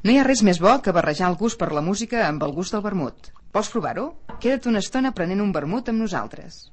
No 0.00 0.12
hi 0.12 0.16
ha 0.16 0.22
res 0.24 0.40
més 0.40 0.56
bo 0.64 0.70
que 0.80 0.92
barrejar 0.96 1.26
el 1.28 1.34
gust 1.36 1.58
per 1.60 1.66
la 1.76 1.82
música 1.84 2.22
amb 2.26 2.40
el 2.46 2.52
gust 2.56 2.72
del 2.72 2.80
vermut. 2.80 3.26
Vols 3.52 3.68
provar-ho? 3.68 4.04
Queda't 4.40 4.68
una 4.70 4.80
estona 4.80 5.10
prenent 5.12 5.42
un 5.44 5.50
vermut 5.52 5.90
amb 5.92 6.00
nosaltres. 6.00 6.70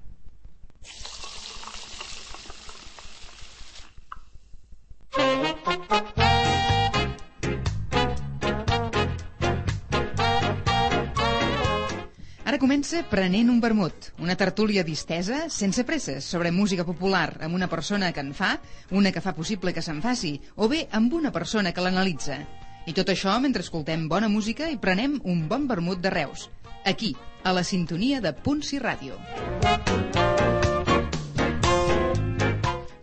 Ara 12.47 12.61
comença 12.61 13.01
Prenent 13.11 13.51
un 13.51 13.59
vermut, 13.59 14.13
una 14.23 14.37
tertúlia 14.39 14.85
distesa, 14.87 15.41
sense 15.51 15.83
presses, 15.83 16.23
sobre 16.23 16.53
música 16.55 16.87
popular, 16.87 17.33
amb 17.43 17.59
una 17.59 17.67
persona 17.67 18.13
que 18.15 18.23
en 18.23 18.31
fa, 18.31 18.53
una 18.95 19.11
que 19.11 19.25
fa 19.27 19.35
possible 19.35 19.75
que 19.75 19.83
se'n 19.83 19.99
faci, 19.99 20.37
o 20.55 20.71
bé 20.71 20.85
amb 20.95 21.19
una 21.19 21.35
persona 21.35 21.75
que 21.75 21.83
l'analitza. 21.83 22.39
I 22.87 22.93
tot 22.95 23.09
això 23.11 23.33
mentre 23.43 23.65
escoltem 23.65 24.05
bona 24.07 24.29
música 24.31 24.69
i 24.71 24.77
prenem 24.79 25.17
un 25.27 25.41
bon 25.51 25.65
vermut 25.67 25.99
de 25.99 26.11
Reus. 26.13 26.45
Aquí, 26.87 27.09
a 27.43 27.51
la 27.51 27.65
sintonia 27.67 28.21
de 28.23 28.31
Punts 28.31 28.71
i 28.77 28.79
Ràdio. 28.79 29.19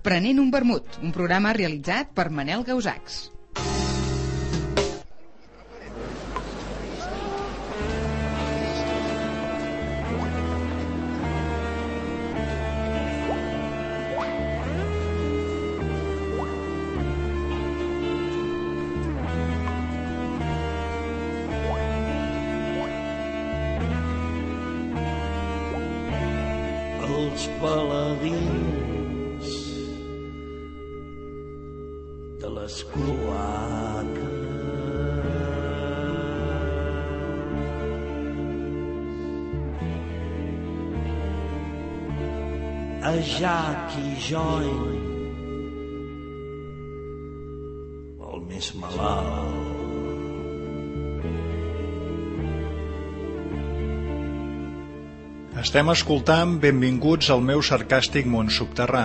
Prenent 0.04 0.40
un 0.40 0.50
vermut, 0.56 0.88
un 1.04 1.12
programa 1.12 1.52
realitzat 1.52 2.16
per 2.16 2.30
Manel 2.32 2.64
Gausacs. 2.64 3.33
A 43.14 43.18
Jackie 43.22 44.16
Join, 44.18 44.94
el 48.26 48.40
més 48.48 48.72
malalt. 48.74 49.60
Estem 55.62 55.92
escoltant 55.94 56.56
Benvinguts 56.58 57.30
al 57.30 57.38
meu 57.38 57.62
sarcàstic 57.62 58.26
món 58.26 58.50
subterrà, 58.50 59.04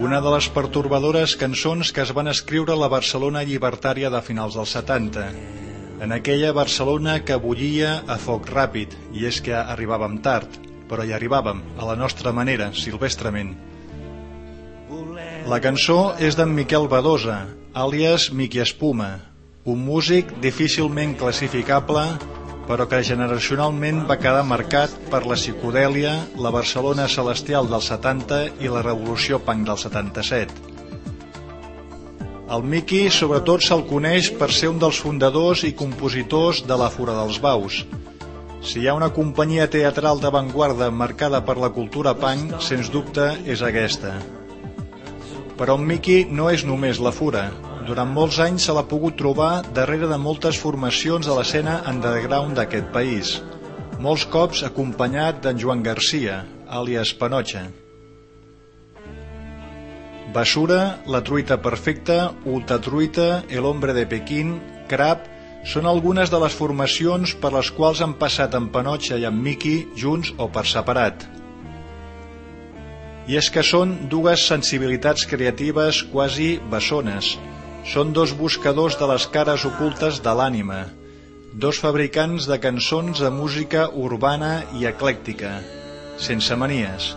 una 0.00 0.22
de 0.24 0.32
les 0.32 0.48
pertorbadores 0.56 1.36
cançons 1.36 1.92
que 1.92 2.00
es 2.06 2.16
van 2.16 2.32
escriure 2.32 2.72
a 2.72 2.80
la 2.80 2.88
Barcelona 2.88 3.44
llibertària 3.44 4.08
de 4.08 4.24
finals 4.24 4.56
dels 4.56 4.72
70, 4.78 5.26
en 6.00 6.16
aquella 6.16 6.56
Barcelona 6.56 7.20
que 7.20 7.36
bullia 7.36 7.98
a 8.08 8.16
foc 8.16 8.48
ràpid, 8.56 8.96
i 9.12 9.28
és 9.28 9.44
que 9.44 9.52
arribàvem 9.52 10.16
tard, 10.24 10.62
però 10.90 11.04
hi 11.04 11.14
arribàvem, 11.16 11.62
a 11.78 11.88
la 11.88 11.96
nostra 11.98 12.32
manera, 12.32 12.70
silvestrament. 12.74 13.54
La 15.46 15.60
cançó 15.62 16.14
és 16.18 16.34
d'en 16.38 16.50
Miquel 16.54 16.88
Badosa, 16.90 17.44
àlies 17.74 18.30
Miqui 18.34 18.62
Espuma, 18.62 19.10
un 19.66 19.82
músic 19.82 20.32
difícilment 20.42 21.14
classificable 21.18 22.06
però 22.66 22.86
que 22.90 23.02
generacionalment 23.06 24.02
va 24.08 24.18
quedar 24.18 24.42
marcat 24.46 24.94
per 25.10 25.22
la 25.26 25.36
psicodèlia, 25.38 26.14
la 26.42 26.50
Barcelona 26.50 27.06
celestial 27.08 27.70
dels 27.70 27.90
70 27.92 28.40
i 28.62 28.72
la 28.72 28.82
revolució 28.82 29.38
punk 29.46 29.68
del 29.68 29.78
77. 29.78 30.74
El 32.56 32.62
Miki 32.62 33.06
sobretot 33.10 33.62
se'l 33.66 33.86
coneix 33.90 34.32
per 34.40 34.50
ser 34.54 34.70
un 34.70 34.82
dels 34.82 34.98
fundadors 35.02 35.64
i 35.66 35.72
compositors 35.78 36.62
de 36.66 36.78
la 36.78 36.90
Fura 36.94 37.14
dels 37.18 37.40
Baus. 37.42 37.80
Si 38.66 38.80
hi 38.82 38.88
ha 38.90 38.96
una 38.98 39.12
companyia 39.14 39.68
teatral 39.70 40.18
d'avantguarda 40.18 40.88
marcada 40.90 41.38
per 41.46 41.54
la 41.62 41.68
cultura 41.74 42.16
punk, 42.18 42.56
sens 42.68 42.88
dubte 42.90 43.28
és 43.46 43.60
aquesta. 43.62 44.16
Però 45.60 45.76
en 45.78 45.84
Miki 45.86 46.16
no 46.38 46.48
és 46.50 46.64
només 46.66 46.98
la 46.98 47.12
Fura, 47.14 47.44
durant 47.86 48.10
molts 48.16 48.40
anys 48.42 48.66
se 48.66 48.74
l'ha 48.74 48.82
pogut 48.90 49.14
trobar 49.20 49.50
darrere 49.76 50.08
de 50.10 50.18
moltes 50.18 50.58
formacions 50.58 51.30
de 51.30 51.36
l'escena 51.38 51.76
underground 51.92 52.58
d'aquest 52.58 52.90
país, 52.96 53.36
molts 54.02 54.26
cops 54.34 54.64
acompanyat 54.66 55.38
d'en 55.46 55.62
Joan 55.62 55.86
Garcia, 55.86 56.42
àlies 56.66 57.14
Panocha. 57.22 57.68
Basura, 60.34 60.98
La 61.06 61.22
truita 61.22 61.62
perfecta, 61.62 62.32
Ultra 62.44 62.82
truita, 62.82 63.44
El 63.48 63.64
hombre 63.64 63.94
de 63.94 64.08
Pequín, 64.10 64.56
Crab, 64.90 65.35
són 65.66 65.88
algunes 65.90 66.30
de 66.30 66.38
les 66.38 66.54
formacions 66.54 67.32
per 67.42 67.50
les 67.54 67.72
quals 67.74 68.02
han 68.04 68.14
passat 68.20 68.54
en 68.54 68.68
Panocha 68.74 69.18
i 69.18 69.26
en 69.26 69.40
Miki 69.42 69.76
junts 69.98 70.30
o 70.38 70.46
per 70.54 70.62
separat. 70.70 71.26
I 73.26 73.40
és 73.40 73.50
que 73.50 73.64
són 73.66 73.96
dues 74.12 74.46
sensibilitats 74.46 75.26
creatives 75.26 76.04
quasi 76.12 76.52
bessones, 76.70 77.34
són 77.90 78.14
dos 78.14 78.34
buscadors 78.38 78.98
de 79.00 79.10
les 79.10 79.26
cares 79.34 79.66
ocultes 79.66 80.22
de 80.22 80.38
l'ànima, 80.38 80.84
dos 81.66 81.82
fabricants 81.82 82.46
de 82.46 82.62
cançons 82.62 83.22
de 83.22 83.30
música 83.34 83.88
urbana 84.06 84.60
i 84.78 84.86
eclèctica, 84.86 85.56
sense 86.22 86.54
manies. 86.54 87.14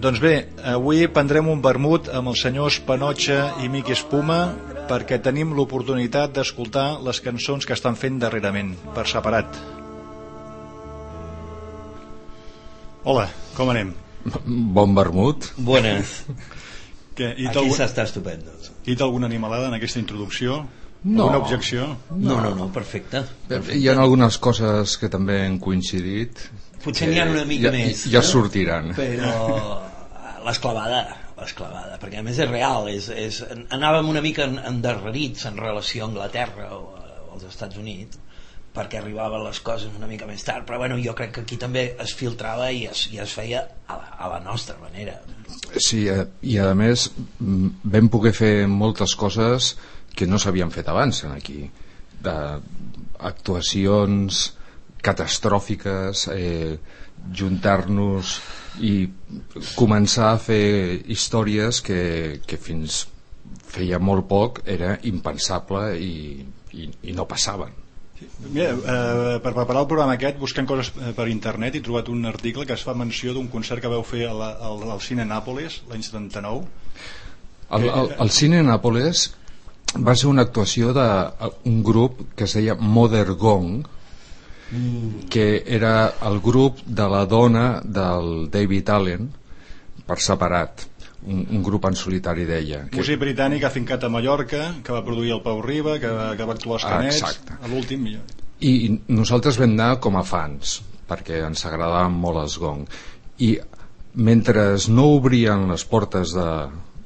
Doncs 0.00 0.16
bé, 0.16 0.46
avui 0.64 1.02
prendrem 1.12 1.50
un 1.52 1.58
vermut 1.60 2.06
amb 2.16 2.30
els 2.30 2.40
senyors 2.40 2.78
Panotxa 2.88 3.58
i 3.60 3.66
Miqui 3.68 3.92
Espuma 3.92 4.38
perquè 4.88 5.18
tenim 5.20 5.50
l'oportunitat 5.52 6.32
d'escoltar 6.38 7.02
les 7.04 7.20
cançons 7.20 7.68
que 7.68 7.76
estan 7.76 7.98
fent 8.00 8.16
darrerament, 8.22 8.70
per 8.96 9.04
separat. 9.10 9.58
Hola, 13.04 13.26
com 13.58 13.74
anem? 13.74 13.90
Bon 14.78 14.96
vermut. 14.96 15.50
Buenas. 15.68 16.14
Què, 17.20 17.34
i 17.36 17.50
Aquí 17.52 17.68
s'està 17.76 18.08
estupendo. 18.08 18.56
I 18.88 18.96
alguna 19.04 19.28
animalada 19.28 19.68
en 19.68 19.76
aquesta 19.76 20.00
introducció? 20.00 20.62
No. 21.04 21.26
Alguna 21.26 21.42
objecció? 21.44 21.90
No, 22.16 22.40
no, 22.40 22.54
no, 22.56 22.70
perfecte. 22.72 23.26
perfecte. 23.52 23.76
Hi 23.76 23.92
ha 23.92 24.00
algunes 24.00 24.40
coses 24.40 24.96
que 24.96 25.12
també 25.12 25.42
han 25.44 25.60
coincidit. 25.60 26.40
Potser 26.80 27.12
n'hi 27.12 27.20
ha 27.20 27.28
una 27.28 27.44
mica 27.44 27.68
ja, 27.68 27.76
més. 27.76 28.08
Ja 28.08 28.24
no? 28.24 28.28
sortiran. 28.32 28.92
Però 28.96 29.89
l'esclavada, 30.46 31.02
l'esclavada, 31.38 31.98
perquè 32.00 32.20
a 32.20 32.24
més 32.26 32.38
és 32.40 32.50
real, 32.50 32.88
és, 32.92 33.10
és, 33.12 33.42
anàvem 33.76 34.08
una 34.12 34.22
mica 34.24 34.46
endarrerits 34.48 35.46
en 35.50 35.60
relació 35.60 36.04
a 36.04 36.10
Anglaterra 36.10 36.72
o, 36.76 36.82
o 37.26 37.36
als 37.36 37.46
Estats 37.50 37.80
Units, 37.80 38.20
perquè 38.74 39.00
arribaven 39.00 39.42
les 39.42 39.58
coses 39.66 39.90
una 39.98 40.06
mica 40.06 40.28
més 40.28 40.44
tard, 40.46 40.66
però 40.66 40.78
bueno, 40.78 40.98
jo 41.02 41.14
crec 41.18 41.32
que 41.34 41.44
aquí 41.44 41.58
també 41.58 41.88
es 42.02 42.14
filtrava 42.14 42.70
i 42.70 42.84
es, 42.90 43.08
i 43.10 43.18
es 43.22 43.32
feia 43.34 43.64
a 43.86 43.98
la, 43.98 44.10
a 44.14 44.30
la 44.36 44.42
nostra 44.44 44.76
manera. 44.82 45.16
Sí, 45.74 46.04
eh, 46.08 46.28
i 46.46 46.58
a 46.62 46.70
més 46.78 47.08
vam 47.40 48.12
poder 48.12 48.34
fer 48.36 48.54
moltes 48.70 49.16
coses 49.18 49.74
que 50.14 50.28
no 50.30 50.38
s'havien 50.38 50.70
fet 50.74 50.88
abans 50.90 51.24
en 51.26 51.34
aquí. 51.34 51.64
De, 52.22 52.36
actuacions 53.20 54.50
catastròfiques, 55.04 56.28
eh, 56.34 56.78
juntar-nos 57.36 58.38
i 58.80 58.94
començar 59.76 60.30
a 60.32 60.40
fer 60.40 61.00
històries 61.10 61.80
que, 61.84 62.00
que 62.46 62.58
fins 62.60 63.04
feia 63.70 64.00
molt 64.02 64.26
poc 64.30 64.62
era 64.66 64.96
impensable 65.10 65.84
i, 65.98 66.14
i, 66.74 66.88
i 67.10 67.14
no 67.16 67.26
passaven. 67.30 67.76
Mira, 68.52 68.72
eh, 68.72 69.36
per 69.40 69.52
preparar 69.56 69.84
el 69.84 69.88
programa 69.88 70.14
aquest, 70.18 70.36
buscant 70.40 70.66
coses 70.68 70.90
eh, 70.98 71.12
per 71.16 71.28
internet, 71.32 71.76
he 71.76 71.84
trobat 71.84 72.10
un 72.12 72.26
article 72.28 72.66
que 72.68 72.76
es 72.76 72.84
fa 72.84 72.94
menció 72.96 73.32
d'un 73.36 73.48
concert 73.52 73.80
que 73.80 73.92
veu 73.92 74.02
fer 74.04 74.26
al, 74.28 74.42
al, 74.44 74.82
al 74.96 75.00
Cine 75.04 75.24
Nàpolis 75.28 75.80
l'any 75.88 76.04
79. 76.04 76.66
El, 77.70 77.86
el, 77.86 78.12
el 78.26 78.32
Cine 78.34 78.60
Nàpolis 78.66 79.30
va 79.96 80.14
ser 80.18 80.28
una 80.30 80.44
actuació 80.46 80.92
d'un 80.96 81.80
grup 81.86 82.20
que 82.36 82.44
es 82.44 82.56
deia 82.58 82.76
Mother 82.76 83.32
Gong, 83.40 83.86
mm. 84.70 85.28
que 85.32 85.64
era 85.66 86.14
el 86.26 86.40
grup 86.40 86.80
de 86.86 87.08
la 87.08 87.24
dona 87.26 87.80
del 87.84 88.48
David 88.50 88.90
Allen 88.96 89.28
per 90.06 90.18
separat 90.22 90.86
un, 91.26 91.42
un 91.50 91.62
grup 91.62 91.84
en 91.88 91.96
solitari 91.98 92.46
d'ella 92.48 92.84
que... 92.88 93.00
músic 93.00 93.20
britànic 93.20 93.64
afincat 93.68 94.04
a 94.04 94.12
Mallorca 94.12 94.62
que 94.84 94.94
va 94.94 95.04
produir 95.04 95.34
el 95.36 95.42
Pau 95.44 95.60
Riba 95.62 95.98
que, 96.00 96.12
que 96.36 96.46
va 96.48 96.56
actuar 96.56 96.78
als 96.80 96.88
Canets 96.88 97.20
Exacte. 97.20 97.58
a 97.60 97.72
l'últim 97.72 98.06
millor 98.06 98.38
i 98.60 99.00
nosaltres 99.08 99.58
vam 99.60 99.74
anar 99.76 99.92
com 100.04 100.16
a 100.20 100.24
fans 100.26 100.80
perquè 101.10 101.42
ens 101.46 101.66
agradaven 101.66 102.16
molt 102.22 102.44
els 102.44 102.56
gong 102.60 102.86
i 103.44 103.54
mentre 104.14 104.72
no 104.90 105.06
obrien 105.16 105.68
les 105.70 105.84
portes 105.86 106.32
de, 106.34 106.48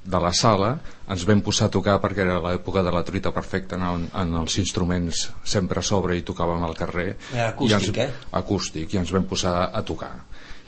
de 0.04 0.20
la 0.20 0.32
sala 0.36 0.74
ens 1.08 1.24
vam 1.28 1.40
posar 1.44 1.70
a 1.70 1.72
tocar 1.72 1.96
perquè 2.02 2.24
era 2.26 2.36
l'època 2.44 2.82
de 2.84 2.92
la 2.92 3.02
truita 3.06 3.32
perfecta 3.32 3.78
en, 3.80 4.06
en 4.12 4.34
els 4.42 4.58
instruments 4.60 5.30
sempre 5.48 5.80
a 5.80 5.86
sobre 5.86 6.18
i 6.18 6.24
tocàvem 6.26 6.64
al 6.66 6.76
carrer 6.76 7.14
Era 7.32 7.48
acústic, 7.54 7.96
i 7.96 8.04
ens, 8.04 8.04
eh? 8.04 8.28
acústic 8.40 8.94
i 8.94 9.00
ens 9.00 9.12
vam 9.16 9.24
posar 9.30 9.56
a 9.72 9.82
tocar 9.86 10.12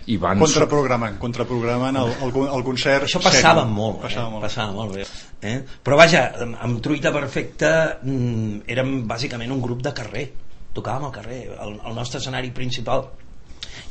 i 0.06 0.16
van 0.22 0.38
Contraprogramant, 0.38 1.16
contraprogramant 1.18 1.96
el, 1.98 2.12
el, 2.22 2.34
el 2.46 2.64
concert. 2.66 3.08
Això 3.08 3.18
passava 3.18 3.64
sec. 3.64 3.72
molt, 3.74 3.96
Passava 4.04 4.28
eh? 4.28 4.32
molt. 4.36 4.44
passava 4.46 4.74
molt 4.76 4.94
bé. 4.94 5.06
Eh? 5.42 5.56
Però 5.82 5.98
vaja, 5.98 6.28
amb, 6.44 6.58
amb 6.62 6.78
Truita 6.84 7.10
Perfecta 7.14 7.70
mm, 8.04 8.60
érem 8.70 9.00
bàsicament 9.10 9.50
un 9.50 9.62
grup 9.64 9.82
de 9.82 9.90
carrer. 9.96 10.28
Tocàvem 10.76 11.08
al 11.08 11.14
carrer. 11.16 11.40
El, 11.56 11.74
el 11.90 11.98
nostre 11.98 12.22
escenari 12.22 12.52
principal 12.54 13.08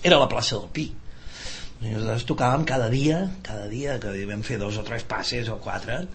era 0.08 0.22
la 0.22 0.30
plaça 0.32 0.56
del 0.56 0.72
Pi. 0.72 0.88
I 1.84 1.92
nosaltres 1.92 2.24
tocàvem 2.30 2.64
cada 2.66 2.88
dia, 2.90 3.18
cada 3.46 3.68
dia, 3.70 3.98
que 4.02 4.12
vam 4.30 4.42
fer 4.48 4.58
dos 4.62 4.78
o 4.80 4.84
tres 4.88 5.04
passes 5.04 5.50
o 5.52 5.58
quatre, 5.62 6.06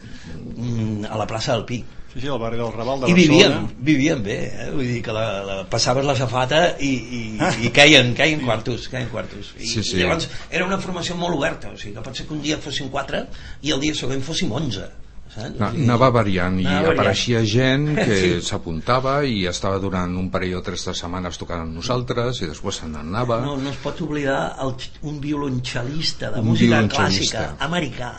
mm, 0.57 1.05
a 1.11 1.17
la 1.21 1.27
plaça 1.29 1.53
del 1.53 1.65
Pi. 1.69 1.85
Sí, 2.13 2.19
sí, 2.25 2.27
al 2.27 2.41
barri 2.43 2.57
del 2.59 2.73
Raval 2.75 3.05
de 3.05 3.11
I 3.11 3.15
vivíem, 3.15 3.53
Barcelona. 3.53 3.75
vivíem 3.87 4.23
bé, 4.25 4.39
eh? 4.65 4.71
vull 4.75 4.89
dir 4.89 5.03
que 5.07 5.13
la, 5.15 5.27
la, 5.47 5.59
passaves 5.71 6.05
la 6.05 6.17
safata 6.19 6.63
i, 6.83 6.89
i, 6.91 7.21
i 7.69 7.71
queien, 7.71 8.15
queien 8.19 8.41
quartos, 8.43 8.89
queien 8.91 9.07
quartos. 9.13 9.53
I, 9.61 9.69
Sí, 9.69 9.85
sí. 9.85 9.95
I 9.97 10.01
llavors 10.03 10.27
era 10.51 10.67
una 10.67 10.81
formació 10.83 11.15
molt 11.15 11.37
oberta, 11.39 11.71
o 11.71 11.79
sigui 11.79 11.95
que 11.95 12.03
pot 12.03 12.17
ser 12.19 12.27
que 12.27 12.35
un 12.35 12.43
dia 12.43 12.59
fossin 12.59 12.91
quatre 12.91 13.27
i 13.63 13.71
el 13.71 13.79
dia 13.85 13.95
següent 13.95 14.25
fóssim 14.27 14.51
onze. 14.51 14.89
Saps? 15.31 15.59
Na- 15.61 15.69
O 15.69 15.71
sigui, 15.71 15.85
Anava 15.85 16.09
variant 16.11 16.57
i 16.59 16.65
anava 16.67 16.89
variant. 16.89 16.99
apareixia 17.01 17.43
gent 17.47 17.85
que 18.05 18.17
Sí. 18.21 18.31
s'apuntava 18.49 19.21
i 19.25 19.45
estava 19.47 19.79
durant 19.79 20.17
un 20.19 20.29
parell 20.31 20.57
o 20.59 20.63
tres 20.67 20.85
de 20.89 20.95
setmanes 20.99 21.39
tocant 21.39 21.63
amb 21.63 21.75
nosaltres 21.79 22.41
i 22.43 22.49
després 22.51 22.81
se 22.83 22.89
n'anava 22.91 23.41
No, 23.45 23.57
no 23.57 23.71
es 23.71 23.77
pot 23.85 24.01
oblidar 24.03 24.57
el, 24.65 24.75
un 25.07 25.21
violoncel·lista 25.23 26.33
de 26.35 26.41
Un 26.43 26.47
música 26.51 26.83
clàssica 26.89 27.45
americà 27.61 28.11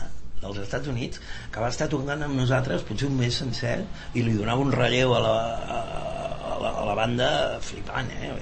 dels 0.42 0.58
Estats 0.64 0.88
Units 0.90 1.20
que 1.52 1.60
va 1.62 1.68
estar 1.68 1.86
tocant 1.92 2.24
amb 2.24 2.34
nosaltres 2.34 2.82
potser 2.82 3.06
un 3.12 3.16
mes 3.20 3.36
sencer 3.44 3.76
i 4.14 4.22
li 4.24 4.32
donava 4.34 4.60
un 4.64 4.72
relleu 4.72 5.12
a 5.14 5.20
la, 5.22 5.36
a 5.76 6.58
la, 6.64 6.70
a 6.80 6.84
la 6.88 6.94
banda 6.98 7.28
flipant 7.60 8.08
eh? 8.10 8.32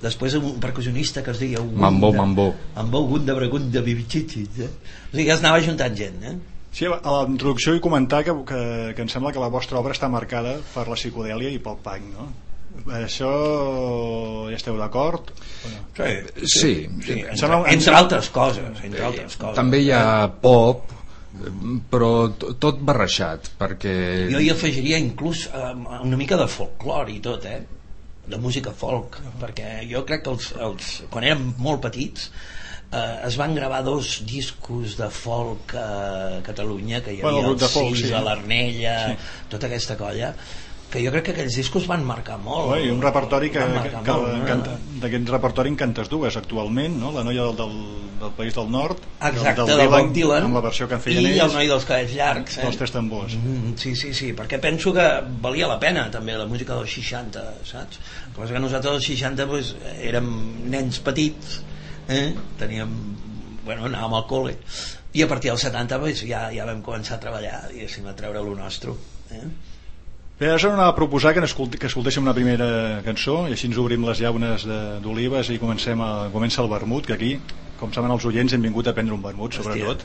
Després 0.00 0.34
un 0.38 0.60
percussionista 0.62 1.22
que 1.24 1.32
es 1.34 1.38
deia 1.42 1.58
Mambo, 1.60 2.12
Mambo. 2.14 2.54
Mambo 2.76 3.02
Gunda 3.10 3.34
Bregunda 3.34 3.80
Bibichichis 3.82 4.60
eh? 4.62 4.70
o 4.70 5.16
sigui 5.16 5.26
que 5.26 5.32
es 5.34 5.40
anava 5.42 5.60
juntant 5.64 5.96
gent 5.98 6.22
eh? 6.22 6.36
Sí, 6.76 6.84
a 6.84 6.98
la 7.00 7.22
introducció 7.24 7.72
i 7.76 7.80
comentar 7.80 8.20
que, 8.26 8.34
que, 8.48 8.62
que 8.96 9.04
em 9.06 9.08
sembla 9.08 9.32
que 9.32 9.40
la 9.40 9.48
vostra 9.52 9.78
obra 9.80 9.94
està 9.96 10.10
marcada 10.12 10.58
per 10.74 10.84
la 10.90 10.98
psicodèlia 10.98 11.52
i 11.54 11.60
pel 11.62 11.78
punk, 11.84 12.10
no? 12.12 12.26
Això 12.92 13.30
ja 14.50 14.58
esteu 14.58 14.76
d'acord? 14.76 15.30
no? 15.32 15.78
sí, 15.96 16.10
sí, 16.44 16.74
sí, 17.00 17.14
entre, 17.22 17.62
entre 17.72 17.94
altres 17.96 18.28
coses 18.34 18.82
entre 18.84 19.06
altres 19.06 19.38
coses 19.40 19.56
també 19.56 19.80
hi 19.80 19.88
ha 19.96 20.28
pop 20.42 20.92
però 21.90 22.10
tot 22.36 22.82
barrejat 22.84 23.48
perquè 23.60 23.94
Jo 24.28 24.42
hi 24.44 24.50
afegiria 24.52 25.00
inclús 25.00 25.46
eh, 25.48 25.72
una 26.04 26.20
mica 26.20 26.36
de 26.36 26.46
folklore 26.52 27.16
i 27.16 27.18
tot, 27.24 27.48
eh? 27.48 27.62
de 28.26 28.38
música 28.42 28.72
folk, 28.74 29.20
perquè 29.40 29.80
jo 29.86 30.02
crec 30.06 30.24
que 30.26 30.32
els, 30.34 30.50
els, 30.68 30.92
quan 31.12 31.26
érem 31.28 31.44
molt 31.62 31.84
petits 31.84 32.30
eh, 32.92 33.26
es 33.26 33.36
van 33.36 33.54
gravar 33.54 33.82
dos 33.84 34.20
discos 34.26 34.96
de 34.98 35.10
folk 35.10 35.74
a 35.78 36.40
Catalunya, 36.46 37.02
que 37.02 37.16
hi 37.16 37.22
Bueno, 37.22 37.38
havia 37.38 37.48
el 37.48 37.50
grup 37.50 37.60
de 37.60 37.66
el 37.66 37.74
folk, 37.78 37.96
Cis, 37.96 38.06
sí. 38.08 38.14
a 38.14 38.22
l'Arnella, 38.22 38.96
tota 39.50 39.66
aquesta 39.70 39.98
colla, 39.98 40.32
que 40.90 41.02
jo 41.02 41.10
crec 41.10 41.24
que 41.26 41.32
aquells 41.34 41.56
discos 41.58 41.86
van 41.90 42.04
marcar 42.06 42.36
molt. 42.38 42.70
Oi, 42.76 42.88
un 42.92 43.00
repertori 43.02 43.50
que, 43.50 43.60
que, 43.60 43.90
que 43.90 44.02
molt, 44.06 44.36
no? 44.46 44.76
d'aquest 45.02 45.32
repertori 45.34 45.72
en 45.72 45.78
cantes 45.80 46.10
dues 46.12 46.38
actualment, 46.38 46.94
no? 47.00 47.10
La 47.16 47.24
noia 47.26 47.48
del, 47.48 47.56
del, 47.58 47.74
del 48.20 48.32
País 48.38 48.54
del 48.54 48.70
Nord, 48.70 49.02
Exacte, 49.18 49.66
del, 49.66 49.82
del 49.82 49.90
Bob 49.92 50.12
Dylan, 50.14 50.46
amb 50.46 50.60
la 50.60 50.62
versió 50.68 50.86
que 50.88 50.96
en 50.96 51.02
feien 51.02 51.24
i 51.24 51.32
ells, 51.32 51.42
el 51.48 51.58
noi 51.58 51.70
dels 51.72 51.88
cabells 51.90 52.14
llargs. 52.16 52.58
Eh? 52.60 52.64
dels 52.68 52.80
tres 52.80 52.94
tambors. 52.94 53.34
Mm, 53.40 53.74
sí, 53.82 53.96
sí, 53.98 54.14
sí, 54.16 54.30
perquè 54.38 54.62
penso 54.62 54.94
que 54.96 55.06
valia 55.42 55.68
la 55.68 55.80
pena 55.82 56.06
també 56.14 56.38
la 56.38 56.46
música 56.48 56.78
dels 56.78 56.96
60, 57.02 57.46
saps? 57.66 58.00
El 58.22 58.30
que 58.30 58.40
passa 58.40 58.54
que 58.54 58.66
nosaltres 58.68 59.00
als 59.00 59.10
60 59.10 59.50
pues, 59.50 59.74
érem 59.98 60.30
nens 60.70 61.02
petits, 61.02 61.58
eh? 62.08 62.34
teníem, 62.58 62.92
bueno, 63.64 63.86
anàvem 63.88 64.18
al 64.18 64.26
col·le, 64.30 64.56
i 65.16 65.22
a 65.24 65.28
partir 65.30 65.50
dels 65.52 65.64
70 65.64 66.00
pues, 66.02 66.24
ja, 66.28 66.46
ja 66.52 66.66
vam 66.68 66.82
començar 66.84 67.16
a 67.16 67.22
treballar, 67.22 67.62
diguéssim, 67.72 68.06
a 68.06 68.14
treure 68.18 68.42
lo 68.44 68.54
nostre. 68.58 68.92
Eh? 69.32 69.46
Bé, 70.36 70.50
ara 70.52 70.68
anava 70.68 70.90
a 70.92 70.96
proposar 70.96 71.32
que, 71.32 71.40
escolti, 71.48 71.78
que 71.80 71.88
escoltéssim 71.88 72.26
una 72.26 72.34
primera 72.36 73.00
cançó 73.06 73.46
i 73.48 73.54
així 73.56 73.70
ens 73.70 73.78
obrim 73.80 74.04
les 74.04 74.20
llaunes 74.20 74.66
d'olives 75.04 75.48
i 75.54 75.56
comencem 75.62 76.02
a, 76.04 76.28
comença 76.34 76.60
el 76.60 76.68
vermut, 76.68 77.08
que 77.08 77.16
aquí, 77.16 77.30
com 77.80 77.94
saben 77.94 78.12
els 78.12 78.26
oients, 78.28 78.52
hem 78.52 78.66
vingut 78.68 78.90
a 78.90 78.92
prendre 78.96 79.16
un 79.16 79.22
vermut, 79.24 79.56
sobretot. 79.56 80.04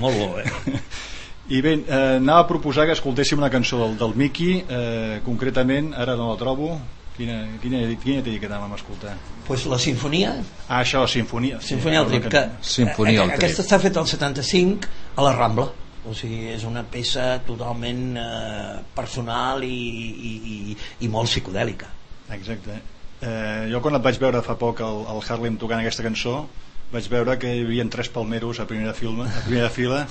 Molt 0.00 0.16
bo, 0.16 0.30
eh? 0.40 0.80
I 1.52 1.60
bé, 1.60 1.74
eh, 1.82 2.00
anava 2.16 2.46
a 2.46 2.48
proposar 2.48 2.86
que 2.88 2.96
escoltéssim 2.96 3.42
una 3.42 3.50
cançó 3.52 3.82
del, 3.82 3.98
del 4.00 4.16
Miqui, 4.16 4.62
eh, 4.62 5.20
concretament, 5.26 5.92
ara 6.00 6.16
no 6.16 6.30
la 6.30 6.40
trobo, 6.40 6.78
quina, 7.16 7.36
quina, 7.62 7.82
quina 8.02 8.22
t'he 8.22 8.30
dit 8.30 8.40
que 8.40 8.48
anàvem 8.48 8.72
a 8.72 8.78
escoltar? 8.80 9.14
pues 9.46 9.66
la 9.66 9.78
sinfonia, 9.78 10.36
Ah, 10.68 10.80
això, 10.82 11.06
Sinfonia. 11.08 11.60
sí, 11.60 11.74
Sinfonia 11.74 12.00
al 12.00 12.06
Trip, 12.08 12.28
que, 12.30 12.42
Sinfonia 12.62 13.22
al 13.24 13.30
aquesta 13.36 13.62
està 13.62 13.78
feta 13.82 14.00
al 14.00 14.06
75 14.06 14.88
a 15.16 15.22
la 15.26 15.32
Rambla 15.36 15.68
o 16.08 16.14
sigui, 16.14 16.48
és 16.50 16.64
una 16.66 16.82
peça 16.82 17.40
totalment 17.46 18.16
eh, 18.18 18.80
personal 18.94 19.62
i, 19.62 19.68
i, 19.70 20.32
i, 20.54 20.76
i 21.06 21.08
molt 21.08 21.28
psicodèlica 21.30 21.86
Exacte. 22.32 22.80
Eh, 23.22 23.68
jo 23.70 23.80
quan 23.84 23.94
et 23.98 24.02
vaig 24.02 24.18
veure 24.18 24.40
fa 24.42 24.56
poc 24.58 24.80
al, 24.82 25.04
al 25.06 25.20
Harlem 25.28 25.58
tocant 25.60 25.78
aquesta 25.82 26.02
cançó 26.02 26.46
vaig 26.92 27.06
veure 27.08 27.36
que 27.38 27.52
hi 27.54 27.62
havia 27.64 27.84
tres 27.90 28.08
palmeros 28.08 28.58
a 28.60 28.66
primera, 28.66 28.92
filma, 28.94 29.26
a 29.28 29.44
primera 29.46 29.70
fila 29.70 30.06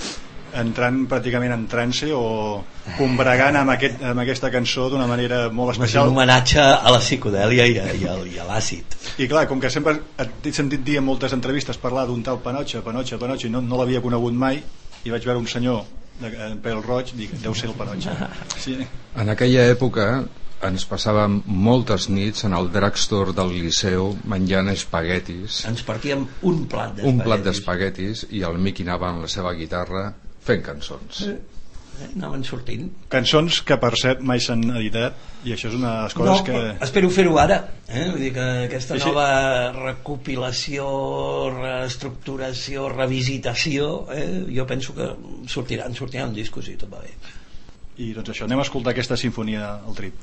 entrant 0.57 1.05
pràcticament 1.11 1.53
en 1.55 1.65
trance 1.71 2.09
o 2.15 2.23
combregant 2.97 3.59
amb, 3.61 3.73
aquest, 3.75 4.01
amb 4.11 4.23
aquesta 4.23 4.51
cançó 4.53 4.89
d'una 4.91 5.07
manera 5.09 5.43
molt 5.53 5.73
és 5.73 5.79
un 5.79 5.85
especial 5.85 6.11
homenatge 6.11 6.61
a 6.61 6.93
la 6.93 6.99
psicodèlia 7.03 7.67
i 7.69 7.77
a, 7.79 7.87
i 7.93 8.09
a, 8.09 8.17
i 8.27 8.37
a 8.41 8.47
l'àcid. 8.49 8.97
I 9.21 9.29
clar, 9.31 9.45
com 9.49 9.61
que 9.63 9.71
sempre 9.73 9.97
he 10.17 10.53
sentit 10.55 10.83
dir 10.87 10.99
en 10.99 11.07
moltes 11.07 11.33
entrevistes 11.37 11.79
parlar 11.81 12.07
d'un 12.09 12.23
tal 12.25 12.41
Panotxa, 12.43 12.83
Panotxa, 12.85 13.19
Panotxa 13.21 13.47
i 13.49 13.53
no, 13.53 13.63
no 13.63 13.79
l'havia 13.81 14.03
conegut 14.03 14.35
mai 14.35 14.61
i 15.03 15.13
vaig 15.13 15.25
veure 15.25 15.39
un 15.41 15.49
senyor 15.49 15.83
de, 16.21 16.33
en 16.51 16.59
pèl 16.61 16.83
roig 16.85 17.15
dic, 17.17 17.33
deu 17.41 17.55
ser 17.57 17.71
el 17.71 17.77
Panotxa 17.79 18.29
sí. 18.63 18.77
en 19.17 19.33
aquella 19.33 19.65
època 19.71 20.11
ens 20.67 20.83
passàvem 20.85 21.39
moltes 21.47 22.07
nits 22.13 22.45
en 22.45 22.53
el 22.57 22.69
drugstore 22.73 23.33
del 23.37 23.53
Liceu 23.63 24.11
menjant 24.29 24.69
espaguetis. 24.69 25.63
Ens 25.69 25.81
partíem 25.87 26.27
un 26.47 26.59
plat 26.69 26.93
d'espaguetis 26.93 27.13
un 27.13 27.23
plat 27.25 27.45
d'espaguetis. 27.45 28.25
i 28.37 28.43
el 28.45 28.59
Miqui 28.61 28.85
anava 28.85 29.09
amb 29.09 29.25
la 29.25 29.31
seva 29.31 29.55
guitarra 29.57 30.11
fent 30.45 30.63
cançons 30.65 31.25
Eh, 32.01 32.07
anaven 32.15 32.41
sortint 32.47 32.85
cançons 33.11 33.59
que 33.67 33.75
per 33.77 33.91
cert 33.99 34.21
mai 34.25 34.39
s'han 34.41 34.63
editat 34.79 35.17
i 35.45 35.51
això 35.53 35.67
és 35.69 35.75
una 35.77 35.91
de 35.97 36.03
les 36.07 36.15
no, 36.15 36.21
coses 36.23 36.45
que 36.47 36.53
però 36.55 36.85
espero 36.87 37.09
fer-ho 37.13 37.35
ara 37.37 37.57
eh? 37.89 38.05
vull 38.13 38.23
dir 38.23 38.31
que 38.33 38.45
aquesta 38.69 38.95
Sí, 38.95 39.01
sí. 39.03 39.09
nova 39.11 39.25
recopilació 39.75 40.87
reestructuració, 41.59 42.87
revisitació 42.95 43.91
eh? 44.15 44.25
jo 44.55 44.65
penso 44.69 44.95
que 44.97 45.11
sortiran, 45.51 45.93
sortiran 45.93 46.33
discos 46.33 46.71
i 46.71 46.77
tot 46.79 46.89
va 46.93 47.03
bé 47.03 47.11
i 48.01 48.13
doncs 48.15 48.31
això, 48.33 48.47
anem 48.47 48.63
a 48.63 48.65
escoltar 48.65 48.95
aquesta 48.95 49.19
sinfonia 49.19 49.67
al 49.75 49.93
trip 49.97 50.15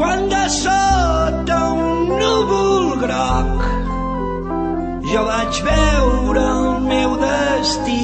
Quan 0.00 0.30
de 0.32 0.44
sota 0.48 1.56
un 1.76 2.06
núvol 2.20 2.86
groc 3.02 3.64
jo 5.10 5.24
vaig 5.26 5.58
veure 5.66 6.44
el 6.52 6.68
meu 6.86 7.16
destí. 7.20 7.98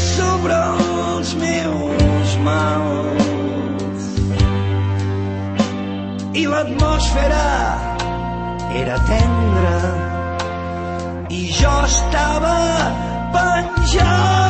Sobre 0.00 0.58
els 1.14 1.34
meus 1.42 2.36
i 6.38 6.46
l'atmosfera 6.52 7.48
era 8.82 9.00
tendra 9.10 9.99
jo 11.62 11.72
estava 11.84 12.56
penjat 13.34 14.49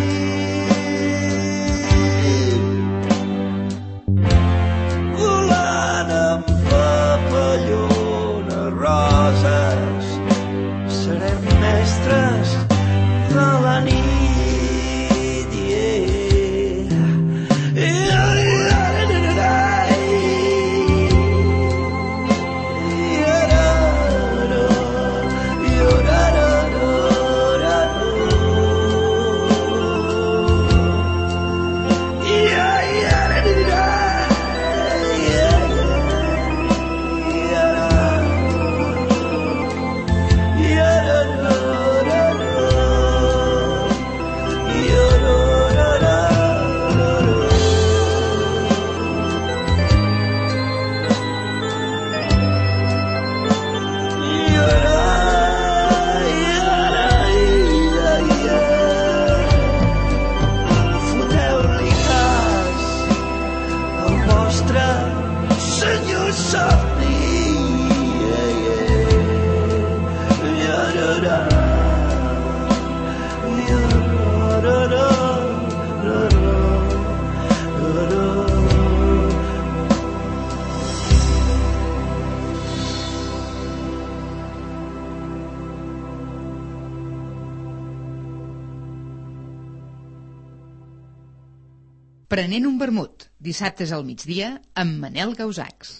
Prenent 92.41 92.63
un 92.65 92.79
vermut, 92.81 93.27
dissabtes 93.37 93.91
al 93.93 94.01
migdia, 94.01 94.47
amb 94.81 94.95
Manel 95.03 95.35
Gausacs. 95.37 95.91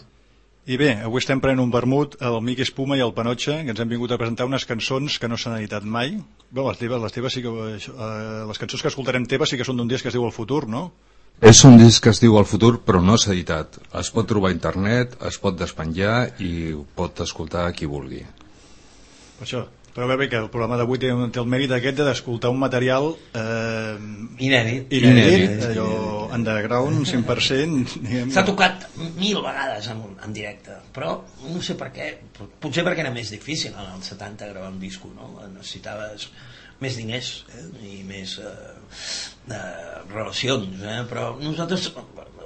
I 0.65 0.77
bé, 0.81 0.88
avui 1.05 1.21
estem 1.21 1.38
prenent 1.43 1.62
un 1.62 1.69
vermut, 1.69 2.15
el 2.25 2.39
Mic 2.41 2.63
Espuma 2.65 2.95
i 2.98 3.03
el 3.05 3.12
Panotxa, 3.13 3.60
que 3.62 3.69
ens 3.75 3.81
han 3.83 3.91
vingut 3.91 4.10
a 4.10 4.17
presentar 4.17 4.48
unes 4.50 4.65
cançons 4.65 5.19
que 5.21 5.29
no 5.29 5.38
s'han 5.38 5.60
editat 5.60 5.86
mai. 5.86 6.15
Bé, 6.50 6.63
les 6.65 6.79
teves, 6.79 7.01
les 7.03 7.13
teves 7.13 7.36
sí 7.38 7.43
que... 7.45 7.51
Eh, 7.77 8.39
les 8.50 8.62
cançons 8.63 8.81
que 8.81 8.89
escoltarem 8.89 9.27
teves 9.29 9.53
sí 9.53 9.60
que 9.60 9.67
són 9.69 9.77
d'un 9.77 9.91
disc 9.91 10.01
que 10.01 10.10
es 10.10 10.17
diu 10.17 10.25
El 10.25 10.33
Futur, 10.33 10.63
no? 10.65 10.88
És 11.45 11.62
un 11.69 11.77
disc 11.77 12.01
que 12.01 12.10
es 12.10 12.24
diu 12.25 12.39
El 12.41 12.50
futur, 12.50 12.71
però 12.88 13.03
no 13.05 13.19
s'ha 13.21 13.36
editat. 13.36 13.77
Es 14.01 14.10
pot 14.15 14.25
trobar 14.33 14.50
a 14.50 14.57
internet, 14.57 15.13
es 15.29 15.38
pot 15.45 15.62
despenjar 15.62 16.15
i 16.41 16.71
ho 16.74 16.81
pot 16.98 17.21
escoltar 17.21 17.67
qui 17.77 17.91
vulgui. 17.93 18.25
Per 19.38 19.45
això. 19.45 19.67
Però 19.95 20.07
bé, 20.07 20.15
bé 20.21 20.27
que 20.31 20.39
el 20.39 20.48
programa 20.51 20.77
d'avui 20.79 21.00
té, 21.01 21.10
té 21.36 21.41
el 21.41 21.50
mèrit 21.51 21.74
aquest 21.75 22.00
d'escoltar 22.00 22.51
un 22.53 22.62
material 22.62 23.10
eh, 23.36 23.98
Inèdit. 24.39 24.88
inèdit, 24.88 24.93
Inèdit. 25.01 25.65
allò 25.71 26.29
underground, 26.31 27.03
100%, 27.07 27.98
diguem. 28.00 28.31
S'ha 28.31 28.45
tocat 28.48 28.88
mil 29.17 29.41
vegades 29.43 29.89
en, 29.91 30.03
en 30.24 30.36
directe, 30.36 30.77
però 30.95 31.17
no 31.43 31.63
sé 31.65 31.75
per 31.79 31.91
què, 31.95 32.07
potser 32.63 32.86
perquè 32.88 33.03
era 33.03 33.12
més 33.12 33.33
difícil 33.36 33.75
en 33.75 33.98
els 33.98 34.13
70 34.13 34.48
gravar 34.53 34.71
un 34.71 34.79
disco, 34.79 35.12
no? 35.17 35.33
Necessitaves 35.57 36.29
més 36.81 36.95
diners 36.98 37.33
eh? 37.53 37.65
i 37.86 37.98
més 38.07 38.38
eh, 38.41 38.53
eh, 39.51 39.60
relacions, 40.13 40.79
eh? 40.81 41.01
però 41.12 41.33
nosaltres, 41.41 41.91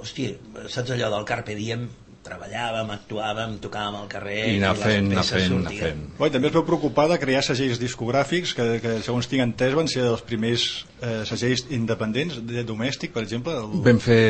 hòstia, 0.02 0.34
saps 0.66 0.92
allò 0.96 1.14
del 1.14 1.30
Carpe 1.30 1.56
Diem? 1.56 1.86
Treballàvem, 2.26 2.90
actuàvem, 2.94 3.56
tocàvem 3.62 3.98
al 4.00 4.08
carrer... 4.10 4.38
I 4.50 4.56
anar 4.58 4.72
fent, 4.80 5.10
anar 5.12 5.24
fent, 5.28 5.54
anar 5.60 5.74
fent. 5.76 6.00
Bé, 6.18 6.30
també 6.34 6.50
es 6.50 6.56
veu 6.56 6.64
preocupar 6.66 7.06
de 7.12 7.18
crear 7.22 7.42
segells 7.46 7.78
discogràfics 7.82 8.54
que, 8.58 8.66
que 8.82 8.96
segons 9.06 9.30
tinc 9.30 9.44
entès 9.44 9.76
van 9.78 9.90
ser 9.92 10.08
els 10.10 10.24
primers 10.26 10.66
eh, 11.00 11.22
segells 11.28 11.66
independents 11.76 12.40
de 12.48 12.66
domèstic, 12.66 13.14
per 13.14 13.22
exemple. 13.22 13.54
El... 13.62 13.78
Vam 13.86 14.02
fer, 14.02 14.20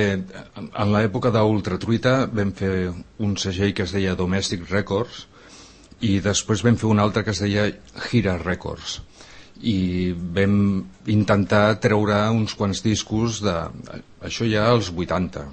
en 0.66 0.92
l'època 0.92 1.32
d'Ultratruita, 1.34 2.18
vam 2.36 2.52
fer 2.56 2.72
un 3.24 3.36
segell 3.40 3.72
que 3.76 3.86
es 3.88 3.96
deia 3.96 4.16
Domestic 4.18 4.68
Records 4.70 5.24
i 6.04 6.18
després 6.20 6.64
vam 6.64 6.76
fer 6.76 6.90
un 6.92 7.00
altre 7.00 7.24
que 7.24 7.32
es 7.32 7.40
deia 7.40 7.70
Gira 8.10 8.36
Records 8.42 9.00
i 9.64 10.12
vam 10.12 10.56
intentar 11.08 11.78
treure 11.80 12.18
uns 12.36 12.52
quants 12.58 12.82
discos 12.84 13.40
de, 13.44 13.54
això 14.20 14.44
ja 14.48 14.66
als 14.68 14.90
80 14.92 15.46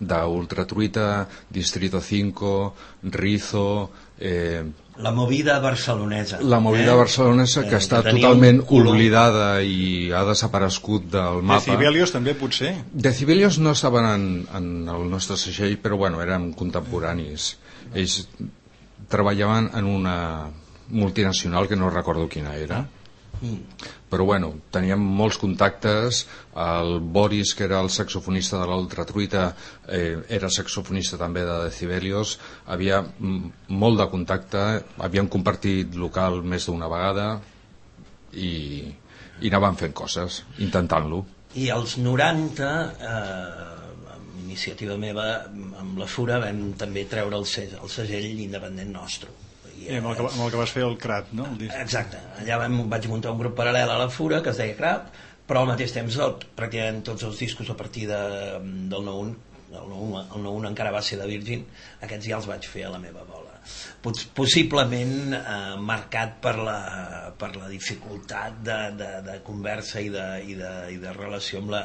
d'Ultratruita, 0.00 1.28
Distrito 1.50 2.00
5, 2.00 2.74
Rizo, 3.12 3.90
eh, 4.18 4.64
La 5.00 5.12
movida 5.12 5.58
barcelonesa. 5.60 6.38
la 6.42 6.58
movida 6.60 6.92
eh? 6.92 6.96
barcelonesa 6.96 7.62
que 7.68 7.76
Eh, 7.76 7.78
està 7.78 8.02
tenia 8.02 8.26
totalment 8.28 8.62
un 8.68 8.86
oblidada 8.88 9.62
i 9.62 10.10
ha 10.12 10.24
desaparegut 10.28 11.06
del 11.12 11.42
mapa. 11.42 11.60
Decibelios 11.64 12.12
també 12.12 12.34
potser. 12.34 12.74
Decibelios 12.92 13.58
no 13.58 13.70
estaven 13.72 14.04
en, 14.04 14.46
en 14.56 14.88
el 14.88 15.08
nostre 15.08 15.36
segell, 15.40 15.78
però 15.80 15.96
bueno, 15.96 16.20
eren 16.20 16.52
contemporanis. 16.52 17.54
Ells 17.94 18.26
treballaven 19.08 19.70
en 19.74 19.84
una 19.84 20.50
multinacional 20.90 21.68
que 21.68 21.76
no 21.76 21.88
recordo 21.90 22.28
quina 22.28 22.56
era. 22.56 22.86
Però 24.10 24.26
bueno, 24.26 24.50
teníem 24.74 25.00
molts 25.00 25.38
contactes. 25.40 26.24
El 26.60 26.98
Boris, 27.00 27.54
que 27.56 27.64
era 27.64 27.80
el 27.80 27.90
saxofonista 27.94 28.60
de 28.60 28.68
l'Altra 28.68 29.06
Truita, 29.08 29.44
eh, 29.88 30.18
era 30.28 30.50
saxofonista 30.50 31.18
també 31.20 31.44
de 31.46 31.56
Decibelios. 31.64 32.36
Havia 32.66 33.00
mm, 33.02 33.52
molt 33.80 34.00
de 34.02 34.08
contacte, 34.12 34.64
havíem 34.98 35.30
compartit 35.32 35.96
local 35.96 36.42
més 36.42 36.68
d'una 36.68 36.90
vegada 36.92 37.28
i, 38.32 38.52
i 39.40 39.52
anàvem 39.52 39.78
fent 39.84 39.96
coses, 39.96 40.42
intentant-lo. 40.58 41.24
I 41.58 41.70
als 41.74 41.96
90, 41.98 42.72
eh, 43.10 44.16
amb 44.16 44.40
iniciativa 44.44 44.98
meva, 45.00 45.28
amb 45.80 45.98
la 45.98 46.10
Fura, 46.10 46.38
vam 46.42 46.74
també 46.78 47.06
treure 47.10 47.40
el, 47.40 47.46
el 47.80 47.94
segell 47.94 48.44
independent 48.48 48.92
nostre. 48.94 49.32
Eh, 49.90 49.98
amb, 49.98 50.12
el 50.12 50.16
que, 50.16 50.28
amb 50.28 50.44
el 50.46 50.52
que 50.54 50.60
vas 50.60 50.72
fer 50.76 50.86
el 50.86 50.96
CRAP, 51.02 51.34
no? 51.34 51.48
El 51.50 51.58
disc. 51.64 51.74
Exacte, 51.82 52.22
allà 52.38 52.60
vam, 52.62 52.80
vaig 52.92 53.10
muntar 53.10 53.34
un 53.34 53.42
grup 53.42 53.58
paral·lel 53.58 53.90
a 53.90 53.98
la 53.98 54.08
Fura 54.14 54.38
que 54.44 54.54
es 54.54 54.62
deia 54.62 54.78
Crap, 54.78 55.10
però 55.50 55.64
al 55.64 55.70
mateix 55.72 55.94
temps 55.96 56.18
el, 56.22 56.36
pràcticament 56.58 57.02
tots 57.10 57.26
els 57.26 57.42
discos 57.42 57.72
a 57.72 57.78
partir 57.78 58.06
de, 58.10 58.20
del 58.62 59.08
9-1 59.10 59.38
el 59.70 59.86
9, 59.86 60.24
el 60.34 60.42
9 60.42 60.68
encara 60.70 60.90
va 60.90 61.02
ser 61.02 61.18
de 61.20 61.26
Virgin, 61.30 61.62
aquests 62.02 62.26
ja 62.26 62.38
els 62.40 62.48
vaig 62.50 62.66
fer 62.66 62.86
a 62.86 62.92
la 62.94 62.98
meva 63.02 63.22
bola. 63.26 63.54
Pots, 64.02 64.24
possiblement 64.34 65.36
eh, 65.36 65.76
marcat 65.78 66.38
per 66.42 66.56
la, 66.58 66.78
per 67.38 67.52
la 67.56 67.68
dificultat 67.70 68.58
de, 68.66 68.78
de, 68.98 69.10
de 69.26 69.36
conversa 69.46 70.02
i 70.02 70.08
de, 70.10 70.26
i, 70.42 70.56
de, 70.58 70.72
i 70.94 70.98
de 71.02 71.12
relació 71.14 71.60
amb 71.62 71.74
la 71.76 71.84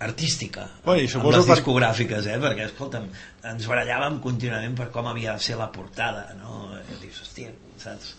artística, 0.00 0.66
Bueno, 0.84 1.02
i 1.02 1.08
amb 1.08 1.28
les 1.32 1.46
discogràfiques, 1.48 2.26
eh? 2.28 2.38
perquè, 2.42 2.66
escolta'm, 2.70 3.06
ens 3.52 3.68
barallàvem 3.70 4.18
contínuament 4.24 4.74
per 4.76 4.90
com 4.94 5.06
havia 5.08 5.34
de 5.36 5.44
ser 5.44 5.56
la 5.56 5.70
portada, 5.72 6.26
no? 6.40 6.66
I 6.76 6.98
dius, 7.02 7.22
hòstia, 7.24 7.52
saps? 7.80 8.14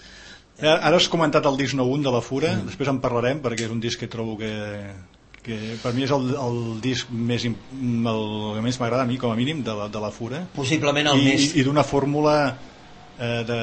Ara 0.58 0.96
has 0.98 1.06
comentat 1.14 1.46
el 1.46 1.58
disc 1.60 1.76
9-1 1.78 2.02
de 2.08 2.12
la 2.16 2.22
Fura, 2.26 2.56
mm. 2.56 2.66
després 2.72 2.90
en 2.90 2.98
parlarem 3.04 3.44
perquè 3.44 3.68
és 3.68 3.74
un 3.76 3.80
disc 3.84 4.00
que 4.02 4.08
trobo 4.10 4.34
que, 4.40 4.50
que 5.46 5.60
per 5.84 5.92
mi 5.94 6.08
és 6.08 6.14
el, 6.16 6.32
el 6.34 6.58
disc 6.82 7.12
més, 7.14 7.46
im- 7.46 7.60
el 8.10 8.24
que 8.56 8.64
més 8.66 8.80
m'agrada 8.82 9.06
a 9.06 9.10
mi 9.10 9.20
com 9.22 9.30
a 9.32 9.38
mínim 9.38 9.62
de 9.64 9.76
la, 9.78 9.86
de 9.94 10.02
la 10.02 10.10
Fura 10.10 10.42
Possiblement 10.56 11.12
el 11.14 11.22
i, 11.22 11.28
més... 11.30 11.52
i 11.62 11.64
d'una 11.68 11.86
fórmula 11.86 12.56
eh, 13.20 13.44
de, 13.48 13.60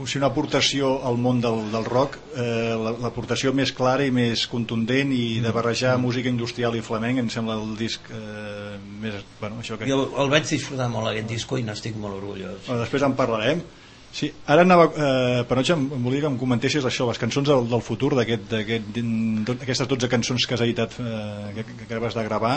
o 0.00 0.06
sigui, 0.06 0.20
una 0.22 0.30
aportació 0.32 0.90
al 1.08 1.18
món 1.20 1.40
del, 1.44 1.58
del 1.72 1.84
rock 1.84 2.18
eh, 2.36 2.74
la- 2.80 2.94
l'aportació 3.06 3.52
més 3.56 3.72
clara 3.76 4.04
i 4.06 4.10
més 4.14 4.46
contundent 4.50 5.12
i 5.12 5.40
de 5.44 5.52
barrejar 5.52 5.96
música 6.02 6.28
industrial 6.32 6.76
i 6.76 6.82
flamenc 6.84 7.18
em 7.24 7.28
sembla 7.32 7.56
el 7.60 7.74
disc 7.76 8.08
eh, 8.10 8.76
més, 9.02 9.18
bueno, 9.40 9.60
això 9.60 9.76
que... 9.78 9.88
Jo 9.90 10.06
el 10.22 10.30
vaig 10.32 10.46
disfrutar 10.48 10.88
molt 10.92 11.10
aquest 11.12 11.28
disco 11.34 11.58
i 11.60 11.64
n'estic 11.66 11.96
molt 12.00 12.16
orgullós. 12.20 12.62
Bueno, 12.66 12.80
després 12.84 13.02
en 13.06 13.14
parlarem. 13.18 13.60
Sí, 14.16 14.30
ara 14.48 14.62
anava, 14.64 14.86
eh, 14.96 15.42
Panocha, 15.44 15.74
em 15.76 15.90
em 15.92 16.04
volia 16.06 16.22
que 16.22 16.28
em 16.30 16.36
comentessis 16.40 16.84
això, 16.88 17.04
les 17.10 17.18
cançons 17.20 17.44
del, 17.50 17.66
del 17.68 17.82
futur, 17.84 18.14
d'aquest- 18.16 18.46
d'aquest- 18.48 18.86
d'aquest- 18.96 19.62
aquestes 19.66 19.88
12 19.90 20.08
cançons 20.08 20.46
que 20.48 20.54
has 20.56 20.62
editat, 20.64 20.94
eh, 21.02 21.50
que, 21.58 21.64
que 21.74 21.84
acabes 21.84 22.14
de 22.16 22.24
gravar. 22.24 22.54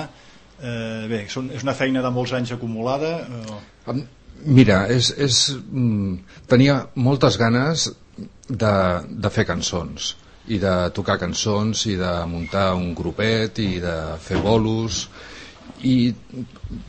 Eh, 0.62 1.08
bé, 1.12 1.20
són, 1.32 1.50
és 1.56 1.64
una 1.64 1.74
feina 1.76 2.02
de 2.06 2.10
molts 2.16 2.32
anys 2.38 2.54
acumulada? 2.56 3.12
O... 3.52 3.60
Em- 3.92 4.06
Mira, 4.46 4.86
és, 4.88 5.12
és, 5.18 5.40
mm, 5.72 6.16
tenia 6.48 6.80
moltes 6.96 7.38
ganes 7.38 7.90
de, 8.48 8.74
de 9.10 9.32
fer 9.34 9.46
cançons 9.48 10.14
i 10.50 10.58
de 10.62 10.74
tocar 10.96 11.20
cançons 11.22 11.86
i 11.92 11.96
de 12.00 12.12
muntar 12.30 12.74
un 12.76 12.94
grupet 12.98 13.60
i 13.62 13.80
de 13.84 13.96
fer 14.24 14.40
bolos 14.42 15.04
i 15.86 16.12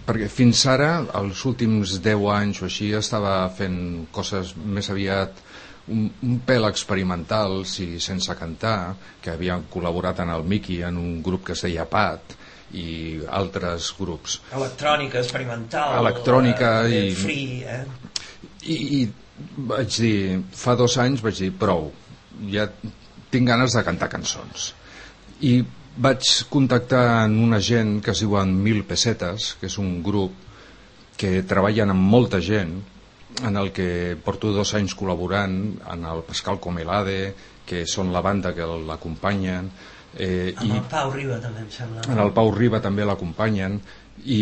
perquè 0.06 0.28
fins 0.32 0.62
ara 0.66 0.90
els 1.20 1.44
últims 1.46 1.98
10 2.02 2.24
anys 2.34 2.62
o 2.62 2.68
així 2.70 2.90
estava 2.96 3.34
fent 3.54 4.06
coses 4.14 4.54
més 4.56 4.88
aviat 4.90 5.42
un, 5.90 6.08
un 6.26 6.38
pèl 6.46 6.66
experimentals 6.70 7.76
i 7.84 8.00
sense 8.02 8.34
cantar 8.38 8.94
que 9.22 9.34
havien 9.34 9.66
col·laborat 9.70 10.22
en 10.24 10.32
el 10.34 10.46
Mickey 10.46 10.82
en 10.86 10.98
un 10.98 11.20
grup 11.22 11.44
que 11.46 11.56
es 11.58 11.66
deia 11.66 11.86
Pat 11.90 12.36
i 12.76 13.20
altres 13.28 13.90
grups 13.98 14.38
Electrònica, 14.54 15.18
experimental... 15.24 15.96
Electrònica 16.02 16.70
eh, 16.88 17.08
i- 17.10 17.14
Free, 17.18 17.62
eh? 17.66 17.84
i, 18.62 18.76
i 19.00 19.00
vaig 19.70 19.96
dir, 20.02 20.40
fa 20.52 20.74
dos 20.76 20.98
anys 21.00 21.22
vaig 21.24 21.38
dir 21.40 21.50
prou, 21.56 21.90
ja 22.52 22.68
tinc 23.32 23.48
ganes 23.48 23.74
de 23.76 23.82
cantar 23.86 24.10
cançons 24.12 24.70
i 25.40 25.58
vaig 26.00 26.22
contactar 26.52 27.02
amb 27.24 27.40
una 27.42 27.58
gent 27.64 27.98
que 28.04 28.12
es 28.14 28.20
diuen 28.22 28.52
Mil 28.64 28.82
Pesetes 28.88 29.54
que 29.60 29.66
és 29.70 29.76
un 29.82 29.98
grup 30.06 30.36
que 31.20 31.42
treballen 31.48 31.92
amb 31.92 32.06
molta 32.14 32.40
gent 32.40 32.78
en 33.46 33.56
el 33.56 33.70
que 33.72 34.16
porto 34.24 34.50
dos 34.52 34.72
anys 34.76 34.94
col·laborant 34.98 35.56
en 35.92 36.04
el 36.08 36.22
Pascal 36.28 36.58
Comelade 36.62 37.32
que 37.68 37.84
són 37.86 38.10
la 38.12 38.22
banda 38.24 38.52
que 38.56 38.66
l'acompanyen 38.66 39.68
eh, 40.18 40.54
Amb 40.56 40.74
el 40.78 40.88
Pau 40.90 41.12
Riba 41.14 41.38
també 41.42 41.64
em 41.66 41.70
sembla. 41.70 42.06
en 42.08 42.18
el 42.18 42.32
Pau 42.32 42.50
Riba 42.54 42.80
també 42.80 43.04
l'acompanyen 43.04 43.80
i 44.24 44.40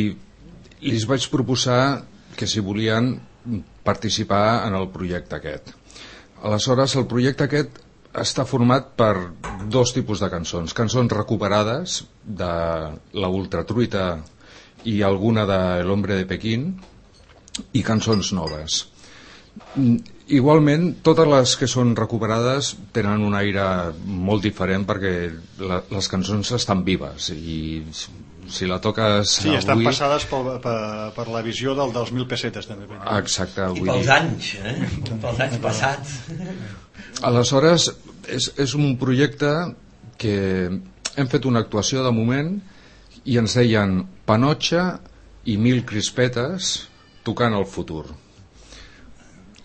i 0.80 0.94
els 0.94 1.06
vaig 1.10 1.26
proposar 1.32 2.04
que 2.38 2.46
si 2.46 2.62
volien 2.62 3.16
participar 3.82 4.66
en 4.68 4.76
el 4.78 4.88
projecte 4.94 5.38
aquest. 5.38 5.72
Aleshores, 6.46 6.94
el 7.00 7.08
projecte 7.10 7.48
aquest 7.48 7.80
està 8.18 8.44
format 8.46 8.92
per 8.98 9.12
dos 9.70 9.92
tipus 9.94 10.22
de 10.22 10.28
cançons. 10.30 10.74
Cançons 10.74 11.12
recuperades 11.12 12.02
de 12.22 12.52
la 13.14 13.30
Ultratruita 13.40 14.04
i 14.86 15.00
alguna 15.02 15.46
de 15.48 15.58
El 15.82 15.90
hombre 15.90 16.14
de 16.20 16.28
Pequín 16.30 16.70
i 17.74 17.82
cançons 17.82 18.32
noves. 18.32 18.84
Igualment, 20.28 20.90
totes 21.06 21.28
les 21.30 21.54
que 21.56 21.66
són 21.70 21.94
recuperades 21.96 22.74
tenen 22.92 23.22
un 23.24 23.36
aire 23.38 23.64
molt 24.04 24.44
diferent 24.44 24.84
perquè 24.88 25.12
la, 25.64 25.78
les 25.88 26.08
cançons 26.12 26.50
estan 26.52 26.82
vives 26.84 27.30
i 27.32 27.84
si 28.48 28.68
la 28.68 28.76
toques 28.84 29.38
Sí, 29.40 29.54
estan 29.56 29.78
avui... 29.78 29.88
passades 29.88 30.26
per, 30.28 30.42
per, 30.64 30.76
per 31.16 31.26
la 31.32 31.40
visió 31.44 31.72
del, 31.78 31.94
dels 31.96 32.12
mil 32.16 32.28
pessetes 32.28 32.68
també. 32.68 32.88
Exacte, 33.16 33.64
I 33.72 33.80
vull 33.80 33.88
pels 33.88 34.04
dir... 34.04 34.14
anys, 34.18 34.52
eh? 34.60 34.76
Pels 35.24 35.42
anys 35.46 35.58
passats. 35.64 36.14
Aleshores, 37.28 37.88
és, 38.28 38.52
és 38.60 38.76
un 38.76 38.96
projecte 39.00 39.52
que 40.20 40.38
hem 40.68 41.32
fet 41.32 41.48
una 41.48 41.64
actuació 41.64 42.04
de 42.04 42.12
moment 42.14 42.54
i 43.24 43.40
ens 43.40 43.56
deien 43.58 44.00
Panotxa 44.28 44.86
i 45.48 45.56
Mil 45.60 45.84
Crispetes 45.88 46.74
tocant 47.24 47.56
el 47.56 47.68
futur. 47.68 48.04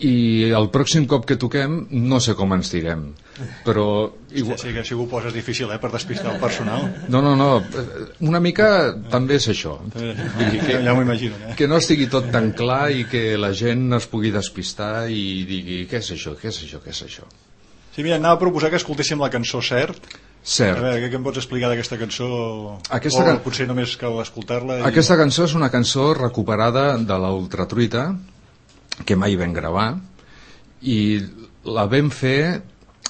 I 0.04 0.50
el 0.52 0.66
pròxim 0.74 1.06
cop 1.08 1.24
que 1.30 1.38
toquem 1.40 1.78
no 2.10 2.18
sé 2.20 2.34
com 2.36 2.52
ens 2.56 2.72
direm, 2.74 3.06
però 3.64 3.86
Sí, 4.34 4.42
igual, 4.42 4.58
sí, 4.60 4.74
que 4.76 4.84
si 4.84 4.96
ho 4.98 5.06
poses 5.08 5.32
difícil, 5.34 5.70
eh, 5.72 5.78
per 5.80 5.92
despistar 5.94 6.34
el 6.34 6.40
personal. 6.42 6.90
no, 7.08 7.22
no, 7.22 7.36
no, 7.40 7.62
una 8.28 8.40
mica 8.44 8.68
també 9.10 9.36
és 9.40 9.48
això. 9.54 9.78
Vull 9.94 10.52
dir 10.52 10.60
Ja, 10.68 10.82
ja 10.90 10.94
m'ho 10.98 11.06
imagino, 11.06 11.36
eh? 11.48 11.56
que 11.56 11.68
no 11.70 11.78
estigui 11.78 12.08
tot 12.12 12.28
tan 12.34 12.52
clar 12.58 12.90
i 12.92 13.06
que 13.08 13.38
la 13.38 13.54
gent 13.54 13.94
es 13.96 14.08
pugui 14.12 14.32
despistar 14.36 15.08
i 15.10 15.46
digui 15.48 15.86
què 15.88 16.02
és 16.04 16.12
això, 16.18 16.36
què 16.36 16.50
és 16.52 16.60
això, 16.66 16.82
què 16.84 16.90
és 16.92 17.02
això. 17.08 17.24
Sí, 17.96 18.02
mira, 18.04 18.16
anava 18.18 18.36
a 18.36 18.40
proposar 18.42 18.72
que 18.74 18.80
escoltéssim 18.82 19.22
la 19.22 19.30
cançó 19.30 19.62
Cert. 19.62 20.02
A 20.44 20.44
Cert. 20.44 20.82
veure, 20.82 21.08
què 21.08 21.16
em 21.16 21.24
pots 21.24 21.38
explicar 21.40 21.70
d'aquesta 21.72 21.96
cançó? 22.02 22.26
Aquesta 22.90 23.22
o 23.22 23.26
can- 23.30 23.40
potser 23.46 23.68
només 23.70 23.96
cal 23.96 24.18
escoltar-la. 24.20 24.80
I... 24.82 24.88
Aquesta 24.90 25.16
cançó 25.16 25.46
és 25.46 25.54
una 25.56 25.70
cançó 25.72 26.10
recuperada 26.18 26.98
de 26.98 27.18
la 27.22 27.30
Ultratruita 27.32 28.10
que 29.06 29.18
mai 29.18 29.36
vam 29.40 29.54
gravar 29.56 29.88
i 30.82 30.98
la 31.66 31.86
vam 31.90 32.12
fer 32.14 32.62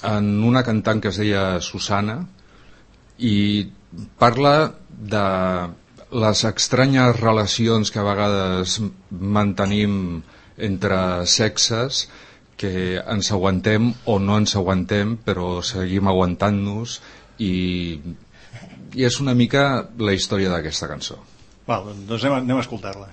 en 0.04 0.28
una 0.44 0.62
cantant 0.66 1.00
que 1.02 1.10
es 1.12 1.18
deia 1.20 1.60
Susana 1.64 2.20
i 3.18 3.36
parla 4.18 4.54
de 4.88 5.24
les 6.14 6.44
estranyes 6.46 7.18
relacions 7.20 7.90
que 7.90 8.00
a 8.00 8.06
vegades 8.06 8.78
mantenim 9.10 10.22
entre 10.68 10.98
sexes 11.26 12.04
que 12.56 13.00
ens 13.00 13.32
aguantem 13.34 13.90
o 14.06 14.18
no 14.22 14.38
ens 14.38 14.54
aguantem 14.60 15.16
però 15.26 15.58
seguim 15.66 16.08
aguantant-nos 16.10 17.00
i, 17.42 17.98
i 18.94 19.06
és 19.08 19.20
una 19.20 19.34
mica 19.34 19.64
la 19.98 20.14
història 20.14 20.52
d'aquesta 20.52 20.90
cançó 20.90 21.18
Val, 21.66 21.90
doncs 22.06 22.24
anem 22.28 22.56
a, 22.56 22.60
a 22.60 22.62
escoltar-la. 22.62 23.08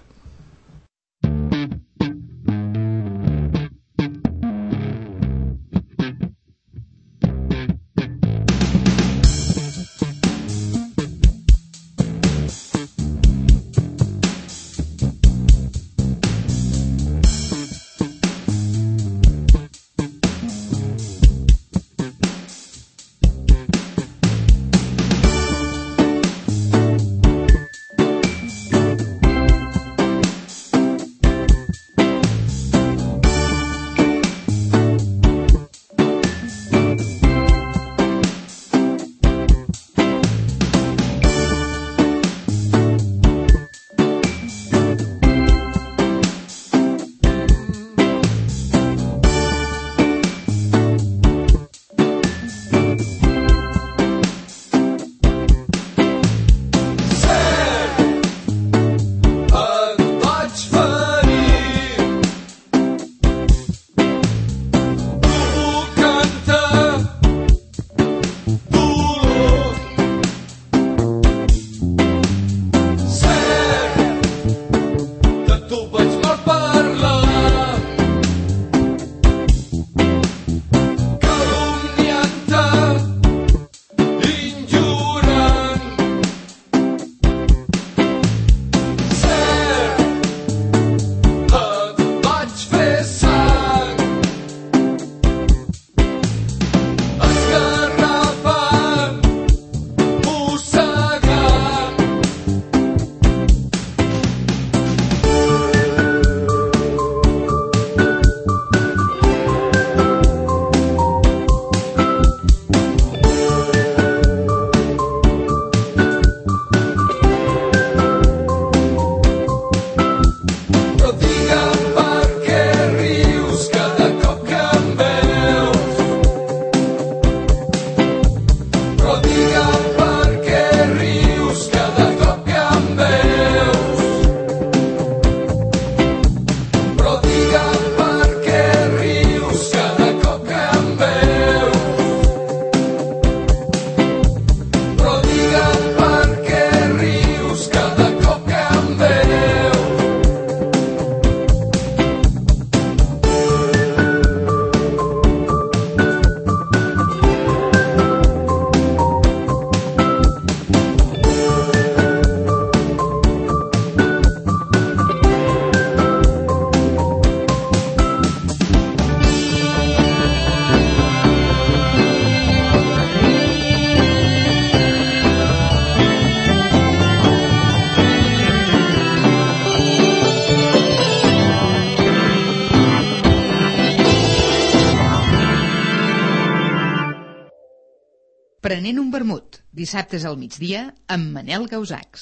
Prenent 188.71 189.01
un 189.01 189.09
vermut, 189.11 189.57
dissabtes 189.75 190.23
al 190.23 190.37
migdia, 190.39 190.85
amb 191.11 191.33
Manel 191.35 191.65
Gausacs. 191.67 192.21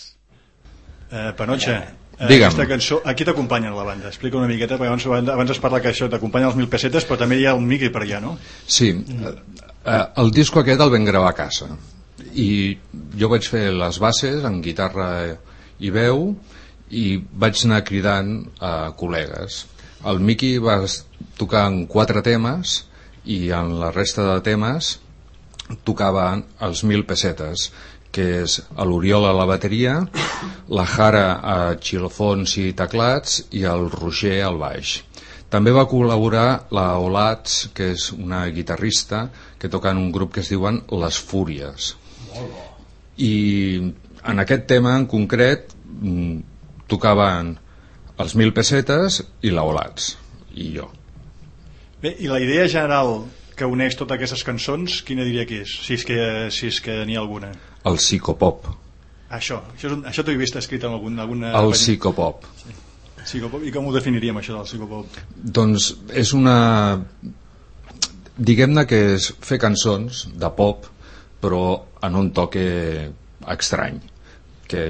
Eh, 1.12 1.28
Panotxa, 1.38 1.76
eh, 1.78 2.26
Digue'm. 2.26 2.48
aquesta 2.48 2.66
cançó, 2.66 3.02
aquí 3.06 3.26
t'acompanyen 3.28 3.76
la 3.78 3.84
banda, 3.84 4.08
explica 4.08 4.38
una 4.38 4.48
miqueta, 4.48 4.80
perquè 4.80 4.88
abans, 4.90 5.30
abans 5.30 5.52
es 5.54 5.60
parla 5.62 5.80
que 5.80 5.92
això 5.92 6.08
t'acompanya 6.10 6.48
els 6.48 6.56
mil 6.58 6.68
pessetes, 6.68 7.06
però 7.06 7.20
també 7.20 7.38
hi 7.38 7.46
ha 7.46 7.54
un 7.54 7.68
Miqui 7.70 7.92
per 7.94 8.02
allà, 8.02 8.20
no? 8.24 8.32
Sí, 8.66 8.90
eh, 8.90 9.34
eh, 9.86 10.06
el 10.24 10.32
disco 10.32 10.64
aquest 10.64 10.82
el 10.82 10.90
vam 10.90 11.06
gravar 11.06 11.30
a 11.30 11.38
casa 11.38 11.68
i 12.34 12.78
jo 13.16 13.30
vaig 13.30 13.46
fer 13.48 13.70
les 13.72 14.00
bases 14.00 14.44
en 14.44 14.62
guitarra 14.66 15.38
i 15.80 15.92
veu 15.94 16.34
i 16.90 17.22
vaig 17.32 17.62
anar 17.66 17.84
cridant 17.84 18.50
a 18.60 18.90
col·legues. 18.98 19.66
El 20.04 20.20
Miqui 20.20 20.58
va 20.58 20.80
tocar 21.38 21.68
en 21.70 21.86
quatre 21.86 22.26
temes 22.26 22.86
i 23.26 23.52
en 23.54 23.76
la 23.80 23.92
resta 23.94 24.26
de 24.34 24.42
temes 24.42 24.98
tocaven 25.86 26.44
els 26.66 26.84
mil 26.84 27.06
pessetes 27.06 27.70
que 28.12 28.26
és 28.42 28.56
l'Oriol 28.90 29.28
a 29.30 29.34
la 29.38 29.46
bateria, 29.46 30.00
la 30.74 30.86
Jara 30.90 31.28
a 31.38 31.58
xilofons 31.78 32.56
i 32.62 32.72
teclats 32.78 33.44
i 33.54 33.66
el 33.70 33.86
Roger 33.94 34.40
al 34.46 34.58
baix. 34.62 34.96
També 35.50 35.74
va 35.74 35.88
col·laborar 35.90 36.70
la 36.78 36.88
Olats, 37.02 37.70
que 37.74 37.92
és 37.96 38.10
una 38.14 38.44
guitarrista 38.54 39.24
que 39.62 39.70
toca 39.70 39.94
en 39.94 40.02
un 40.02 40.12
grup 40.14 40.34
que 40.36 40.44
es 40.44 40.52
diuen 40.54 40.84
Les 41.02 41.18
Fúries. 41.32 41.96
I 43.18 43.34
en 44.30 44.44
aquest 44.46 44.68
tema 44.70 44.94
en 44.98 45.08
concret 45.10 45.74
mm, 45.74 46.38
tocaven 46.90 47.56
els 48.22 48.36
mil 48.38 48.54
pessetes 48.54 49.24
i 49.42 49.54
la 49.56 49.66
Olats, 49.66 50.14
i 50.54 50.70
jo. 50.76 50.90
Bé, 52.02 52.14
i 52.20 52.30
la 52.30 52.40
idea 52.44 52.68
general 52.70 53.24
que 53.60 53.68
uneix 53.68 53.98
totes 54.00 54.16
aquestes 54.16 54.46
cançons, 54.48 55.02
quina 55.08 55.26
diria 55.28 55.46
que 55.50 55.64
és? 55.66 55.74
Si 55.86 55.98
és 55.98 56.06
que, 56.08 56.20
si 56.56 56.70
és 56.72 56.80
que 56.84 57.02
n'hi 57.08 57.18
ha 57.18 57.24
alguna. 57.24 57.52
El 57.90 58.00
psicopop. 58.00 58.70
Això, 59.30 59.60
això, 59.76 59.90
és 59.90 59.94
un, 59.94 60.06
això 60.10 60.24
t'ho 60.26 60.34
he 60.34 60.40
vist 60.40 60.56
escrit 60.58 60.86
en 60.88 60.96
algun, 60.96 61.20
alguna... 61.22 61.52
El 61.60 61.76
psicopop. 61.76 62.48
psicopop. 63.20 63.66
I 63.68 63.74
com 63.76 63.90
ho 63.90 63.94
definiríem, 63.94 64.40
això 64.40 64.56
del 64.56 64.66
psicopop? 64.66 65.20
Doncs 65.60 65.92
és 66.24 66.34
una... 66.38 66.56
Diguem-ne 68.40 68.86
que 68.88 69.00
és 69.18 69.30
fer 69.44 69.60
cançons 69.60 70.24
de 70.40 70.50
pop, 70.56 70.88
però 71.44 71.64
en 72.08 72.16
un 72.16 72.32
toque 72.34 72.66
estrany, 73.52 74.00
que 74.72 74.84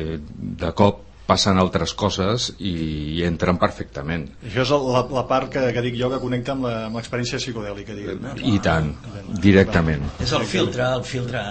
de 0.61 0.71
cop 0.77 1.08
passen 1.29 1.59
altres 1.61 1.93
coses 1.97 2.49
i 2.57 2.73
hi 3.19 3.23
entren 3.27 3.59
perfectament. 3.61 4.25
Això 4.49 4.65
és 4.65 4.73
la, 4.73 5.03
la 5.13 5.25
part 5.29 5.51
que, 5.53 5.67
que 5.75 5.83
dic 5.85 5.97
jo 5.99 6.09
que 6.11 6.21
connecta 6.23 6.55
amb 6.57 6.97
l'experiència 6.97 7.39
psicodèlica, 7.41 7.95
diguem. 7.97 8.23
No? 8.25 8.35
I 8.41 8.57
tant, 8.65 8.91
directament. 9.43 10.07
És 10.25 10.33
el 10.37 10.47
filtre, 10.49 10.89
el 10.97 11.05
filtre, 11.07 11.43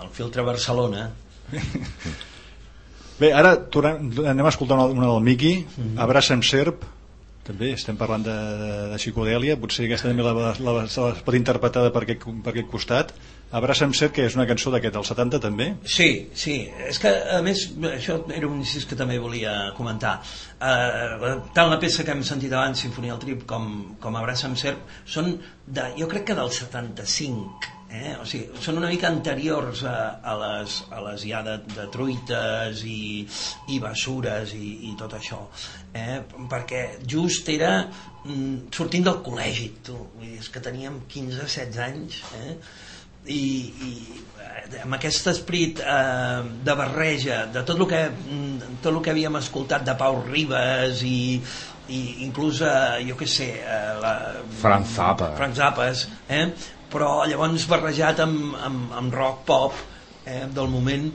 el 0.00 0.12
filtre 0.16 0.46
Barcelona. 0.48 1.10
Bé, 3.18 3.32
ara 3.34 3.56
tornem, 3.74 4.12
anem 4.30 4.46
a 4.46 4.52
escoltar 4.52 4.76
una, 4.78 4.86
una 4.94 5.10
del 5.10 5.24
Miqui, 5.26 5.56
Mhm. 5.76 5.98
Abraça'm 6.04 6.42
Serp, 6.46 6.84
també 7.48 7.72
estem 7.72 7.96
parlant 7.96 8.22
de, 8.26 8.34
de, 8.60 8.72
de 8.92 8.98
psicodèlia, 9.00 9.56
potser 9.60 9.86
aquesta 9.86 10.10
també 10.10 10.22
la, 10.26 10.34
la, 10.36 10.52
la, 10.60 10.86
se 10.92 11.00
la 11.00 11.14
pot 11.24 11.36
interpretar 11.38 11.86
per 11.94 12.04
aquest, 12.04 12.26
per 12.44 12.52
aquest 12.52 12.68
costat. 12.70 13.14
Abraça'm 13.50 13.94
Serp, 13.96 14.12
que 14.16 14.26
és 14.28 14.34
una 14.36 14.44
cançó 14.48 14.72
d'aquest, 14.74 14.92
del 14.98 15.06
70 15.08 15.40
també. 15.40 15.68
Sí, 15.88 16.08
sí, 16.36 16.56
és 16.88 17.00
que 17.00 17.12
a 17.32 17.40
més 17.44 17.64
això 17.94 18.18
era 18.34 18.48
un 18.50 18.58
incís 18.60 18.84
que 18.88 18.98
també 18.98 19.16
volia 19.22 19.54
comentar 19.78 20.18
uh, 20.20 21.32
tant 21.56 21.72
la 21.72 21.80
peça 21.80 22.04
que 22.04 22.12
hem 22.12 22.20
sentit 22.26 22.52
abans 22.52 22.84
Sinfonia 22.84 23.16
al 23.16 23.22
Trip 23.22 23.46
com, 23.48 23.72
com 24.02 24.20
Abraça 24.20 24.50
amb 24.50 24.60
Serp 24.60 24.84
són 25.08 25.36
de, 25.64 25.88
jo 25.96 26.08
crec 26.12 26.28
que 26.28 26.36
del 26.36 26.52
75 26.52 27.72
eh? 27.88 28.16
o 28.20 28.26
sigui, 28.28 28.60
són 28.62 28.80
una 28.80 28.90
mica 28.92 29.08
anteriors 29.08 29.82
a, 29.88 29.96
a, 30.20 30.34
les, 30.42 30.76
a 30.92 31.00
les 31.06 31.24
ja 31.30 31.40
de, 31.46 31.56
de 31.72 31.86
truites 31.94 32.84
i, 32.84 33.24
i 33.72 33.80
bessures 33.82 34.52
i, 34.56 34.74
i 34.90 34.92
tot 35.00 35.16
això 35.18 35.40
eh? 35.96 36.20
perquè 36.50 36.82
just 37.08 37.48
era 37.52 37.72
mm, 37.86 38.68
sortint 38.74 39.08
del 39.08 39.22
col·legi 39.24 39.70
tu. 39.88 39.96
Vull 40.18 40.28
dir, 40.28 40.36
és 40.42 40.52
que 40.52 40.62
teníem 40.64 41.00
15-16 41.08 41.82
anys 41.88 42.20
eh? 42.42 42.52
I, 43.28 43.44
i 43.88 43.92
eh, 44.42 44.82
amb 44.82 44.96
aquest 44.98 45.30
esperit 45.32 45.82
eh, 45.82 46.42
de 46.64 46.76
barreja 46.78 47.44
de 47.52 47.64
tot 47.68 47.78
el 47.78 47.88
que 47.90 48.04
mm, 48.10 48.78
tot 48.82 48.92
el 48.94 49.02
que 49.04 49.14
havíem 49.14 49.38
escoltat 49.40 49.84
de 49.86 49.94
Pau 49.98 50.22
Ribas 50.26 51.02
i, 51.06 51.38
i 51.88 52.00
inclús 52.26 52.62
eh, 52.64 53.04
jo 53.08 53.16
què 53.18 53.28
sé 53.28 53.50
eh, 53.60 53.92
la, 54.02 54.14
Frank 54.60 54.88
Zappa. 54.92 55.32
Frank 55.38 55.56
Zappas 55.58 56.06
eh? 56.28 56.46
però 56.88 57.22
llavors 57.28 57.68
barrejat 57.68 58.24
amb, 58.24 58.56
amb, 58.56 58.96
amb 59.02 59.14
rock 59.14 59.44
pop 59.48 59.78
eh? 60.24 60.46
del 60.52 60.72
moment 60.72 61.10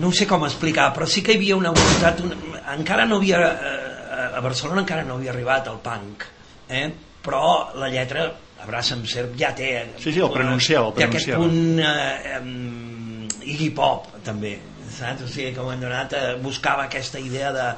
no 0.00 0.12
sé 0.12 0.28
com 0.28 0.44
explicar 0.44 0.90
però 0.96 1.08
sí 1.08 1.24
que 1.24 1.34
hi 1.34 1.40
havia 1.40 1.58
una 1.60 1.72
voluntat 1.76 2.24
una, 2.24 2.62
encara 2.76 3.08
no 3.08 3.20
havia 3.20 3.42
eh, 3.42 4.32
a 4.36 4.42
Barcelona 4.44 4.82
encara 4.84 5.04
no 5.04 5.16
havia 5.20 5.32
arribat 5.32 5.70
el 5.72 5.80
punk 5.84 6.26
eh? 6.68 6.88
però 7.24 7.72
la 7.76 7.88
lletra 7.92 8.28
Abraça'm 8.64 9.04
Serp 9.10 9.36
ja 9.38 9.52
té 9.56 9.72
Sí, 9.98 10.12
sí, 10.12 10.20
el 10.20 10.32
pronunciava, 10.32 10.88
el 10.92 10.96
té 10.96 11.04
aquest 11.08 11.34
punt 11.36 11.82
eh, 11.82 12.38
em, 12.38 13.28
Iggy 13.44 13.70
Pop 13.76 14.08
també 14.26 14.56
saps? 14.96 15.22
O 15.26 15.28
sigui, 15.30 15.52
que 15.54 15.68
han 15.72 15.82
donat 15.82 16.16
eh, 16.16 16.26
buscava 16.42 16.86
aquesta 16.86 17.20
idea 17.20 17.52
de, 17.54 17.68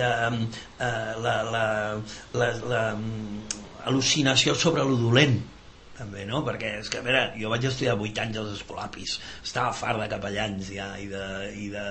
de 0.00 0.08
eh, 0.08 1.12
la, 1.24 1.36
la, 1.52 1.66
la, 2.38 2.50
la 2.72 2.82
al·lucinació 3.88 4.56
sobre 4.58 4.84
lo 4.84 4.98
dolent 5.00 5.38
també, 5.98 6.22
no? 6.28 6.44
Perquè 6.46 6.76
és 6.78 6.90
que, 6.92 7.00
a 7.00 7.06
veure, 7.06 7.24
jo 7.40 7.50
vaig 7.50 7.64
estudiar 7.66 7.96
8 7.98 8.22
anys 8.24 8.38
als 8.42 8.52
Escolapis, 8.60 9.16
estava 9.42 9.72
fart 9.74 9.98
de 10.04 10.06
capellans 10.12 10.70
ja 10.70 10.92
i 11.00 11.08
de, 11.10 11.24
i 11.58 11.70
de, 11.72 11.86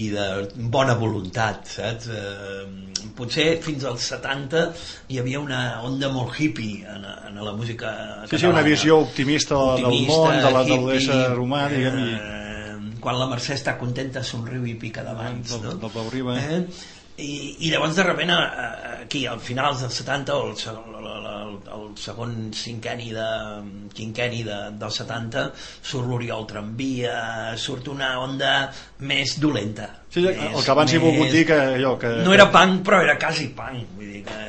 i 0.00 0.06
de 0.08 0.26
bona 0.72 0.94
voluntat, 0.96 1.66
saps? 1.68 2.06
Eh, 2.08 3.10
potser 3.16 3.58
fins 3.60 3.84
als 3.84 4.06
70 4.08 4.62
hi 5.12 5.18
havia 5.20 5.40
una 5.42 5.58
onda 5.84 6.08
molt 6.14 6.38
hippie 6.40 6.86
en, 6.88 7.04
en 7.28 7.40
la 7.44 7.52
música 7.52 7.90
Sí, 8.30 8.38
sí, 8.38 8.46
una 8.46 8.62
catalana. 8.62 8.62
visió 8.70 8.98
optimista, 9.04 9.54
del 9.76 9.84
Optimista, 9.90 10.16
món, 10.16 10.38
de 10.38 10.50
la, 10.56 10.62
de 10.64 10.72
hippie, 10.72 10.86
l'ésser 10.94 11.38
humà, 11.42 11.66
diguem, 11.68 11.98
i 11.98 12.14
eh, 12.16 12.96
quan 13.04 13.18
la 13.20 13.26
Mercè 13.28 13.52
està 13.58 13.76
contenta 13.78 14.22
somriu 14.24 14.64
i 14.64 14.74
pica 14.80 15.04
de 15.04 15.12
mans 15.18 15.52
Del- 15.58 15.76
no? 15.82 15.90
del 15.92 16.10
Riba. 16.14 16.38
eh? 16.40 16.62
I, 17.20 17.56
i 17.66 17.70
llavors 17.70 17.94
de 17.98 18.02
repente 18.06 18.32
eh, 18.32 19.02
aquí 19.04 19.26
al 19.28 19.40
finals 19.44 19.82
dels 19.84 19.98
70 20.00 20.32
o 20.36 20.46
el, 20.48 20.54
segon- 20.56 20.94
el, 20.96 21.08
el, 21.32 21.50
el 21.76 21.84
segon 22.00 22.32
cinquenni 22.56 23.10
de, 23.12 23.26
quinquenni 23.92 24.40
de, 24.46 24.56
dels 24.80 24.96
70 25.02 25.42
surt 25.82 26.08
l'Oriol 26.08 26.46
Tramvia 26.48 27.52
surt 27.60 27.90
una 27.92 28.14
onda 28.22 28.54
més 29.04 29.36
dolenta 29.42 29.90
Sí, 30.12 30.20
sí, 30.24 30.28
el 30.32 30.56
que 30.64 30.72
abans 30.72 30.92
he 30.92 30.98
volgut 31.02 31.30
dir 31.32 31.44
que 31.48 31.60
allò 31.76 31.98
que... 32.00 32.14
no 32.24 32.32
era 32.36 32.48
punk 32.52 32.80
però 32.88 33.02
era 33.04 33.18
quasi 33.20 33.50
punk 33.56 33.92
vull 33.98 34.08
dir 34.16 34.24
que 34.24 34.40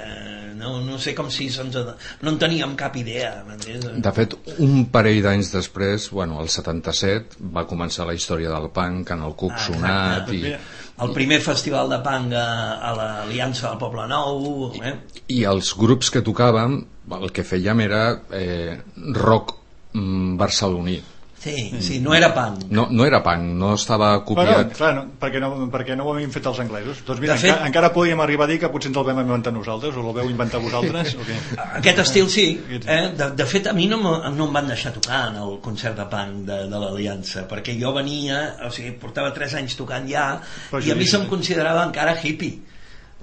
no, 0.64 0.78
no 0.80 0.96
sé 1.02 1.12
com 1.18 1.28
si 1.34 1.50
se'ns 1.52 1.76
no 2.24 2.32
en 2.32 2.38
teníem 2.40 2.78
cap 2.80 2.96
idea? 2.96 3.42
De 3.44 4.12
fet, 4.16 4.36
un 4.64 4.86
parell 4.94 5.20
d'anys 5.26 5.50
després, 5.52 6.06
bueno, 6.16 6.38
el 6.40 6.48
77, 6.48 7.42
va 7.52 7.66
començar 7.68 8.06
la 8.08 8.16
història 8.16 8.54
del 8.54 8.70
punk 8.72 9.12
en 9.12 9.26
el 9.28 9.36
Cuc 9.36 9.52
Ah, 9.58 9.60
Sonat 9.66 10.32
exacte. 10.32 10.54
i, 10.54 10.83
el 11.02 11.14
primer 11.14 11.40
festival 11.42 11.90
de 11.90 12.00
punk 12.06 12.36
a, 12.38 12.92
l'Aliança 12.98 13.70
del 13.72 13.80
Poble 13.82 14.06
Nou 14.12 14.70
eh? 14.84 14.94
i 15.34 15.44
els 15.50 15.74
grups 15.80 16.12
que 16.14 16.22
tocàvem 16.26 16.82
el 17.18 17.34
que 17.34 17.46
fèiem 17.48 17.82
era 17.84 18.04
eh, 18.32 18.78
rock 19.18 19.56
mm, 19.94 20.38
barceloní 20.40 21.00
sí, 21.44 21.56
sí, 21.84 22.00
no 22.00 22.14
era 22.16 22.30
punk 22.34 22.64
no, 22.72 22.88
no 22.90 23.06
era 23.06 23.20
punk, 23.24 23.44
no 23.60 23.74
estava 23.76 24.14
copiat 24.26 24.72
clar, 24.78 24.94
no, 24.96 25.04
perquè, 25.20 25.42
no, 25.44 25.52
perquè 25.74 25.98
no 26.00 26.08
ho 26.08 26.14
havíem 26.14 26.32
fet 26.34 26.46
els 26.50 26.60
anglesos. 26.64 27.04
Doncs 27.06 27.20
mira, 27.22 27.36
De 27.36 27.42
fet- 27.44 27.52
encara, 27.52 27.68
encara 27.70 27.92
podríem 27.94 28.22
arribar 28.24 28.48
a 28.48 28.52
dir 28.54 28.60
que 28.62 28.70
potser 28.72 28.92
ens 28.92 29.00
el 29.02 29.08
vam 29.10 29.20
inventar 29.26 29.54
nosaltres, 29.54 29.96
o 29.96 30.06
el 30.08 30.16
veu 30.16 30.32
inventar 30.32 30.62
vosaltres, 30.64 31.16
o 31.20 31.28
què? 31.28 31.38
aquest 31.82 32.04
estil 32.06 32.30
sí 32.32 32.48
eh? 32.88 33.12
de, 33.18 33.30
de 33.36 33.46
fet 33.50 33.68
a 33.68 33.74
mi 33.76 33.88
no, 33.92 34.00
no 34.04 34.48
em 34.48 34.54
van 34.54 34.68
deixar 34.72 34.94
tocar 34.96 35.28
en 35.32 35.42
el 35.44 35.58
concert 35.66 35.98
de 36.00 36.08
punk 36.12 36.44
de, 36.50 36.60
de 36.72 36.84
l'Aliança 36.86 37.48
perquè 37.50 37.76
jo 37.80 37.94
venia, 37.96 38.44
o 38.66 38.72
sigui, 38.74 38.96
portava 39.02 39.34
3 39.36 39.60
anys 39.62 39.76
tocant 39.80 40.08
ja 40.10 40.28
Però 40.72 40.82
i 40.84 40.92
a 40.94 40.96
mi 40.96 41.08
se'm 41.10 41.28
considerava 41.32 41.84
encara 41.86 42.16
hippie 42.24 42.73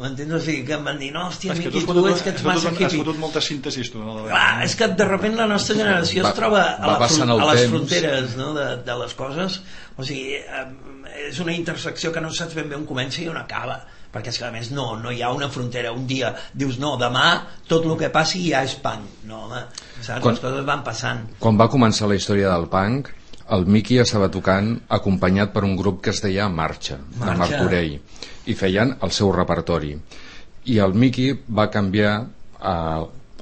m'entens? 0.00 0.32
O 0.34 0.40
sigui, 0.40 0.64
que 0.66 0.74
em 0.78 0.84
van 0.84 0.98
dir 0.98 1.10
no, 1.14 1.26
hòstia, 1.28 1.52
tu 1.54 1.60
Miqui, 1.62 1.70
tu 1.76 1.82
fotut, 1.86 2.08
és 2.14 2.22
que 2.24 2.30
ets 2.34 2.42
massa 2.46 2.68
fotut, 2.70 2.80
has 2.82 2.92
hippie 2.92 3.04
fotut 3.04 3.20
moltes 3.20 3.44
síntesis, 3.52 3.90
tu. 3.92 4.00
No, 4.02 4.16
de 4.22 4.28
Clar, 4.30 4.64
és 4.64 4.74
que 4.76 4.88
de 4.88 5.04
repente 5.08 5.36
la 5.42 5.46
nostra 5.52 5.76
generació 5.76 6.24
Va- 6.24 6.30
es 6.32 6.36
troba 6.40 6.62
a, 6.64 6.80
va 6.86 6.92
la, 6.94 6.98
passant 7.04 7.24
fron- 7.28 7.36
el 7.36 7.40
a 7.48 7.52
les 7.52 7.60
temps. 7.62 7.74
fronteres 7.76 8.36
no, 8.40 8.50
de, 8.56 8.66
de 8.88 8.98
les 9.04 9.14
coses 9.14 9.60
o 10.00 10.04
sigui, 10.06 10.36
és 11.28 11.40
una 11.42 11.52
intersecció 11.54 12.12
que 12.12 12.20
no 12.24 12.30
saps 12.32 12.54
ben 12.56 12.68
bé 12.70 12.76
on 12.78 12.86
comença 12.88 13.20
i 13.22 13.28
on 13.28 13.36
acaba 13.40 13.80
perquè 14.10 14.32
és 14.32 14.38
que 14.40 14.46
a 14.48 14.50
més 14.50 14.70
no, 14.74 14.96
no 14.98 15.12
hi 15.14 15.20
ha 15.22 15.28
una 15.34 15.48
frontera 15.52 15.92
un 15.94 16.06
dia 16.08 16.32
dius 16.54 16.78
no, 16.82 16.96
demà 16.98 17.26
tot 17.70 17.84
el 17.86 17.96
que 18.00 18.08
passi 18.10 18.40
ja 18.48 18.64
és 18.66 18.74
punk 18.82 19.24
no, 19.28 19.44
home, 19.46 19.60
saps? 20.00 20.20
Quan- 20.22 20.34
les 20.34 20.42
coses 20.42 20.64
van 20.66 20.82
passant 20.86 21.26
quan 21.38 21.58
va 21.60 21.68
començar 21.70 22.08
la 22.10 22.16
història 22.18 22.50
del 22.50 22.66
punk 22.72 23.12
el 23.50 23.64
Miqui 23.66 23.98
estava 23.98 24.28
tocant 24.30 24.76
acompanyat 24.88 25.52
per 25.52 25.64
un 25.66 25.76
grup 25.76 26.00
que 26.04 26.10
es 26.14 26.20
deia 26.22 26.48
Marxa, 26.48 26.96
de 27.02 27.18
Marxa. 27.24 27.38
Martorell 27.44 27.96
i 28.50 28.58
feien 28.58 28.96
el 29.00 29.14
seu 29.14 29.32
repertori. 29.32 29.94
I 30.70 30.76
el 30.84 30.92
Miqui 30.98 31.30
va 31.56 31.70
canviar 31.72 32.18
a 32.60 32.76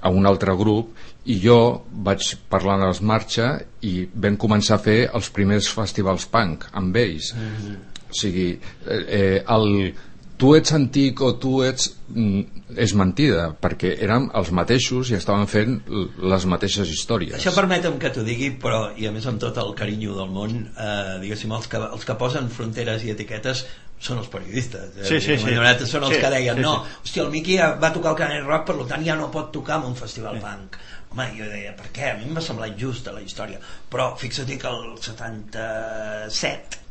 a 0.00 0.10
un 0.10 0.26
altre 0.26 0.54
grup 0.56 0.96
i 1.28 1.38
jo 1.42 1.58
vaig 2.06 2.34
parlar 2.50 2.78
en 2.78 2.88
els 2.88 3.00
marxa 3.04 3.50
i 3.84 4.08
vam 4.14 4.38
començar 4.40 4.78
a 4.78 4.84
fer 4.84 4.98
els 5.08 5.30
primers 5.34 5.68
festivals 5.74 6.28
punk 6.30 6.68
amb 6.72 6.96
ells. 6.96 7.34
Mm 7.34 7.54
-hmm. 7.56 7.76
o 8.08 8.14
sigui 8.14 8.50
eh, 8.86 9.04
eh, 9.08 9.44
el, 9.54 9.94
tu 10.38 10.54
ets 10.54 10.72
antic 10.72 11.20
o 11.20 11.34
tu 11.34 11.62
ets 11.62 11.90
mm, 12.08 12.42
és 12.76 12.94
mentida 12.94 13.56
perquè 13.60 13.90
érem 14.00 14.30
els 14.34 14.50
mateixos 14.50 15.10
i 15.10 15.14
estaven 15.14 15.46
fent 15.46 15.82
les 16.18 16.46
mateixes 16.46 16.88
històries. 16.88 17.34
Això 17.34 17.54
permetem 17.54 17.98
que 17.98 18.10
t'ho 18.10 18.22
digui 18.22 18.50
però 18.62 18.92
i 18.96 19.06
a 19.06 19.12
més 19.12 19.26
amb 19.26 19.40
tot 19.40 19.56
el 19.58 19.74
carinyo 19.74 20.14
del 20.14 20.30
món 20.30 20.70
eh, 20.78 21.18
diguéssim 21.20 21.52
els 21.52 21.66
que, 21.66 21.76
els 21.76 22.04
que 22.04 22.14
posen 22.14 22.48
fronteres 22.48 23.04
i 23.04 23.10
etiquetes 23.10 23.66
són 23.98 24.20
els 24.22 24.28
periodistes 24.30 24.96
eh? 24.96 25.06
sí, 25.08 25.20
sí, 25.20 25.36
sí. 25.42 25.54
són 25.90 26.06
els 26.06 26.14
sí, 26.14 26.20
que 26.22 26.30
deien 26.30 26.56
sí, 26.58 26.62
no, 26.62 26.74
sí. 26.84 27.00
hòstia, 27.02 27.24
el 27.24 27.32
Miqui 27.34 27.58
va 27.82 27.92
tocar 27.94 28.14
el 28.14 28.20
Canet 28.22 28.46
Rock 28.46 28.68
per 28.70 28.76
tant 28.92 29.06
ja 29.06 29.16
no 29.18 29.30
pot 29.34 29.50
tocar 29.54 29.80
en 29.80 29.90
un 29.90 29.96
festival 29.98 30.38
sí. 30.38 30.44
punk 30.44 30.78
home, 31.08 31.24
jo 31.38 31.46
deia, 31.48 31.72
per 31.76 31.88
què? 31.94 32.10
A 32.12 32.18
mi 32.18 32.28
em 32.28 32.36
va 32.36 32.42
semblar 32.44 32.68
injusta 32.70 33.14
la 33.16 33.24
història 33.24 33.58
però 33.90 34.10
fixa't 34.20 34.52
que 34.60 34.70
el 34.70 34.98
77 35.02 36.84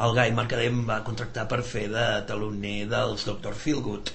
el 0.00 0.14
Gai 0.16 0.32
Mercader 0.32 0.70
em 0.70 0.80
va 0.88 1.02
contractar 1.04 1.44
per 1.48 1.60
fer 1.66 1.86
de 1.92 2.06
taloner 2.28 2.78
dels 2.88 3.26
Dr. 3.28 3.54
Feelgood 3.54 4.14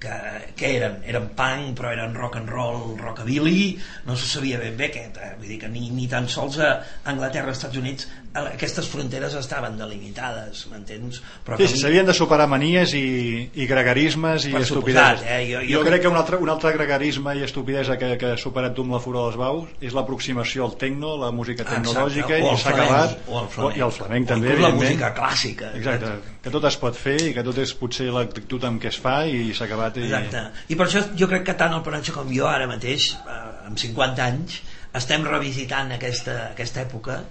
que, 0.00 0.14
que 0.56 0.70
eren, 0.78 0.96
eren 1.06 1.28
punk 1.36 1.76
però 1.78 1.92
eren 1.92 2.16
rock 2.16 2.40
and 2.40 2.50
roll, 2.50 2.96
rockabilly 2.98 3.76
no 4.08 4.16
se 4.16 4.26
sabia 4.30 4.58
ben 4.62 4.78
bé 4.80 4.88
què 4.94 5.04
eh, 5.12 5.34
vull 5.38 5.52
dir 5.52 5.60
que 5.62 5.70
ni, 5.70 5.90
ni 5.94 6.08
tan 6.10 6.26
sols 6.32 6.58
a 6.64 6.70
Anglaterra, 7.12 7.52
als 7.52 7.60
Estats 7.60 7.78
Units 7.78 8.08
aquestes 8.30 8.86
fronteres 8.86 9.34
estaven 9.34 9.74
delimitades 9.78 10.62
m'entens? 10.70 11.18
sí, 11.58 11.66
sí, 11.66 11.78
s'havien 11.80 12.06
de 12.06 12.14
superar 12.14 12.46
manies 12.50 12.92
i, 12.94 13.50
i 13.58 13.66
gregarismes 13.66 14.46
i 14.46 14.54
estupideses 14.60 15.24
eh? 15.26 15.40
jo, 15.48 15.62
jo, 15.64 15.80
jo 15.80 15.80
crec 15.88 16.04
que 16.04 16.12
un 16.12 16.18
altre, 16.20 16.38
un 16.38 16.52
altre 16.52 16.70
gregarisme 16.76 17.34
i 17.40 17.42
estupidesa 17.42 17.98
que, 17.98 18.12
que 18.20 18.34
ha 18.36 18.38
superat 18.38 18.76
tu 18.76 18.84
amb 18.86 18.94
la 18.94 19.02
Fura 19.02 19.24
dels 19.26 19.38
Baus 19.40 19.74
és 19.82 19.96
l'aproximació 19.96 20.68
al 20.68 20.76
tecno, 20.78 21.16
la 21.18 21.32
música 21.34 21.66
tecnològica 21.66 22.38
i 22.38 22.54
s'ha 22.62 22.76
acabat 22.76 23.18
o 23.26 23.42
el 23.42 23.50
flamenc, 23.50 23.80
i 23.80 23.84
el 23.88 23.94
flamenc 23.98 24.30
també 24.30 24.56
la 24.62 24.72
música 24.78 25.12
clàssica 25.18 25.74
exacte, 25.74 26.14
que 26.46 26.54
tot 26.54 26.70
es 26.70 26.78
pot 26.86 27.02
fer 27.02 27.18
i 27.32 27.34
que 27.34 27.46
tot 27.50 27.58
és 27.58 27.74
potser 27.82 28.12
l'actitud 28.14 28.70
amb 28.70 28.78
què 28.82 28.94
es 28.94 29.02
fa 29.02 29.24
i 29.26 29.50
s'ha 29.50 29.66
acabat 29.66 29.98
i... 29.98 30.06
exacte, 30.06 30.46
i 30.70 30.78
per 30.78 30.86
això 30.86 31.02
jo 31.18 31.26
crec 31.34 31.50
que 31.50 31.58
tant 31.58 31.74
el 31.74 31.82
Panatxo 31.82 32.14
com 32.14 32.30
jo 32.30 32.46
ara 32.46 32.70
mateix 32.70 33.10
eh, 33.18 33.42
amb 33.66 33.74
50 33.88 34.26
anys 34.30 34.62
estem 34.94 35.26
revisitant 35.26 35.90
aquesta, 35.98 36.42
aquesta 36.54 36.86
època 36.86 37.22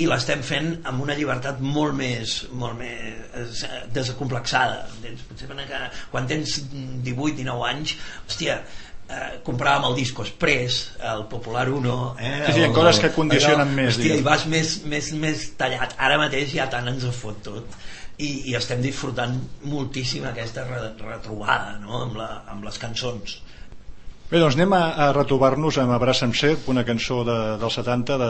i 0.00 0.06
l'estem 0.08 0.40
fent 0.46 0.70
amb 0.88 1.02
una 1.04 1.16
llibertat 1.16 1.58
molt 1.60 1.92
més, 1.96 2.38
molt 2.56 2.78
més 2.78 3.64
eh, 3.66 3.82
desacomplexada. 3.92 4.86
Potser 5.28 5.50
que 5.68 5.82
quan 6.12 6.28
tens 6.30 6.62
18-19 6.72 7.66
anys 7.68 7.94
hòstia, 8.24 8.56
eh, 9.12 9.28
compràvem 9.44 9.90
el 9.90 9.98
disco 10.00 10.24
express 10.24 10.94
el 11.12 11.26
Popular 11.28 11.66
1 11.68 11.92
eh, 11.92 12.32
sí, 12.46 12.56
sí, 12.56 12.64
el, 12.64 12.72
coses 12.72 13.02
que 13.04 13.12
condicionen 13.12 13.66
allò, 13.66 13.78
més 13.82 13.98
hòstia, 13.98 14.16
i 14.16 14.24
vas 14.24 14.46
més, 14.48 14.78
més, 14.88 15.12
més 15.12 15.50
tallat. 15.60 15.96
Ara 16.00 16.16
mateix 16.22 16.56
ja 16.56 16.70
tant 16.72 16.88
ens 16.88 17.04
ha 17.04 17.12
fot 17.12 17.44
tot. 17.50 17.80
I, 18.22 18.52
i 18.52 18.56
estem 18.56 18.80
disfrutant 18.84 19.38
moltíssim 19.66 20.24
aquesta 20.28 20.64
retrobada 20.68 21.78
no? 21.82 22.04
amb, 22.04 22.16
la, 22.20 22.28
amb 22.52 22.64
les 22.68 22.76
cançons 22.78 23.40
Bé, 24.32 24.40
doncs 24.40 24.54
anem 24.56 24.70
a, 24.72 24.84
a 24.96 25.06
retrobar-nos 25.12 25.76
amb 25.82 25.92
Abraça 25.92 26.24
amb 26.24 26.32
Serp, 26.38 26.64
una 26.72 26.86
cançó 26.88 27.18
de, 27.28 27.34
dels 27.60 27.74
70 27.76 28.16
de, 28.22 28.28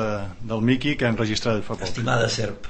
del 0.51 0.65
Miqui 0.67 0.97
que 0.99 1.07
hem 1.07 1.19
registrat 1.21 1.63
fa 1.63 1.77
poc. 1.77 1.85
Estimada 1.87 2.27
Serp. 2.27 2.67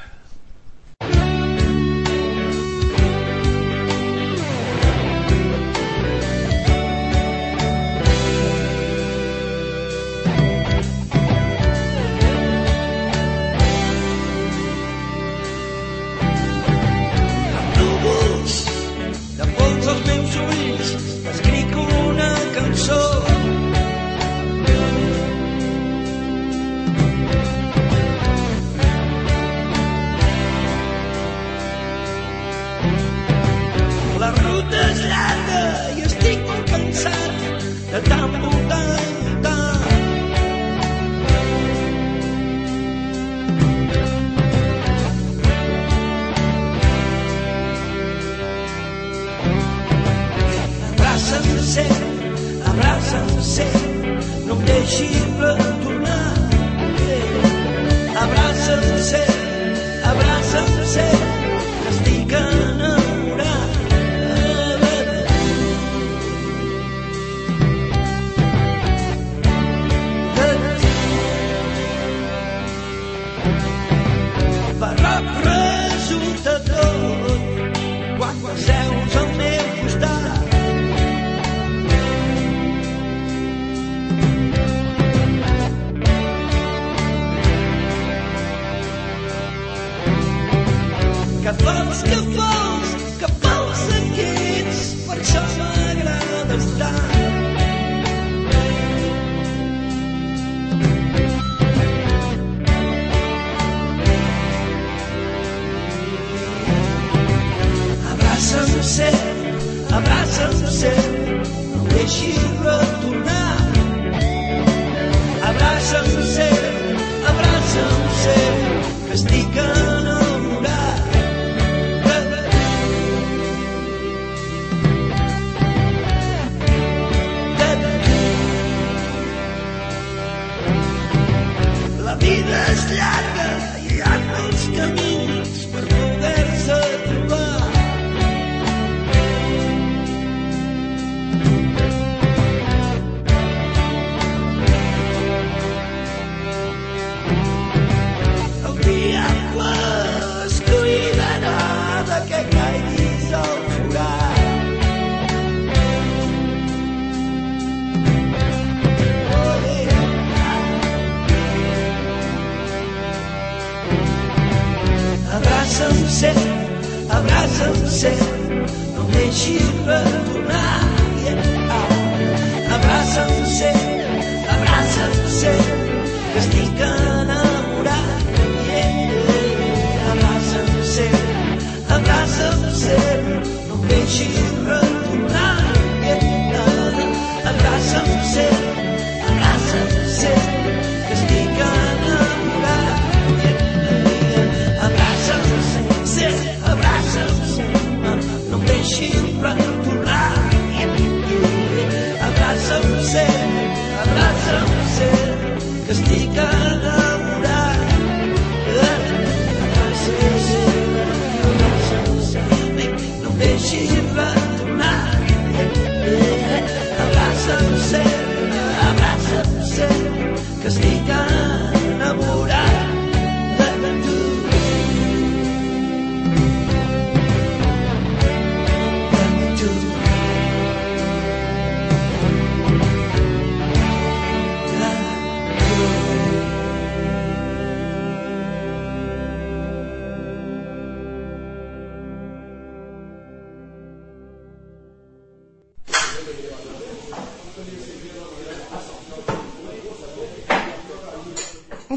she 54.86 55.08
blood. 55.36 55.71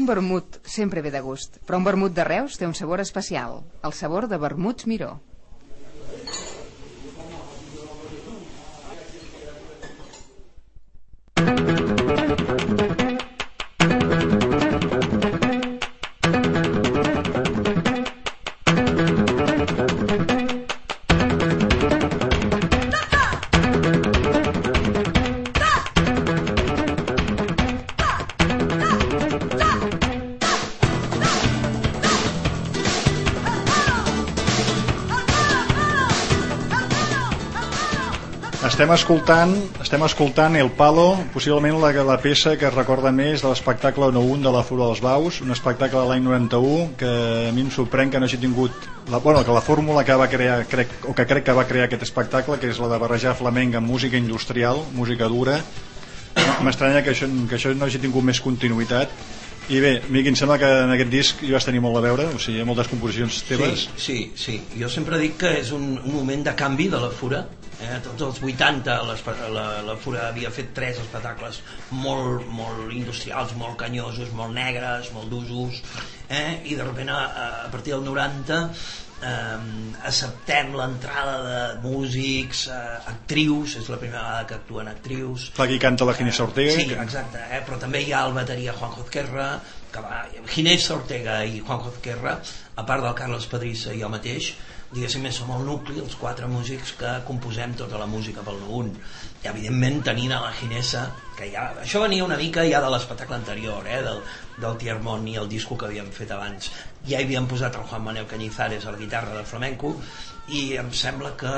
Un 0.06 0.12
vermut 0.14 0.60
sempre 0.70 1.02
ve 1.02 1.10
de 1.10 1.18
gust, 1.18 1.56
però 1.66 1.80
un 1.80 1.86
vermut 1.86 2.12
de 2.14 2.22
Reus 2.22 2.54
té 2.60 2.66
un 2.68 2.76
sabor 2.78 3.00
especial, 3.02 3.56
el 3.82 3.94
sabor 4.00 4.28
de 4.30 4.38
vermuts 4.38 4.86
Miró. 4.86 5.16
Estem 38.66 38.90
escoltant, 38.90 39.52
estem 39.78 40.02
escoltant 40.02 40.56
El 40.58 40.72
Palo, 40.74 41.12
possiblement 41.30 41.76
la, 41.78 41.92
la 42.08 42.16
peça 42.18 42.56
que 42.58 42.66
recorda 42.72 43.12
més 43.14 43.44
de 43.44 43.46
l'espectacle 43.52 44.08
1-1 44.10 44.42
de 44.42 44.52
la 44.56 44.64
Fura 44.66 44.88
dels 44.88 45.02
Baus, 45.04 45.38
un 45.44 45.54
espectacle 45.54 46.00
de 46.00 46.08
l'any 46.08 46.24
91 46.24 46.96
que 46.98 47.12
a 47.46 47.52
mi 47.54 47.62
em 47.62 47.70
sorprèn 47.70 48.10
que 48.10 48.18
no 48.18 48.26
hagi 48.26 48.40
tingut 48.42 48.88
la, 49.12 49.20
bueno, 49.22 49.44
que 49.46 49.54
la 49.54 49.62
fórmula 49.62 50.02
que 50.02 50.18
va 50.18 50.26
crear, 50.32 50.58
crec, 50.66 50.96
o 51.06 51.14
que 51.14 51.28
crec 51.30 51.46
que 51.46 51.54
va 51.54 51.68
crear 51.70 51.86
aquest 51.86 52.08
espectacle, 52.08 52.58
que 52.58 52.72
és 52.72 52.82
la 52.82 52.90
de 52.90 52.98
barrejar 53.04 53.36
flamenc 53.38 53.78
amb 53.78 53.86
música 53.86 54.18
industrial, 54.18 54.82
música 54.98 55.30
dura, 55.30 55.60
m'estranya 56.66 57.04
que, 57.06 57.14
això, 57.14 57.30
que 57.46 57.60
això 57.60 57.70
no 57.76 57.86
hagi 57.86 58.02
tingut 58.02 58.26
més 58.26 58.42
continuïtat 58.42 59.14
i 59.68 59.80
bé, 59.82 59.92
a 60.04 60.08
mi 60.12 60.22
que 60.22 60.30
em 60.30 60.36
sembla 60.38 60.58
que 60.62 60.68
en 60.84 60.92
aquest 60.94 61.10
disc 61.10 61.40
hi 61.42 61.50
vas 61.54 61.64
tenir 61.66 61.80
molt 61.82 61.98
a 61.98 62.02
veure, 62.04 62.26
o 62.30 62.38
sigui, 62.38 62.58
hi 62.58 62.62
ha 62.62 62.66
moltes 62.68 62.86
composicions 62.92 63.40
teves 63.48 63.86
Sí, 63.96 63.96
sí, 64.06 64.18
sí. 64.38 64.56
Jo 64.78 64.88
sempre 64.92 65.18
dic 65.18 65.38
que 65.42 65.50
és 65.60 65.72
un, 65.74 65.96
un 65.98 66.12
moment 66.14 66.44
de 66.46 66.54
canvi 66.58 66.86
de 66.92 67.00
la 67.02 67.10
Fura. 67.10 67.44
Eh? 67.82 67.98
Tots 68.04 68.22
els 68.24 68.38
80 68.40 68.94
l'espe- 69.04 69.34
la, 69.52 69.64
la 69.84 69.96
Fura 70.00 70.28
havia 70.30 70.48
fet 70.54 70.70
tres 70.76 70.96
espectacles 71.02 71.58
molt, 71.90 72.46
molt 72.48 72.92
industrials, 72.96 73.52
molt 73.60 73.76
canyosos, 73.82 74.30
molt 74.32 74.54
negres, 74.56 75.10
molt 75.12 75.28
d'usos, 75.28 75.82
eh? 76.30 76.62
i 76.64 76.74
de 76.78 76.86
sobte 76.86 77.04
a, 77.12 77.18
a 77.66 77.70
partir 77.74 77.92
del 77.92 78.04
90 78.06 78.62
eh, 79.22 79.96
acceptem 80.04 80.74
l'entrada 80.76 81.36
de 81.46 81.88
músics, 81.88 82.66
eh, 82.68 82.74
actrius, 83.12 83.76
és 83.80 83.88
la 83.88 83.96
primera 83.98 84.22
vegada 84.22 84.46
que 84.46 84.54
actuen 84.54 84.88
actrius, 84.88 85.50
Clar, 85.56 85.66
aquí 85.68 85.78
canta 85.78 86.04
la 86.04 86.14
Ginesa 86.14 86.44
Ortega 86.44 86.72
Sí, 86.72 86.86
que- 86.88 87.00
exacte, 87.02 87.38
eh? 87.50 87.62
però 87.66 87.78
també 87.78 88.02
hi 88.02 88.12
ha 88.12 88.26
el 88.26 88.32
bateria 88.36 88.72
Juanjo 88.76 89.04
Ezquerra, 89.04 89.60
que 89.92 90.00
va, 90.04 90.26
Ginés 90.52 90.90
Ortega 90.90 91.44
i 91.44 91.60
Juanjo 91.60 91.92
Ezquerra, 91.94 92.40
a 92.76 92.84
part 92.86 93.02
del 93.02 93.14
Carles 93.14 93.46
Pedrissa 93.46 93.92
i 93.94 94.00
jo 94.02 94.08
mateix, 94.12 94.54
diguéssim, 94.92 95.24
som 95.32 95.50
el 95.50 95.64
nucli, 95.66 95.98
els 95.98 96.14
quatre 96.14 96.46
músics 96.46 96.92
que 96.98 97.16
composem 97.26 97.72
tota 97.74 97.98
la 97.98 98.06
música 98.06 98.40
pel 98.46 98.60
1 98.68 98.92
i 99.44 99.48
evidentment 99.50 100.02
tenint 100.04 100.34
a 100.36 100.42
la 100.46 100.52
Ginesa 100.56 101.06
que 101.36 101.50
ja, 101.52 101.68
això 101.82 102.00
venia 102.00 102.24
una 102.24 102.38
mica 102.40 102.64
ja 102.64 102.80
de 102.80 102.90
l'espectacle 102.92 103.36
anterior 103.36 103.84
eh, 103.86 104.00
del, 104.04 104.22
del 104.62 104.78
Tiermont 104.80 105.26
i 105.28 105.36
el 105.36 105.50
disco 105.50 105.76
que 105.76 105.90
havíem 105.90 106.08
fet 106.14 106.32
abans. 106.32 106.70
Ja 107.06 107.20
hi 107.20 107.26
havíem 107.26 107.46
posat 107.50 107.76
el 107.76 107.84
Juan 107.90 108.06
Manuel 108.06 108.26
Cañizares 108.30 108.86
a 108.86 108.94
la 108.94 109.02
guitarra 109.02 109.36
del 109.36 109.46
flamenco 109.46 109.92
i 110.46 110.76
em 110.78 110.88
sembla 110.94 111.32
que 111.38 111.52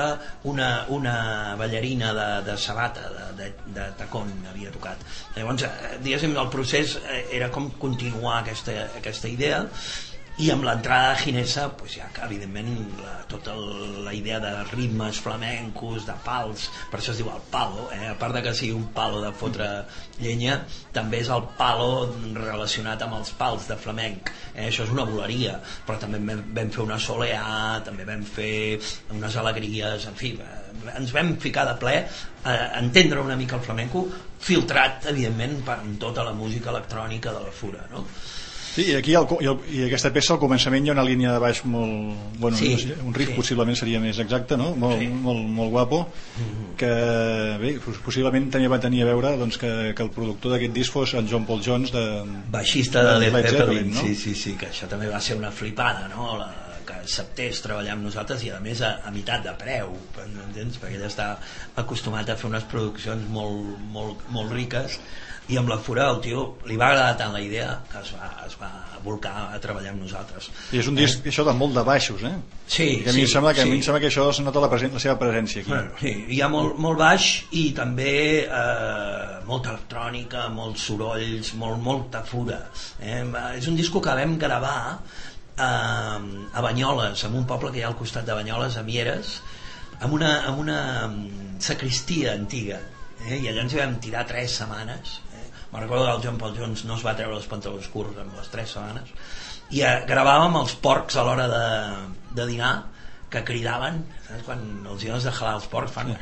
una, 0.49 0.87
una 0.97 1.55
ballarina 1.61 2.13
de, 2.17 2.29
de 2.51 2.57
sabata 2.59 3.05
de, 3.13 3.27
de, 3.43 3.49
de 3.77 3.89
tacón 4.01 4.33
havia 4.51 4.73
tocat. 4.75 5.05
Llavors 5.37 5.67
eh, 5.69 5.97
diguéssim 6.03 6.37
el 6.37 6.51
procés 6.53 6.99
eh, 7.05 7.25
era 7.39 7.53
com 7.55 7.71
continuar 7.79 8.41
aquesta, 8.41 8.75
aquesta 8.99 9.31
idea 9.31 9.67
i 10.39 10.53
amb 10.55 10.63
l'entrada 10.63 11.15
de 11.17 11.23
Ginesa 11.25 11.65
pues 11.75 11.97
ja 11.99 12.05
evidentment 12.23 12.69
la, 13.01 13.15
tota 13.27 13.57
la 14.05 14.13
idea 14.15 14.39
de 14.39 14.53
ritmes 14.69 15.19
flamencos 15.19 16.07
de 16.07 16.15
pals, 16.23 16.69
per 16.93 17.01
això 17.01 17.11
es 17.11 17.19
diu 17.19 17.31
el 17.33 17.43
palo 17.51 17.89
eh? 17.95 18.05
a 18.13 18.15
part 18.21 18.37
de 18.37 18.45
que 18.45 18.53
sigui 18.55 18.77
un 18.77 18.87
palo 18.95 19.19
de 19.25 19.33
fotre 19.35 19.67
llenya, 20.23 20.61
també 20.95 21.25
és 21.25 21.33
el 21.35 21.43
palo 21.59 22.07
relacionat 22.39 23.03
amb 23.03 23.19
els 23.19 23.35
pals 23.41 23.67
de 23.67 23.81
flamenc 23.83 24.31
eh? 24.55 24.69
això 24.69 24.87
és 24.87 24.95
una 24.95 25.09
voleria 25.11 25.59
però 25.89 25.99
també 26.07 26.23
vam, 26.23 26.47
vam 26.55 26.71
fer 26.79 26.87
una 26.87 27.03
soleà 27.03 27.83
també 27.91 28.07
vam 28.07 28.23
fer 28.23 28.79
unes 29.19 29.43
alegries 29.43 30.07
en 30.07 30.19
fi, 30.23 30.37
eh, 30.39 30.91
ens 30.95 31.19
vam 31.19 31.35
ficar 31.43 31.67
de 31.67 31.79
ple 31.83 31.99
a 32.47 32.59
entendre 32.79 33.27
una 33.27 33.37
mica 33.37 33.59
el 33.59 33.67
flamenco 33.67 34.07
filtrat 34.39 35.11
evidentment 35.11 35.65
per 35.67 35.81
tota 35.99 36.23
la 36.23 36.37
música 36.45 36.71
electrònica 36.71 37.35
de 37.35 37.49
la 37.49 37.57
fura 37.63 37.91
no? 37.91 38.07
Sí, 38.79 38.85
i 38.93 38.95
aquí 38.95 39.15
el, 39.19 39.25
i, 39.43 39.47
el, 39.51 39.57
i 39.75 39.81
aquesta 39.89 40.13
peça 40.15 40.37
al 40.37 40.39
començament 40.39 40.85
hi 40.87 40.93
ha 40.93 40.95
una 40.95 41.03
línia 41.07 41.33
de 41.35 41.41
baix 41.43 41.65
molt... 41.67 42.15
Bueno, 42.39 42.57
Sí, 42.61 42.69
no 42.77 42.79
sé, 42.85 42.95
un 43.03 43.17
riff 43.17 43.33
sí. 43.33 43.37
possiblement 43.41 43.75
seria 43.81 43.99
més 43.99 44.21
exacte, 44.23 44.55
no? 44.61 44.69
Molt, 44.79 45.01
Sí. 45.01 45.09
Mm-hmm. 45.09 45.25
molt, 45.27 45.49
molt 45.57 45.73
guapo, 45.75 45.99
que 46.79 46.91
bé, 47.63 47.73
poss- 47.83 47.99
possiblement 48.05 48.47
també 48.55 48.71
va 48.71 48.79
tenir 48.83 49.03
a 49.03 49.09
veure 49.11 49.35
doncs, 49.41 49.59
que, 49.59 49.73
que 49.99 50.07
el 50.07 50.13
productor 50.15 50.55
d'aquest 50.55 50.77
disc 50.77 50.95
fos 50.95 51.15
el 51.19 51.27
John 51.31 51.45
Paul 51.49 51.61
Jones 51.67 51.91
de... 51.95 52.05
baixista 52.55 53.03
de 53.03 53.19
Led 53.25 53.35
Led 53.35 53.51
Zeppelin, 53.51 53.91
Zeppelin, 53.91 53.95
no? 53.95 54.01
sí, 54.07 54.15
sí, 54.15 54.35
sí, 54.39 54.55
que 54.61 54.71
això 54.71 54.87
també 54.91 55.11
va 55.11 55.21
ser 55.21 55.37
una 55.41 55.51
flipada, 55.51 56.07
no? 56.15 56.37
La, 56.39 56.49
que 56.89 56.95
acceptés 57.03 57.59
treballar 57.61 57.99
amb 57.99 58.07
nosaltres 58.07 58.41
i 58.47 58.53
a 58.55 58.61
més 58.65 58.81
a, 58.81 58.95
a 59.05 59.11
meitat 59.13 59.43
de 59.45 59.53
preu, 59.61 59.91
entens? 60.47 60.79
Perquè 60.81 60.97
ell 60.97 61.05
està 61.11 61.35
acostumat 61.83 62.31
a 62.33 62.37
fer 62.41 62.49
unes 62.49 62.65
produccions 62.71 63.27
molt, 63.29 63.75
molt, 63.93 64.23
molt 64.33 64.55
riques 64.55 64.97
i 65.49 65.57
amb 65.57 65.71
la 65.71 65.79
fura 65.81 66.11
el 66.13 66.19
tio 66.25 66.43
li 66.69 66.77
va 66.77 66.91
agradar 66.91 67.17
tant 67.17 67.33
la 67.33 67.41
idea 67.41 67.71
que 67.89 68.01
es 68.03 68.11
va, 68.13 68.29
es 68.45 68.57
va 68.61 68.69
volcar 69.05 69.33
a 69.55 69.61
treballar 69.63 69.95
amb 69.95 70.03
nosaltres. 70.05 70.51
I 70.75 70.83
és 70.83 70.91
un 70.91 70.99
disc, 70.99 71.25
això 71.31 71.45
de 71.47 71.55
molt 71.57 71.77
de 71.79 71.85
baixos, 71.87 72.25
eh? 72.29 72.35
Sí, 72.67 72.89
que 73.05 73.09
a 73.09 73.15
mi 73.15 73.23
sí, 73.23 73.27
em 73.27 73.31
sembla 73.33 73.55
que, 73.57 73.63
a 73.63 73.65
sí. 73.65 73.71
mi 73.73 73.79
em 73.79 73.85
sembla 73.87 74.03
que 74.03 74.11
això 74.11 74.27
es 74.29 74.41
nota 74.45 74.61
la, 74.61 74.69
presen 74.73 74.93
la 74.93 75.03
seva 75.05 75.17
presència 75.21 75.63
aquí. 75.63 75.73
Bueno, 75.73 75.95
sí, 76.03 76.13
hi 76.37 76.43
ha 76.45 76.51
molt, 76.53 76.77
molt 76.85 77.01
baix 77.01 77.29
i 77.57 77.65
també 77.77 78.13
eh, 78.45 79.39
molta 79.49 79.73
electrònica, 79.73 80.49
molts 80.53 80.85
sorolls, 80.91 81.55
molt, 81.61 81.81
molta 81.85 82.23
fura. 82.29 82.61
Eh? 83.01 83.23
És 83.57 83.71
un 83.73 83.79
disco 83.79 84.05
que 84.05 84.19
vam 84.21 84.37
gravar 84.41 84.79
eh, 84.93 85.63
a 85.65 86.67
Banyoles, 86.69 87.25
en 87.25 87.41
un 87.41 87.49
poble 87.49 87.73
que 87.73 87.81
hi 87.81 87.87
ha 87.87 87.89
al 87.95 87.97
costat 87.97 88.29
de 88.29 88.37
Banyoles, 88.37 88.77
a 88.77 88.85
Mieres, 88.85 89.39
amb 90.01 90.15
una, 90.15 90.35
amb 90.51 90.61
una 90.67 90.81
mm, 91.09 91.59
sacristia 91.65 92.37
antiga. 92.37 92.83
Eh? 93.27 93.41
I 93.41 93.49
allà 93.51 93.65
ens 93.65 93.75
hi 93.75 93.81
vam 93.81 93.97
tirar 94.03 94.27
tres 94.29 94.61
setmanes. 94.61 95.19
Eh? 95.69 95.73
Me'n 95.73 95.83
recordo 95.83 96.05
que 96.07 96.17
el 96.17 96.23
John 96.25 96.39
Paul 96.39 96.57
Jones 96.57 96.85
no 96.89 96.97
es 96.97 97.05
va 97.05 97.17
treure 97.17 97.37
els 97.37 97.49
pantalons 97.51 97.89
curts 97.93 98.17
en 98.19 98.31
les 98.37 98.49
tres 98.49 98.73
setmanes 98.73 99.13
i 99.71 99.83
eh, 99.85 99.97
gravàvem 100.09 100.57
els 100.63 100.75
porcs 100.81 101.17
a 101.17 101.25
l'hora 101.27 101.49
de, 101.53 101.65
de 102.39 102.47
dinar 102.49 102.73
que 103.29 103.45
cridaven 103.45 104.01
saps? 104.29 104.47
quan 104.47 104.65
els 104.89 105.03
gens 105.05 105.29
de 105.29 105.35
jalar 105.41 105.59
els 105.59 105.69
porcs 105.69 105.93
fan 105.93 106.15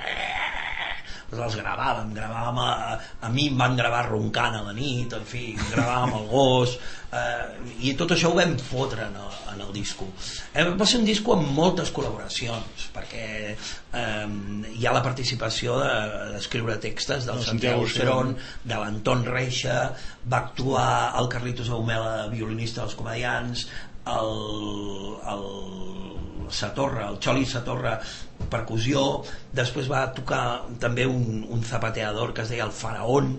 els 1.33 1.57
gravàvem, 1.59 2.13
gravàvem 2.15 2.59
a, 2.63 2.99
a 3.27 3.29
mi 3.35 3.49
em 3.51 3.57
van 3.59 3.75
gravar 3.77 4.05
roncant 4.09 4.55
a 4.55 4.63
la 4.63 4.73
nit 4.77 5.13
en 5.17 5.25
fi, 5.27 5.57
gravàvem 5.73 6.13
el 6.21 6.29
gos 6.31 6.77
eh, 7.11 7.57
i 7.83 7.95
tot 7.99 8.13
això 8.15 8.31
ho 8.31 8.37
vam 8.39 8.53
fotre 8.63 9.09
en 9.09 9.17
el, 9.19 9.33
en 9.55 9.65
el 9.67 9.73
disco. 9.75 10.07
Eh, 10.55 10.65
va 10.79 10.87
ser 10.87 11.01
un 11.01 11.09
disco 11.09 11.35
amb 11.35 11.51
moltes 11.57 11.91
col·laboracions 11.97 12.87
perquè 12.95 13.27
eh, 13.57 14.29
hi 14.77 14.87
ha 14.87 14.95
la 14.95 15.03
participació 15.03 15.81
de- 15.83 16.31
d'escriure 16.37 16.79
textos 16.83 17.27
del 17.27 17.41
Del 17.43 17.49
Santiago 17.51 17.87
Santiago 17.87 17.91
Cerón 17.97 18.37
de 18.63 18.79
l'Anton 18.79 19.25
Reixa 19.27 19.81
va 20.31 20.45
actuar 20.47 21.13
el 21.19 21.29
Carlitos 21.33 21.69
Aumela 21.75 22.29
violinista 22.31 22.83
dels 22.85 22.95
comedians 22.95 23.67
el, 24.07 25.17
el 25.33 26.51
Satorra, 26.51 27.09
el 27.11 27.19
Xoli 27.23 27.47
Satorra 27.49 27.97
percussió, 28.53 29.03
després 29.57 29.91
va 29.91 30.07
tocar 30.15 30.43
també 30.83 31.07
un, 31.11 31.45
un 31.51 31.65
zapateador 31.67 32.33
que 32.35 32.45
es 32.45 32.53
deia 32.53 32.67
el 32.69 32.75
Faraón 32.75 33.33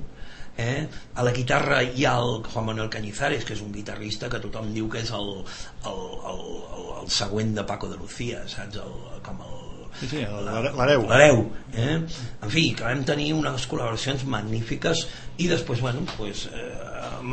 eh? 0.57 0.87
a 1.15 1.23
la 1.23 1.31
guitarra 1.31 1.83
hi 1.83 2.05
ha 2.05 2.17
el 2.19 2.41
Juan 2.49 2.65
Manuel 2.71 2.89
Cañizares 2.89 3.45
que 3.45 3.55
és 3.55 3.61
un 3.63 3.71
guitarrista 3.71 4.29
que 4.29 4.41
tothom 4.43 4.73
diu 4.75 4.89
que 4.91 5.05
és 5.05 5.13
el, 5.15 5.31
el, 5.85 6.01
el, 6.33 6.43
el, 6.79 6.89
el 7.03 7.09
següent 7.13 7.55
de 7.55 7.63
Paco 7.69 7.89
de 7.93 8.01
Lucía 8.01 8.43
saps? 8.49 8.81
El, 8.83 8.99
com 9.23 9.39
el, 9.45 9.55
Sí, 9.97 10.05
sí, 10.11 10.19
l'hereu. 10.21 11.07
l'hereu 11.09 11.39
eh? 11.73 11.95
en 11.97 12.51
fi, 12.53 12.67
que 12.77 12.85
vam 12.85 12.99
tenir 13.07 13.31
unes 13.33 13.63
col·laboracions 13.69 14.27
magnífiques 14.29 15.07
i 15.41 15.47
després, 15.49 15.81
bueno, 15.81 16.03
pues, 16.17 16.43
eh, 16.53 16.67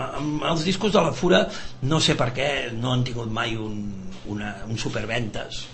amb, 0.03 0.43
els 0.51 0.65
discos 0.67 0.93
de 0.95 1.03
la 1.05 1.13
Fura 1.13 1.45
no 1.91 2.01
sé 2.01 2.17
per 2.19 2.31
què 2.37 2.51
no 2.75 2.93
han 2.93 3.05
tingut 3.07 3.31
mai 3.31 3.57
un, 3.61 3.79
una, 4.31 4.57
un 4.69 4.81
superventes 4.81 5.65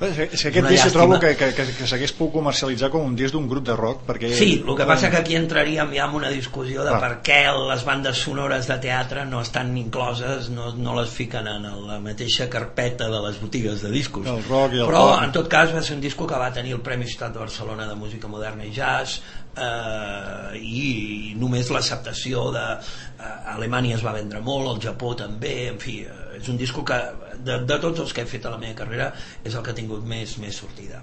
És 0.00 0.16
que, 0.16 0.48
aquest 0.48 0.68
disc 0.68 0.84
llàstima. 0.84 0.92
trobo 0.94 1.18
que, 1.18 1.32
que, 1.36 1.48
que, 1.56 1.64
que 1.78 1.86
s'hagués 1.90 2.12
pogut 2.14 2.34
comercialitzar 2.38 2.90
com 2.92 3.02
un 3.06 3.16
disc 3.18 3.32
d'un 3.34 3.48
grup 3.50 3.64
de 3.66 3.74
rock 3.76 4.04
perquè 4.06 4.30
Sí, 4.38 4.62
el 4.66 4.76
que 4.78 4.86
passa 4.86 5.10
que 5.10 5.16
aquí 5.18 5.34
entraríem 5.34 5.90
ja 5.96 6.04
en 6.06 6.14
una 6.14 6.30
discussió 6.30 6.84
de 6.86 6.92
Clar. 6.94 7.00
per 7.00 7.18
què 7.26 7.40
les 7.70 7.84
bandes 7.84 8.16
sonores 8.22 8.68
de 8.70 8.78
teatre 8.78 9.24
no 9.26 9.40
estan 9.42 9.74
incloses, 9.76 10.48
no, 10.54 10.70
no 10.76 10.94
les 11.00 11.10
fiquen 11.10 11.46
en 11.48 11.66
la 11.88 11.98
mateixa 12.00 12.48
carpeta 12.48 13.08
de 13.10 13.20
les 13.26 13.40
botigues 13.40 13.82
de 13.82 13.90
discos. 13.90 14.26
El 14.26 14.44
rock 14.44 14.74
i 14.74 14.82
el 14.84 14.86
Però, 14.86 15.02
pop. 15.16 15.22
en 15.24 15.32
tot 15.32 15.48
cas, 15.48 15.74
va 15.74 15.82
ser 15.82 15.96
un 15.96 16.00
disco 16.04 16.26
que 16.26 16.38
va 16.38 16.52
tenir 16.52 16.72
el 16.78 16.80
Premi 16.80 17.06
Ciutat 17.06 17.32
de 17.34 17.38
Barcelona 17.40 17.86
de 17.88 17.94
Música 17.98 18.28
Moderna 18.28 18.64
i 18.64 18.70
Jazz 18.72 19.18
eh, 19.56 20.58
i 20.60 21.34
només 21.38 21.70
l'acceptació 21.74 22.48
de 22.54 22.64
eh, 22.78 23.54
Alemanya 23.54 23.96
es 23.98 24.04
va 24.06 24.12
vendre 24.16 24.40
molt, 24.44 24.70
el 24.76 24.82
Japó 24.88 25.14
també, 25.18 25.68
en 25.72 25.78
fi, 25.82 26.00
eh, 26.06 26.27
és 26.40 26.48
un 26.48 26.58
disco 26.60 26.84
que 26.86 26.98
de, 27.44 27.60
de 27.68 27.78
tots 27.82 28.06
els 28.06 28.14
que 28.14 28.24
he 28.24 28.30
fet 28.30 28.46
a 28.46 28.54
la 28.54 28.60
meva 28.62 28.78
carrera 28.82 29.12
és 29.44 29.54
el 29.54 29.62
que 29.62 29.74
ha 29.74 29.78
tingut 29.78 30.04
més, 30.06 30.38
més 30.42 30.58
sortida. 30.62 31.02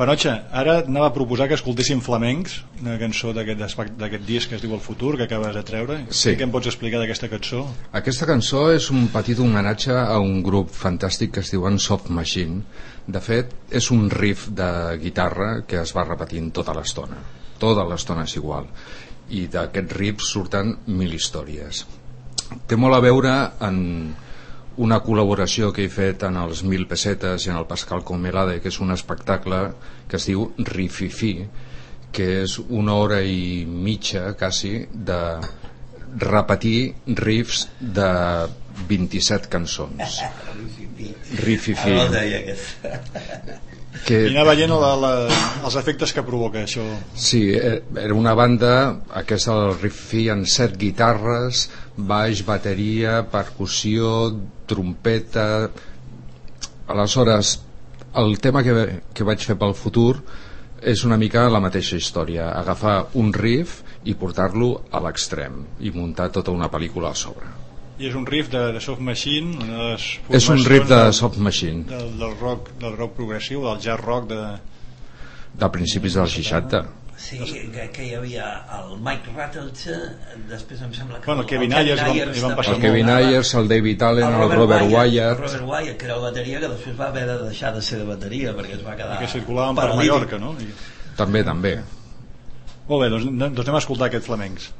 Panotxa, 0.00 0.32
ara 0.56 0.78
anava 0.80 1.10
a 1.10 1.12
proposar 1.12 1.44
que 1.50 1.56
escoltéssim 1.58 1.98
Flamencs, 2.00 2.54
una 2.80 2.94
cançó 2.96 3.34
d'aquest 3.36 4.22
disc 4.24 4.48
que 4.48 4.56
es 4.56 4.62
diu 4.64 4.72
El 4.72 4.80
futur, 4.80 5.10
que 5.18 5.26
acabes 5.26 5.52
de 5.52 5.62
treure. 5.68 5.98
Sí. 6.08 6.32
Què 6.40 6.46
em 6.46 6.54
pots 6.54 6.70
explicar 6.70 7.02
d'aquesta 7.02 7.28
cançó? 7.28 7.66
Aquesta 8.00 8.28
cançó 8.30 8.62
és 8.72 8.88
un 8.94 9.10
petit 9.12 9.44
homenatge 9.44 9.92
a 9.92 10.16
un 10.24 10.40
grup 10.46 10.72
fantàstic 10.72 11.36
que 11.36 11.44
es 11.44 11.52
diuen 11.52 11.76
Soft 11.76 12.08
Machine. 12.08 12.62
De 13.04 13.20
fet, 13.20 13.52
és 13.68 13.92
un 13.92 14.08
riff 14.08 14.48
de 14.56 14.72
guitarra 15.04 15.52
que 15.68 15.82
es 15.84 15.92
va 15.92 16.08
repetint 16.08 16.48
tota 16.56 16.72
l'estona. 16.80 17.20
Tota 17.60 17.84
l'estona 17.84 18.24
és 18.24 18.40
igual. 18.40 18.72
I 19.36 19.50
d'aquest 19.52 19.98
riff 20.00 20.24
surten 20.24 20.78
mil 20.88 21.12
històries. 21.12 21.84
Té 22.66 22.78
molt 22.78 22.96
a 22.96 23.02
veure 23.04 23.32
en 23.66 23.78
una 24.80 25.00
col·laboració 25.04 25.70
que 25.76 25.84
he 25.84 25.92
fet 25.92 26.24
en 26.26 26.38
els 26.40 26.62
Mil 26.64 26.86
Pessetes 26.90 27.46
i 27.46 27.52
en 27.52 27.58
el 27.60 27.66
Pascal 27.70 28.04
Comelade, 28.06 28.60
que 28.62 28.70
és 28.72 28.80
un 28.80 28.94
espectacle 28.94 29.60
que 30.08 30.16
es 30.18 30.28
diu 30.30 30.46
Rififi, 30.70 31.34
que 32.12 32.28
és 32.42 32.56
una 32.68 32.96
hora 32.98 33.20
i 33.22 33.66
mitja, 33.66 34.32
quasi, 34.38 34.86
de 34.92 35.20
repetir 36.24 36.94
riffs 37.20 37.66
de 37.80 38.10
27 38.88 39.50
cançons. 39.52 40.20
Rififi. 41.46 41.98
Aquest. 42.00 43.69
Que, 43.90 44.20
I 44.28 44.30
anar 44.30 44.44
veient 44.46 44.70
la, 44.70 44.90
la, 45.02 45.12
els 45.66 45.76
efectes 45.80 46.12
que 46.14 46.22
provoca 46.26 46.62
això. 46.62 46.84
Sí, 47.18 47.40
eh, 47.58 47.80
era 47.98 48.14
una 48.14 48.36
banda, 48.38 48.72
aquesta 49.18 49.56
el 49.66 49.74
riff 49.80 50.12
en 50.20 50.44
set 50.46 50.76
guitarres, 50.78 51.68
baix, 51.96 52.44
bateria, 52.46 53.20
percussió, 53.32 54.30
trompeta... 54.70 55.70
Aleshores, 56.90 57.52
el 58.18 58.38
tema 58.42 58.64
que, 58.66 58.72
que 59.14 59.26
vaig 59.26 59.44
fer 59.46 59.54
pel 59.58 59.76
futur 59.78 60.16
és 60.80 61.04
una 61.06 61.18
mica 61.20 61.44
la 61.52 61.60
mateixa 61.62 61.98
història, 62.00 62.48
agafar 62.58 62.96
un 63.20 63.30
riff 63.36 63.82
i 64.10 64.16
portar-lo 64.18 64.72
a 64.90 65.02
l'extrem 65.04 65.64
i 65.78 65.92
muntar 65.94 66.30
tota 66.34 66.54
una 66.54 66.70
pel·lícula 66.72 67.12
a 67.12 67.18
sobre. 67.18 67.59
I 68.00 68.06
és 68.08 68.14
un 68.16 68.24
riff 68.26 68.48
de, 68.52 68.60
de 68.72 68.80
Soft 68.80 69.02
Machine, 69.04 69.56
una 69.60 69.76
de 69.82 69.88
les 69.92 70.04
És 70.38 70.46
un 70.48 70.62
riff 70.64 70.86
de 70.88 70.96
formacions 70.96 71.18
Soft 71.20 71.36
Machine, 71.48 71.82
del, 71.90 72.14
del, 72.22 72.32
rock, 72.40 72.70
del 72.80 72.96
rock 72.96 73.12
progressiu, 73.18 73.66
del 73.66 73.82
jazz 73.84 74.00
rock 74.00 74.30
de... 74.30 74.40
de 75.60 75.68
principis 75.74 76.16
dels 76.16 76.32
60. 76.40 76.80
Sí, 77.20 77.36
que, 77.74 77.82
que 77.92 78.04
hi 78.06 78.14
havia 78.16 78.46
el 78.78 78.94
Mike 79.04 79.34
Rattles, 79.36 79.82
després 80.48 80.80
em 80.86 80.94
sembla 80.96 81.18
que... 81.20 81.26
Bueno, 81.28 81.42
el- 81.44 81.48
Kevin 81.50 81.74
Ayers 81.76 82.00
van- 82.00 82.30
van 82.46 82.54
passar 82.62 82.78
El 82.78 82.80
Kevin. 82.86 83.10
Ayers, 83.12 83.50
el 83.60 83.68
David 83.68 84.02
Allen, 84.08 84.32
el 84.40 84.54
Robert 84.54 84.86
El 84.86 84.94
Wyatt... 84.94 85.36
Robert 85.42 85.66
Wyatt, 85.68 85.98
que 86.00 86.08
era 86.08 86.16
el 86.16 86.22
bateria, 86.24 86.62
que 86.64 86.70
després 86.72 86.96
va 86.98 87.10
haver 87.12 87.26
de 87.28 87.36
deixar 87.42 87.74
de 87.76 87.82
ser 87.84 87.98
de 88.00 88.06
bateria 88.08 88.54
perquè 88.56 88.78
es 88.78 88.86
va 88.86 88.96
quedar... 88.96 89.18
que 89.20 89.28
circulaven 89.28 89.76
per 89.76 89.84
paralític. 89.90 90.14
Mallorca, 90.14 90.38
no? 90.40 90.54
I... 90.64 90.72
També, 91.20 91.44
també. 91.44 91.74
Molt 92.88 93.04
bé, 93.04 93.10
doncs, 93.12 93.28
doncs 93.36 93.66
anem 93.66 93.76
a 93.76 93.84
escoltar 93.84 94.08
aquest 94.08 94.24
flamencs. 94.30 94.70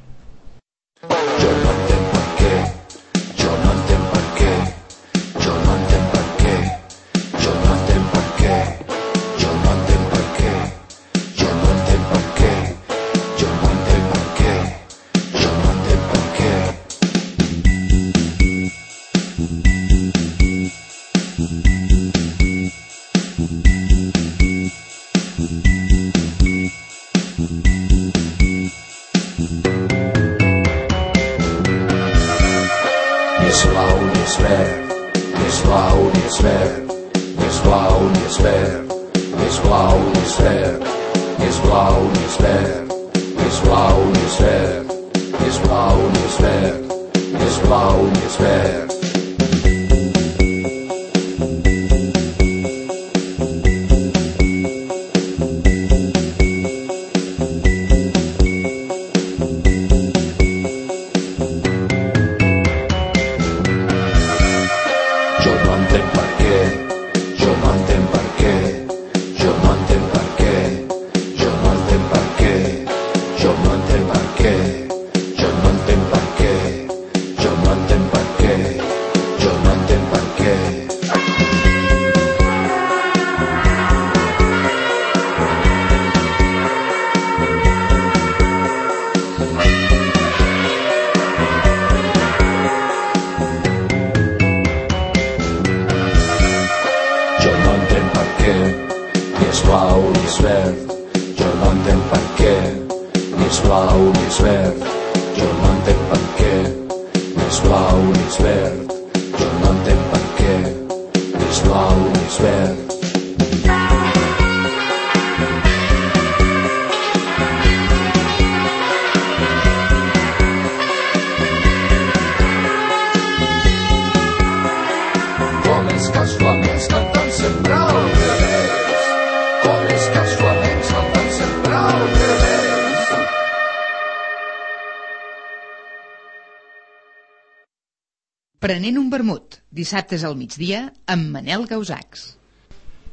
Un 139.11 139.17
vermut, 139.19 139.59
dissabtes 139.75 140.23
al 140.25 140.37
migdia, 140.39 140.85
amb 141.11 141.33
Manel 141.35 141.67
Gausacs. 141.67 142.37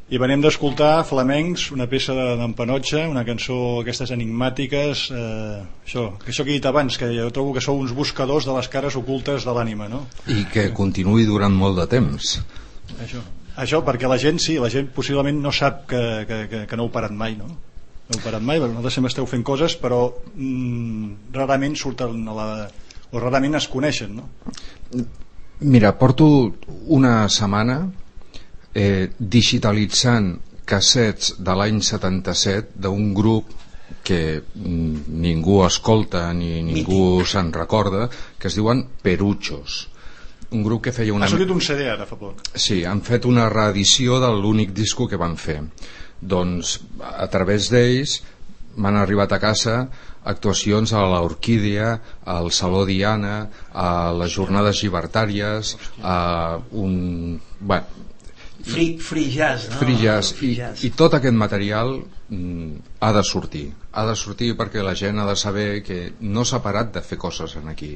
I 0.10 0.20
venim 0.22 0.40
d'escoltar 0.40 1.02
Flamencs, 1.04 1.66
una 1.76 1.88
peça 1.90 2.14
de- 2.16 2.38
d'en 2.40 2.54
Panotxa, 2.54 3.10
una 3.10 3.26
cançó 3.26 3.82
aquestes 3.82 4.12
enigmàtiques, 4.12 5.10
eh, 5.12 5.64
això, 5.86 6.18
que 6.20 6.32
això 6.32 6.44
que 6.46 6.52
he 6.52 6.60
dit 6.60 6.66
abans, 6.66 6.98
que 6.98 7.10
jo 7.12 7.30
trobo 7.32 7.54
que 7.54 7.60
sou 7.62 7.78
uns 7.80 7.92
buscadors 7.92 8.46
de 8.46 8.54
les 8.54 8.68
cares 8.70 8.96
ocultes 8.96 9.44
de 9.44 9.52
l'ànima, 9.52 9.90
no? 9.90 10.06
I 10.28 10.46
que 10.46 10.72
continuï 10.72 11.26
durant 11.26 11.52
molt 11.52 11.78
de 11.78 11.88
temps. 11.88 12.42
Això. 13.02 13.20
Això 13.58 13.84
perquè 13.84 14.08
la 14.08 14.18
gent, 14.18 14.40
sí, 14.40 14.58
la 14.60 14.70
gent 14.70 14.88
possiblement 14.94 15.42
no 15.42 15.52
sap 15.52 15.88
que, 15.88 16.26
que, 16.28 16.48
que, 16.48 16.66
que 16.68 16.78
no 16.78 16.84
heu 16.84 16.92
parat 16.92 17.12
mai, 17.12 17.36
no? 17.36 17.48
No 17.48 18.16
heu 18.16 18.24
parat 18.24 18.42
mai, 18.42 18.60
vosaltres 18.60 18.94
sempre 18.94 19.10
esteu 19.10 19.26
fent 19.26 19.44
coses, 19.44 19.76
però 19.76 20.14
mm, 20.36 21.34
rarament 21.34 21.76
surten 21.76 22.26
a 22.30 22.34
la, 22.34 22.70
o 23.12 23.20
rarament 23.20 23.56
es 23.56 23.68
coneixen 23.68 24.16
no? 24.16 24.30
Mira, 25.60 25.98
porto 25.98 26.54
una 26.94 27.28
setmana 27.34 27.80
eh, 28.74 29.10
digitalitzant 29.18 30.36
cassets 30.68 31.34
de 31.42 31.56
l'any 31.58 31.80
77 31.82 32.78
d'un 32.84 33.14
grup 33.18 33.56
que 34.06 34.42
mm, 34.42 35.08
ningú 35.24 35.64
escolta 35.66 36.28
ni 36.34 36.62
ningú 36.62 37.24
se'n 37.26 37.52
recorda, 37.56 38.08
que 38.38 38.52
es 38.52 38.58
diuen 38.60 38.86
Peruchos. 39.02 39.88
Un 40.52 40.64
grup 40.64 40.86
que 40.86 40.94
feia 40.96 41.16
una... 41.16 41.26
ha 41.26 41.32
sortit 41.32 41.52
un 41.52 41.64
CD 41.64 41.90
ara 41.92 42.06
fa 42.08 42.16
poc 42.20 42.46
Sí, 42.56 42.84
han 42.88 43.02
fet 43.04 43.26
una 43.28 43.50
reedició 43.52 44.22
de 44.24 44.30
l'únic 44.32 44.72
disco 44.78 45.08
que 45.10 45.20
van 45.20 45.36
fer. 45.42 45.60
Doncs 46.22 46.78
a 47.04 47.28
través 47.34 47.72
d'ells 47.74 48.22
m'han 48.78 49.00
arribat 49.02 49.34
a 49.34 49.42
casa 49.42 49.88
actuacions 50.32 50.94
a 50.94 51.06
l'Orquídea, 51.14 51.94
al 52.38 52.52
Saló 52.52 52.84
Diana, 52.90 53.38
a 53.74 54.12
les 54.18 54.34
Jornades 54.36 54.84
Llibertàries, 54.84 55.78
a 56.04 56.18
un... 56.72 57.40
Bé, 57.60 57.82
Free, 58.68 58.98
free 59.00 59.30
jazz, 59.32 59.70
no? 59.70 59.78
free 59.80 59.96
jazz, 60.02 60.34
Free 60.36 60.52
i, 60.52 60.56
jazz. 60.58 60.84
i 60.84 60.90
tot 60.92 61.14
aquest 61.16 61.36
material 61.38 61.94
mm, 62.28 62.98
ha 63.00 63.12
de 63.16 63.22
sortir 63.24 63.68
ha 63.94 64.04
de 64.10 64.16
sortir 64.20 64.50
perquè 64.60 64.84
la 64.84 64.96
gent 64.98 65.22
ha 65.22 65.28
de 65.30 65.36
saber 65.40 65.68
que 65.86 66.00
no 66.20 66.44
s'ha 66.44 66.60
parat 66.66 66.92
de 66.98 67.04
fer 67.06 67.20
coses 67.22 67.56
en 67.62 67.70
aquí 67.72 67.94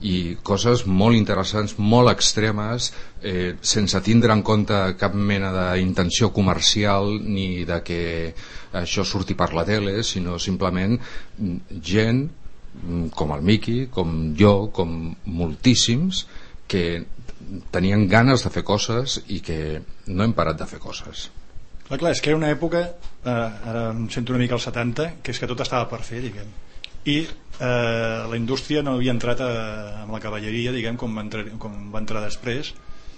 i 0.00 0.36
coses 0.42 0.86
molt 0.86 1.16
interessants, 1.16 1.76
molt 1.78 2.10
extremes, 2.12 2.90
eh, 3.22 3.56
sense 3.60 4.00
tindre 4.04 4.32
en 4.32 4.42
compte 4.42 4.78
cap 5.00 5.14
mena 5.14 5.50
d'intenció 5.52 6.30
comercial 6.32 7.18
ni 7.20 7.64
de 7.68 7.80
que 7.84 8.02
això 8.72 9.04
surti 9.04 9.36
per 9.36 9.52
la 9.52 9.66
tele, 9.68 10.02
sinó 10.02 10.38
simplement 10.38 10.96
mm, 10.96 11.80
gent 11.84 12.22
mm, 12.28 13.10
com 13.16 13.34
el 13.36 13.44
Miqui, 13.44 13.88
com 13.92 14.32
jo, 14.38 14.70
com 14.72 15.12
moltíssims, 15.26 16.24
que 16.70 17.02
tenien 17.74 18.06
ganes 18.08 18.44
de 18.46 18.52
fer 18.54 18.62
coses 18.64 19.18
i 19.28 19.40
que 19.44 19.82
no 20.06 20.24
hem 20.24 20.32
parat 20.36 20.60
de 20.60 20.68
fer 20.70 20.80
coses. 20.80 21.28
Clar, 21.88 21.98
clar, 21.98 22.12
és 22.14 22.20
que 22.22 22.30
era 22.30 22.38
una 22.38 22.52
època, 22.54 22.84
eh, 23.26 23.30
ara 23.72 23.88
em 23.90 24.04
sento 24.14 24.32
una 24.32 24.40
mica 24.40 24.54
als 24.54 24.68
70, 24.68 25.08
que 25.24 25.34
és 25.34 25.40
que 25.42 25.48
tot 25.50 25.60
estava 25.64 25.88
per 25.90 26.04
fer, 26.06 26.22
diguem. 26.22 26.52
I 27.10 27.24
eh, 27.60 28.26
la 28.30 28.36
indústria 28.36 28.82
no 28.82 28.94
havia 28.96 29.12
entrat 29.12 29.40
a, 29.44 29.50
amb 30.04 30.12
la 30.14 30.20
cavalleria, 30.20 30.72
diguem, 30.72 30.96
com 30.96 31.14
va 31.16 31.22
entrar, 31.26 31.44
com 31.58 31.90
va 31.92 32.00
entrar 32.02 32.22
després, 32.24 32.72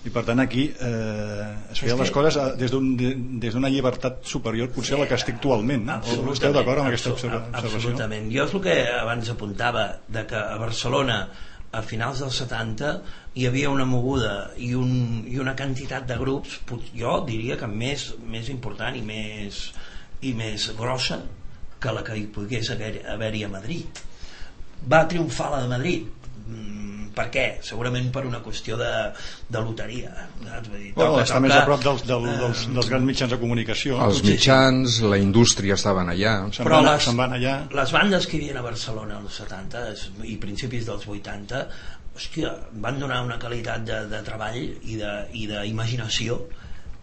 i 0.05 0.11
per 0.11 0.25
tant 0.27 0.41
aquí 0.43 0.65
eh, 0.67 1.47
es 1.71 1.79
feien 1.79 1.93
És 1.95 1.95
que- 1.95 2.03
les 2.03 2.11
coses 2.11 2.37
eh, 2.37 2.47
des 2.59 2.73
d'un- 2.75 2.97
de- 2.99 3.15
des 3.45 3.55
d'una 3.55 3.71
llibertat 3.71 4.25
superior 4.27 4.69
potser 4.75 4.97
a 4.97 4.99
la 5.05 5.07
que 5.07 5.15
estic 5.15 5.37
actualment 5.37 5.85
no? 5.87 6.01
Esteu 6.33 6.53
d'acord 6.53 6.81
amb 6.83 6.89
aquesta 6.91 7.13
observació? 7.13 7.55
Absolutament. 7.61 8.27
Jo 8.35 8.45
és 8.49 8.55
el 8.55 8.61
que 8.67 8.77
abans 8.99 9.31
apuntava, 9.31 9.85
de 10.09 10.27
que 10.27 10.35
a 10.37 10.59
Barcelona 10.59 11.21
a 11.73 11.81
finals 11.87 12.19
dels 12.21 12.35
70 12.37 13.01
hi 13.35 13.47
havia 13.47 13.71
una 13.71 13.87
moguda 13.89 14.51
i, 14.59 14.75
un, 14.75 15.23
i 15.31 15.39
una 15.39 15.55
quantitat 15.57 16.05
de 16.11 16.19
grups, 16.19 16.59
jo 16.99 17.15
diria 17.25 17.57
que 17.57 17.67
més, 17.71 18.11
més 18.27 18.51
important 18.53 18.95
i 18.99 19.01
més, 19.07 19.69
i 20.21 20.35
més 20.35 20.67
grossa 20.77 21.23
que 21.81 21.93
la 21.95 22.03
que 22.05 22.19
hi 22.19 22.27
pogués 22.27 22.69
haver- 22.75 23.07
haver-hi 23.09 23.45
a 23.45 23.49
Madrid. 23.49 24.03
Va 24.89 25.05
triomfar 25.09 25.51
la 25.53 25.61
de 25.63 25.69
Madrid. 25.69 26.09
Mm, 26.47 27.11
Per 27.15 27.27
què? 27.31 27.45
Segurament 27.61 28.07
per 28.11 28.23
una 28.25 28.41
qüestió 28.43 28.77
de, 28.81 28.89
de 29.53 29.61
loteria. 29.61 30.11
saps? 30.43 30.69
Vull 30.71 30.79
dir, 30.81 30.93
Bueno, 30.97 31.11
toca, 31.13 31.23
està 31.27 31.41
més 31.45 31.53
toca, 31.53 31.63
a 31.63 31.67
prop 31.69 31.83
dels, 31.85 32.05
del, 32.09 32.25
eh, 32.27 32.37
dels, 32.41 32.63
dels 32.73 32.89
grans 32.89 33.05
mitjans 33.05 33.31
de 33.35 33.39
comunicació 33.39 33.99
Els 34.07 34.23
mitjans, 34.25 35.01
la 35.13 35.19
indústria 35.21 35.75
estaven 35.75 36.09
allà. 36.09 36.35
se'n 36.53 36.65
però 36.67 36.81
van, 36.83 36.89
les- 36.95 37.11
van 37.21 37.33
allà 37.37 37.55
les 37.71 37.93
bandes 37.93 38.27
que 38.27 38.37
hi 38.39 38.49
havia 38.49 38.59
a 38.61 38.63
Barcelona 38.63 39.19
als 39.21 39.35
70 39.43 39.91
es- 39.93 40.11
i 40.25 40.37
principis 40.37 40.87
dels 40.87 41.07
80 41.07 41.69
hòstia, 42.17 42.51
van 42.73 42.99
donar 43.01 43.23
una 43.25 43.39
qualitat 43.39 43.85
de, 43.85 44.07
de 44.09 44.23
treball 44.23 44.57
i 44.83 44.97
de- 44.97 45.27
i 45.33 45.47
d'imaginació 45.47 46.41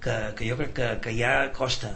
que, 0.02 0.34
que 0.36 0.50
jo 0.50 0.56
crec 0.58 0.74
que, 0.74 0.90
que 1.02 1.14
ja 1.18 1.52
costa 1.54 1.90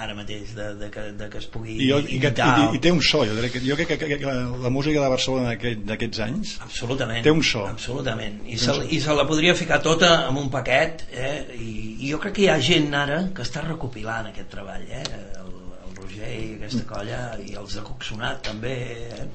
ara 0.00 0.14
mateix 0.18 0.54
de, 0.56 0.66
de, 0.80 0.88
que, 0.94 1.04
de 1.18 1.28
que 1.32 1.38
es 1.42 1.46
pugui 1.52 1.76
i, 1.76 1.88
jo, 1.90 1.98
i, 2.00 2.18
que, 2.22 2.30
imitar 2.32 2.48
i, 2.72 2.76
i 2.78 2.80
té 2.82 2.92
un 2.94 3.02
so 3.04 3.20
jo 3.28 3.34
crec, 3.38 3.52
que, 3.56 3.62
jo 3.66 3.76
crec 3.78 3.88
que, 3.92 3.98
que, 4.02 4.18
que 4.22 4.34
la 4.64 4.70
música 4.72 5.00
de 5.04 5.08
Barcelona 5.12 5.52
d'aquest- 5.52 5.84
d'aquests 5.88 6.22
anys 6.26 6.54
absolutament, 6.64 7.22
Té 7.26 7.32
un 7.34 7.42
so. 7.46 7.66
absolutament 7.68 8.40
i 8.48 8.58
se, 8.60 8.76
i 8.90 9.00
se 9.04 9.14
la 9.18 9.26
podria 9.28 9.54
ficar 9.58 9.80
tota 9.84 10.12
en 10.28 10.36
un 10.40 10.50
paquet 10.52 11.04
eh? 11.12 11.34
I, 11.58 11.72
i 12.06 12.10
jo 12.14 12.20
crec 12.22 12.38
que 12.38 12.46
hi 12.46 12.50
ha 12.52 12.58
gent 12.64 12.92
ara 12.96 13.20
que 13.34 13.44
està 13.46 13.64
recopilant 13.66 14.30
aquest 14.32 14.48
treball 14.54 14.86
eh? 14.88 15.02
el, 15.40 15.50
el 15.88 15.96
Roger 16.00 16.30
i 16.36 16.46
aquesta 16.60 16.86
colla 16.88 17.20
i 17.44 17.54
els 17.60 17.76
de 17.78 17.84
Coxonat 17.86 18.40
també 18.48 18.74
eh? 19.10 19.28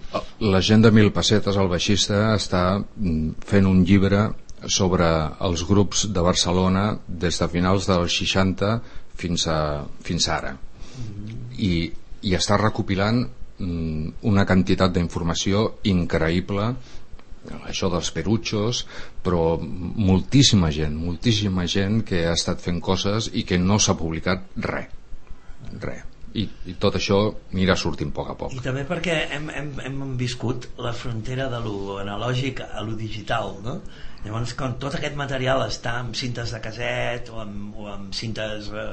La 0.55 0.61
gent 0.65 0.81
de 0.85 0.91
Mil 0.95 1.11
Pessetes, 1.15 1.55
el 1.61 1.69
baixista, 1.71 2.33
està 2.35 2.63
mm, 2.79 3.37
fent 3.45 3.69
un 3.69 3.83
llibre 3.87 4.25
sobre 4.71 5.05
els 5.45 5.61
grups 5.69 6.07
de 6.15 6.21
Barcelona 6.25 6.85
des 7.07 7.37
de 7.41 7.47
finals 7.51 7.85
dels 7.89 8.15
60 8.17 8.69
fins, 9.15 9.47
a, 9.47 9.85
fins 10.03 10.27
ara. 10.31 10.55
I, 11.57 11.71
i 12.25 12.35
està 12.37 12.57
recopilant 12.61 13.23
mm, 13.23 14.21
una 14.31 14.45
quantitat 14.47 14.95
d'informació 14.95 15.65
increïble 15.91 16.73
això 17.69 17.91
dels 17.93 18.09
peruchos 18.15 18.81
però 19.25 19.57
moltíssima 19.61 20.71
gent 20.73 20.95
moltíssima 20.97 21.67
gent 21.69 22.01
que 22.07 22.23
ha 22.25 22.33
estat 22.33 22.63
fent 22.63 22.81
coses 22.81 23.29
i 23.33 23.45
que 23.45 23.59
no 23.61 23.77
s'ha 23.77 23.97
publicat 23.99 24.47
res 24.65 24.89
res 25.83 26.14
I, 26.35 26.43
i 26.67 26.73
tot 26.81 26.97
això 26.99 27.17
anirà 27.53 27.77
sortint 27.79 28.09
a 28.11 28.15
poc 28.17 28.31
a 28.33 28.35
poc 28.39 28.55
I 28.57 28.63
també 28.63 28.83
perquè 28.87 29.15
hem, 29.37 29.45
hem, 29.55 29.69
hem 29.87 30.01
viscut 30.19 30.67
la 30.83 30.91
frontera 30.93 31.47
de 31.53 31.61
lo 31.63 31.99
analògic 32.01 32.59
a 32.65 32.83
lo 32.83 32.97
digital, 32.99 33.55
no? 33.63 33.77
Llavors, 34.25 34.55
quan 34.57 34.73
tot 34.81 34.97
aquest 34.97 35.15
material 35.15 35.61
està 35.67 35.99
amb 36.01 36.15
cintes 36.17 36.51
de 36.51 36.59
caset 36.63 37.29
o 37.31 37.39
amb, 37.43 37.75
o 37.77 37.85
amb 37.93 38.15
cintes 38.17 38.71
eh, 38.73 38.87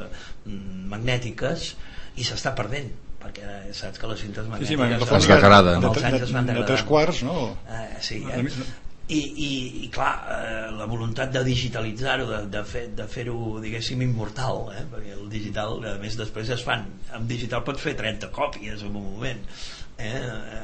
mm, 0.44 0.84
magnètiques 0.92 1.70
i 2.20 2.26
s'està 2.28 2.52
perdent 2.58 2.92
perquè 3.22 3.72
saps 3.78 4.00
que 4.02 4.08
les 4.10 4.20
cintes 4.20 4.46
sí, 4.58 4.66
sí, 4.72 4.76
magnètiques 4.76 5.12
Es 5.22 5.28
degraden. 5.30 5.70
de, 5.70 5.76
amb 5.78 5.88
els 5.90 6.00
de, 6.00 6.06
anys 6.10 6.24
es 6.26 6.32
van 6.36 6.46
de, 6.46 6.52
de 6.52 6.58
degradant. 6.58 6.70
tres 6.72 6.86
quarts 6.88 7.22
no? 7.26 7.36
Eh, 7.70 7.84
sí, 8.04 8.20
eh? 8.28 8.42
I, 9.08 9.18
i, 9.18 9.48
i 9.84 9.88
clar, 9.92 10.12
eh, 10.30 10.70
la 10.78 10.86
voluntat 10.86 11.32
de 11.34 11.42
digitalitzar-ho, 11.44 12.26
de, 12.30 12.40
de 12.54 12.62
fer- 12.64 12.88
de 12.96 13.06
fer-ho, 13.10 13.58
diguéssim, 13.60 14.00
immortal, 14.06 14.68
eh? 14.78 14.84
perquè 14.92 15.16
el 15.16 15.26
digital, 15.32 15.80
a 15.90 15.96
més, 16.00 16.14
després 16.16 16.48
es 16.54 16.62
fan, 16.64 16.86
amb 17.12 17.26
digital 17.28 17.64
pots 17.66 17.82
fer 17.82 17.96
30 17.98 18.30
còpies 18.32 18.84
en 18.86 18.94
un 18.94 19.08
moment. 19.10 19.42
Eh? 19.98 20.12
Eh, 20.22 20.62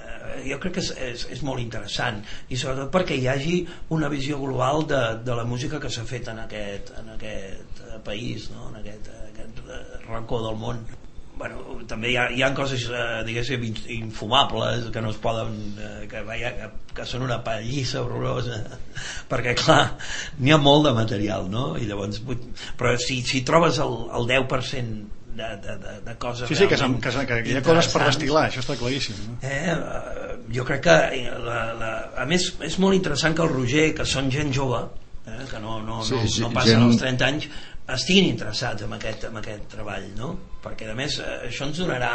Jo 0.49 0.59
crec 0.63 0.75
que 0.79 0.81
és, 0.85 0.93
és, 1.03 1.27
és 1.35 1.43
molt 1.45 1.61
interessant 1.61 2.21
i 2.49 2.57
sobretot 2.57 2.91
perquè 2.95 3.17
hi 3.19 3.27
hagi 3.29 3.59
una 3.95 4.09
visió 4.13 4.39
global 4.41 4.85
de, 4.89 5.01
de 5.27 5.35
la 5.37 5.45
música 5.45 5.81
que 5.83 5.91
s'ha 5.93 6.05
fet 6.09 6.31
en 6.33 6.39
aquest, 6.45 6.93
en 7.01 7.11
aquest 7.17 7.83
eh, 7.89 7.99
país, 8.07 8.49
no? 8.55 8.69
en 8.71 8.81
aquest, 8.81 9.11
aquest 9.33 9.61
eh, 9.67 9.83
racó 10.09 10.41
del 10.47 10.57
món 10.63 10.81
bueno, 11.39 11.63
també 11.91 12.11
hi 12.13 12.17
ha, 12.19 12.27
hi 12.35 12.43
ha 12.43 12.51
coses 12.57 12.85
eh, 12.91 13.23
diguéssim 13.27 13.63
in- 13.69 13.83
infumables 14.01 14.89
que 14.95 15.01
no 15.05 15.11
es 15.15 15.19
poden 15.23 15.55
eh, 15.79 16.07
que, 16.11 16.23
que, 16.27 16.71
que 16.99 17.07
són 17.07 17.23
una 17.27 17.39
pallissa 17.47 18.03
horrorosa 18.03 18.59
perquè 19.31 19.55
clar 19.59 19.83
n'hi 20.39 20.53
ha 20.55 20.59
molt 20.59 20.89
de 20.89 20.95
material 20.97 21.47
no? 21.53 21.71
I 21.79 21.87
llavors, 21.91 22.21
però 22.79 22.97
si, 23.01 23.21
si 23.27 23.45
trobes 23.47 23.79
el, 23.85 23.95
el 24.19 24.29
10% 24.35 25.15
de, 25.39 25.49
de, 25.63 25.75
de, 25.79 25.93
de 26.09 26.15
coses 26.19 26.49
sí, 26.51 26.57
sí, 26.59 26.67
que, 26.67 26.75
realment 26.75 26.99
que, 27.05 27.13
que, 27.31 27.41
hi 27.53 27.59
ha 27.61 27.63
coses 27.63 27.93
per 27.95 28.03
destil·lar 28.09 28.49
això 28.49 28.65
està 28.65 28.75
claríssim 28.81 29.21
no? 29.29 29.37
Eh, 29.47 29.71
eh, 29.71 30.39
jo 30.57 30.65
crec 30.67 30.83
que 30.89 30.97
eh, 31.21 31.29
la, 31.47 31.61
la, 31.79 31.93
a 32.19 32.27
més 32.27 32.49
és 32.67 32.79
molt 32.83 32.99
interessant 32.99 33.37
que 33.39 33.45
el 33.47 33.53
Roger 33.55 33.93
que 33.95 34.07
són 34.09 34.33
gent 34.35 34.51
jove 34.57 34.81
eh, 35.29 35.45
que 35.51 35.61
no, 35.63 35.79
no, 35.87 36.01
Sí, 36.03 36.19
no, 36.19 36.27
sí, 36.27 36.43
no 36.43 36.51
passen 36.57 36.81
gent- 36.81 36.89
els 36.91 37.03
30 37.05 37.29
anys 37.31 37.47
estiguin 37.95 38.29
interessats 38.29 38.85
en 38.85 38.93
aquest, 38.97 39.29
en 39.31 39.41
aquest 39.41 39.69
treball 39.73 40.09
no? 40.19 40.35
perquè 40.65 40.91
a 40.91 40.97
més 40.99 41.19
eh, 41.23 41.49
això 41.49 41.69
ens 41.69 41.81
donarà 41.81 42.13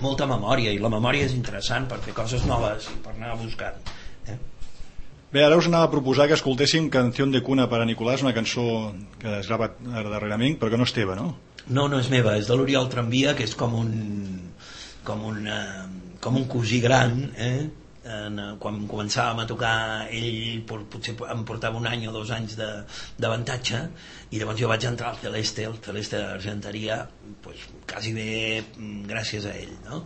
molta 0.00 0.26
memòria 0.28 0.72
i 0.72 0.80
la 0.80 0.92
memòria 0.92 1.26
és 1.28 1.34
interessant 1.36 1.88
per 1.90 2.00
fer 2.04 2.14
coses 2.16 2.46
noves 2.48 2.88
i 2.92 2.96
per 3.04 3.12
anar 3.16 3.36
buscant 3.40 3.92
eh? 4.30 4.38
Bé, 5.32 5.42
ara 5.44 5.56
us 5.56 5.68
anava 5.68 5.88
a 5.88 5.92
proposar 5.92 6.28
que 6.28 6.36
escoltéssim 6.36 6.90
Canció 6.92 7.26
de 7.32 7.40
cuna 7.44 7.68
per 7.68 7.80
a 7.80 7.88
Nicolàs, 7.88 8.24
una 8.24 8.34
cançó 8.36 8.64
que 9.20 9.38
es 9.38 9.48
grava 9.48 9.70
ara 9.92 10.12
darrerament, 10.12 10.58
però 10.60 10.72
que 10.72 10.80
no 10.80 10.88
és 10.88 10.92
teva, 10.92 11.16
no? 11.16 11.30
No, 11.68 11.86
no 11.88 12.00
és 12.02 12.10
meva, 12.12 12.34
és 12.36 12.50
de 12.50 12.56
l'Oriol 12.58 12.90
Tramvia, 12.92 13.32
que 13.38 13.46
és 13.48 13.54
com 13.56 13.72
un, 13.78 13.92
com 15.06 15.22
un, 15.30 15.46
eh, 15.48 16.18
com 16.20 16.36
un 16.36 16.44
cosí 16.52 16.82
gran, 16.84 17.30
eh? 17.36 17.70
En, 18.02 18.38
eh, 18.38 18.54
quan 18.58 18.80
començàvem 18.90 19.44
a 19.44 19.46
tocar 19.46 19.74
ell 20.10 20.64
potser 20.66 21.14
em 21.30 21.44
portava 21.46 21.78
un 21.78 21.86
any 21.86 22.08
o 22.10 22.14
dos 22.14 22.32
anys 22.34 22.56
d'avantatge 22.58 23.82
i 24.32 24.40
llavors 24.40 24.58
jo 24.58 24.70
vaig 24.72 24.86
entrar 24.88 25.12
al 25.12 25.20
Celeste 25.22 25.68
el 25.68 25.78
Celeste 25.84 26.18
d'Argenteria 26.18 26.96
pues, 27.44 27.68
quasi 27.86 28.10
bé 28.16 28.32
mm, 28.64 29.06
gràcies 29.06 29.46
a 29.46 29.54
ell 29.54 29.76
no? 29.86 30.02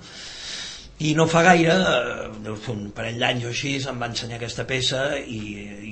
i 1.09 1.15
no 1.17 1.25
fa 1.25 1.41
gaire 1.49 1.73
eh, 1.73 2.29
deu 2.45 2.61
fer 2.67 2.77
un 2.77 2.93
parell 3.01 3.19
d'anys 3.25 3.49
o 3.49 3.55
així 3.55 3.75
em 3.89 4.05
va 4.05 4.13
ensenyar 4.13 4.43
aquesta 4.43 4.69
peça 4.69 5.03
i 5.17 5.41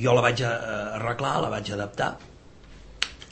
jo 0.04 0.12
la 0.12 0.28
vaig 0.28 0.44
arreglar, 0.44 1.38
la 1.40 1.52
vaig 1.56 1.72
adaptar 1.72 2.12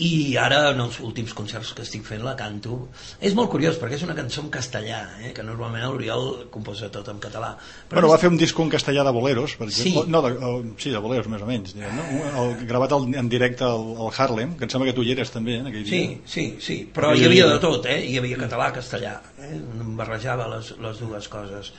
i 0.02 0.36
ara 0.40 0.58
en 0.72 0.80
els 0.84 0.96
últims 1.04 1.34
concerts 1.36 1.72
que 1.76 1.84
estic 1.86 2.02
fent 2.08 2.22
la 2.24 2.32
canto 2.38 2.88
és 3.20 3.34
molt 3.38 3.50
curiós 3.52 3.76
perquè 3.80 3.98
és 3.98 4.04
una 4.06 4.16
cançó 4.18 4.40
en 4.42 4.48
castellà 4.54 5.00
eh? 5.22 5.32
que 5.36 5.44
normalment 5.46 5.84
l'Oriol 5.90 6.48
composa 6.54 6.88
tot 6.94 7.08
en 7.12 7.20
català 7.22 7.52
Però 7.88 8.00
bueno, 8.00 8.10
va 8.12 8.18
fer 8.18 8.30
un 8.32 8.38
disc 8.40 8.58
en 8.64 8.70
castellà 8.72 9.04
de 9.06 9.12
boleros, 9.14 9.54
per 9.60 9.70
Sí. 9.72 9.92
No, 10.08 10.22
de, 10.24 10.32
o, 10.38 10.52
sí, 10.80 10.90
de 10.90 10.98
boleros, 11.04 11.28
més 11.28 11.42
o 11.42 11.46
menys. 11.46 11.74
diguem, 11.76 11.96
No? 11.96 12.04
El, 12.42 12.54
gravat 12.66 12.92
al, 12.96 13.06
en 13.20 13.28
directe 13.28 13.64
al, 13.64 13.84
al 14.06 14.10
Harlem, 14.16 14.56
que 14.58 14.64
em 14.66 14.70
sembla 14.72 14.88
que 14.90 14.96
tu 14.96 15.04
hi 15.06 15.12
eres 15.12 15.30
també, 15.30 15.58
en 15.60 15.66
aquell 15.70 15.84
Sí, 15.88 15.98
dia. 16.06 16.18
sí, 16.26 16.44
sí, 16.60 16.76
però 16.94 17.12
Hi 17.16 17.24
havia 17.28 17.46
de 17.52 17.58
tot, 17.62 17.86
eh? 17.86 17.98
Hi 18.08 18.18
havia 18.18 18.38
català, 18.40 18.70
castellà, 18.72 19.18
eh? 19.38 19.52
barrejava 19.98 20.48
les, 20.56 20.72
les 20.80 20.98
dues 21.04 21.28
coses. 21.32 21.72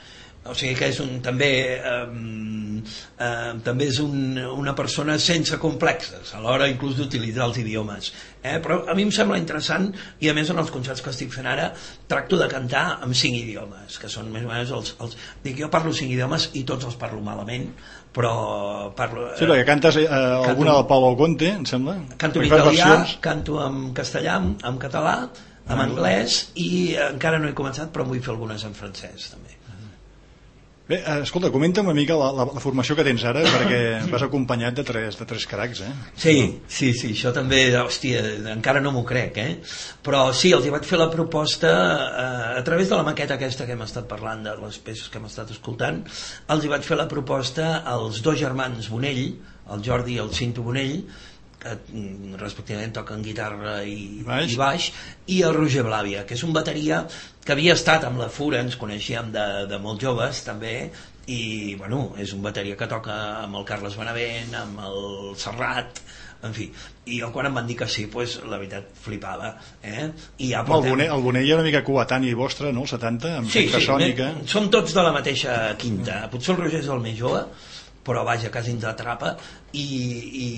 O 0.44 0.52
sigui 0.52 0.74
que 0.76 0.90
és 0.92 0.98
un, 1.00 1.14
també, 1.24 1.50
eh, 1.78 2.82
eh, 3.16 3.52
també 3.64 3.86
és 3.88 3.98
un, 4.02 4.36
una 4.44 4.74
persona 4.76 5.16
sense 5.22 5.56
complexes, 5.62 6.34
a 6.36 6.40
l'hora 6.44 6.68
inclús 6.68 6.98
d'utilitzar 6.98 7.46
els 7.48 7.60
idiomes. 7.62 8.10
Eh? 8.42 8.58
Però 8.64 8.82
a 8.90 8.96
mi 8.96 9.06
em 9.06 9.12
sembla 9.14 9.38
interessant, 9.40 9.88
i 10.20 10.28
a 10.28 10.34
més 10.36 10.52
en 10.52 10.60
els 10.60 10.72
concerts 10.74 11.00
que 11.04 11.14
estic 11.14 11.32
fent 11.32 11.48
ara, 11.48 11.70
tracto 12.10 12.36
de 12.40 12.48
cantar 12.52 12.84
amb 13.06 13.16
cinc 13.16 13.38
idiomes, 13.40 13.96
que 14.00 14.10
són 14.12 14.28
més 14.34 14.44
o 14.44 14.52
menys 14.52 14.74
els... 14.76 14.92
els 15.00 15.16
dic, 15.46 15.56
jo 15.62 15.70
parlo 15.72 15.94
cinc 15.96 16.12
idiomes 16.12 16.50
i 16.60 16.66
tots 16.68 16.90
els 16.90 17.00
parlo 17.00 17.24
malament, 17.24 17.70
però 18.14 18.34
parlo... 18.98 19.30
Sí, 19.38 19.48
perquè 19.48 19.64
cantes 19.72 19.96
eh, 20.02 20.06
alguna 20.12 20.76
del 20.76 20.86
Pau 20.92 21.08
Conte, 21.16 21.54
em 21.56 21.64
sembla. 21.68 21.96
Canto 22.20 22.44
en 22.44 22.52
italià, 22.52 22.92
versions. 22.92 23.18
canto 23.24 23.58
en 23.64 23.82
castellà, 23.96 24.36
en, 24.42 24.54
en 24.60 24.80
català, 24.82 25.16
en 25.64 25.80
Ah, 25.80 25.84
anglès 25.86 26.50
i 26.60 26.92
encara 27.00 27.38
no 27.40 27.48
he 27.48 27.54
començat 27.56 27.92
però 27.92 28.04
en 28.04 28.10
vull 28.12 28.20
fer 28.24 28.34
algunes 28.34 28.64
en 28.68 28.74
francès 28.76 29.30
també. 29.32 29.43
Bé, 30.84 30.98
eh, 31.00 31.22
escolta, 31.24 31.48
comenta'm 31.48 31.86
una 31.88 31.96
mica 31.96 32.12
la, 32.20 32.26
la, 32.36 32.44
la 32.44 32.60
formació 32.60 32.92
que 32.98 33.04
tens 33.06 33.22
ara, 33.24 33.40
perquè 33.48 33.78
vas 34.12 34.24
acompanyat 34.26 34.74
de 34.76 34.82
tres, 34.84 35.16
de 35.16 35.26
tres 35.30 35.46
cracs, 35.48 35.80
eh? 35.80 35.92
Sí, 36.20 36.34
sí, 36.68 36.90
sí, 36.92 37.14
això 37.14 37.32
també, 37.32 37.62
hòstia, 37.80 38.20
encara 38.52 38.82
no 38.84 38.92
m'ho 38.92 39.00
crec, 39.08 39.40
eh? 39.40 39.54
Però 40.04 40.26
sí, 40.36 40.52
els 40.52 40.68
hi 40.68 40.74
vaig 40.74 40.84
fer 40.84 41.00
la 41.00 41.08
proposta 41.08 41.72
eh, 41.72 42.60
a 42.60 42.64
través 42.68 42.92
de 42.92 42.98
la 43.00 43.06
maqueta 43.06 43.38
aquesta 43.40 43.64
que 43.64 43.72
hem 43.72 43.86
estat 43.86 44.10
parlant, 44.10 44.44
de 44.44 44.52
les 44.60 44.76
peces 44.76 45.08
que 45.08 45.16
hem 45.22 45.24
estat 45.30 45.56
escoltant, 45.56 46.02
els 46.52 46.68
hi 46.68 46.74
vaig 46.74 46.84
fer 46.84 47.00
la 47.00 47.08
proposta 47.08 47.78
als 47.80 48.20
dos 48.20 48.36
germans 48.44 48.92
Bonell, 48.92 49.24
el 49.72 49.88
Jordi 49.88 50.18
i 50.18 50.20
el 50.20 50.34
Cinto 50.36 50.68
Bonell, 50.68 50.98
que 51.64 51.74
mm, 51.96 52.34
respectivament 52.40 52.92
toquen 52.96 53.22
guitarra 53.24 53.78
i 53.88 54.22
Baix. 54.26 54.52
i 54.52 54.60
baix, 54.60 54.90
i 55.32 55.40
el 55.48 55.54
Roger 55.56 55.84
Blàvia, 55.88 56.26
que 56.28 56.36
és 56.36 56.44
un 56.44 56.52
bateria 56.56 57.02
que 57.44 57.52
havia 57.56 57.74
estat 57.76 58.04
amb 58.08 58.20
la 58.22 58.28
Fura, 58.32 58.60
ens 58.64 58.76
coneixíem 58.80 59.32
de, 59.34 59.46
de 59.70 59.78
molt 59.82 60.00
joves 60.04 60.44
també, 60.46 60.90
i 61.26 61.74
bueno, 61.80 62.10
és 62.20 62.34
un 62.36 62.42
bateria 62.44 62.76
que 62.76 62.86
toca 62.88 63.14
amb 63.46 63.56
el 63.56 63.64
Carles 63.68 63.96
Benavent, 63.96 64.52
amb 64.60 64.80
el 64.84 65.00
Serrat, 65.40 66.00
en 66.44 66.52
fi, 66.52 66.66
i 67.08 67.18
jo 67.22 67.30
quan 67.32 67.46
em 67.48 67.54
van 67.56 67.64
dir 67.68 67.76
que 67.80 67.86
sí, 67.88 68.02
pues, 68.12 68.34
la 68.44 68.58
veritat 68.60 68.90
flipava, 69.00 69.54
eh? 69.80 70.10
I 70.44 70.50
ja 70.50 70.60
El 70.60 70.68
Bonell, 70.68 71.06
el 71.14 71.22
Bonell 71.24 71.46
era 71.48 71.56
una 71.62 71.64
mica 71.64 71.80
coetani 71.86 72.34
vostre, 72.36 72.72
no?, 72.76 72.82
el 72.84 72.90
70, 72.92 73.30
amb 73.38 73.48
Sí, 73.48 73.62
sí, 73.72 73.80
sònica. 73.86 74.26
me- 74.42 74.48
som 74.52 74.68
tots 74.68 74.92
de 74.92 75.02
la 75.06 75.12
mateixa 75.16 75.54
quinta. 75.80 76.26
Potser 76.32 76.52
el 76.54 76.60
Roger 76.60 76.82
és 76.84 76.90
el 76.92 77.00
més 77.00 77.16
jove, 77.16 77.40
però 78.04 78.22
vaja, 78.26 78.50
quasi 78.52 78.70
ens 78.74 78.84
atrapa 78.84 79.34
i, 79.72 79.84
i 80.44 80.48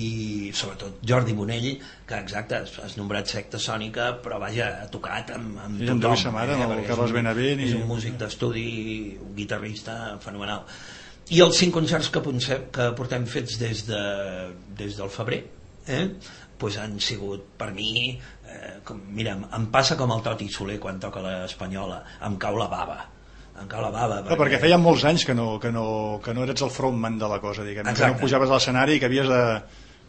sobretot 0.53 0.99
Jordi 1.07 1.33
Bonell 1.37 1.69
que 2.07 2.17
exacte, 2.19 2.59
has- 2.83 2.97
nombrat 2.99 3.27
secta 3.31 3.59
sònica 3.59 4.09
però 4.23 4.39
vaja, 4.41 4.67
ha 4.83 4.87
tocat 4.91 5.31
amb, 5.35 5.57
amb 5.63 5.79
Sí, 5.79 5.85
tothom 5.87 6.01
David 6.05 6.23
Samara, 6.23 6.53
amb 6.57 6.65
el 6.67 6.71
perquè 6.75 6.83
és 6.85 6.89
Carles 6.91 7.11
un- 7.13 7.17
Benavent 7.21 7.59
i- 7.63 7.69
és 7.69 7.75
un 7.79 7.85
músic 7.87 8.17
d'estudi 8.19 8.65
un 9.21 9.35
guitarrista 9.37 10.17
fenomenal 10.23 10.65
i 11.29 11.41
els 11.43 11.57
cinc 11.59 11.73
concerts 11.75 12.09
que, 12.09 12.21
poncem, 12.23 12.67
que 12.71 12.91
portem 12.95 13.25
fets 13.27 13.57
des, 13.59 13.85
de, 13.87 14.03
des 14.79 14.95
del 14.99 15.09
febrer 15.11 15.41
eh? 15.87 16.03
pues 16.57 16.77
han 16.81 16.99
sigut 16.99 17.43
per 17.57 17.71
mi 17.75 18.15
eh, 18.47 18.79
com, 18.87 19.01
mira, 19.13 19.35
em 19.55 19.65
passa 19.71 19.95
com 19.99 20.11
el 20.15 20.23
Toti 20.25 20.47
Soler 20.49 20.79
quan 20.79 20.99
toca 20.99 21.21
l'espanyola 21.21 22.03
em 22.27 22.37
cau 22.41 22.55
la 22.57 22.67
bava 22.71 22.97
em 23.61 23.67
cau 23.71 23.81
la 23.81 23.91
bava 23.93 24.21
No, 24.27 24.37
perquè 24.39 24.59
feia 24.61 24.77
molts 24.81 25.03
anys 25.09 25.25
que 25.27 25.35
no, 25.37 25.57
que 25.63 25.71
no, 25.73 25.87
que 26.23 26.33
no 26.37 26.45
eres 26.45 26.61
el 26.65 26.71
frontman 26.73 27.17
de 27.19 27.29
la 27.31 27.41
cosa, 27.43 27.65
diguem, 27.65 27.85
que 27.85 27.95
Exacte. 27.95 28.15
no 28.15 28.21
pujaves 28.21 28.49
a 28.51 28.57
l'escenari 28.57 28.97
i 28.97 29.01
que 29.01 29.09
havies 29.09 29.29
de, 29.31 29.43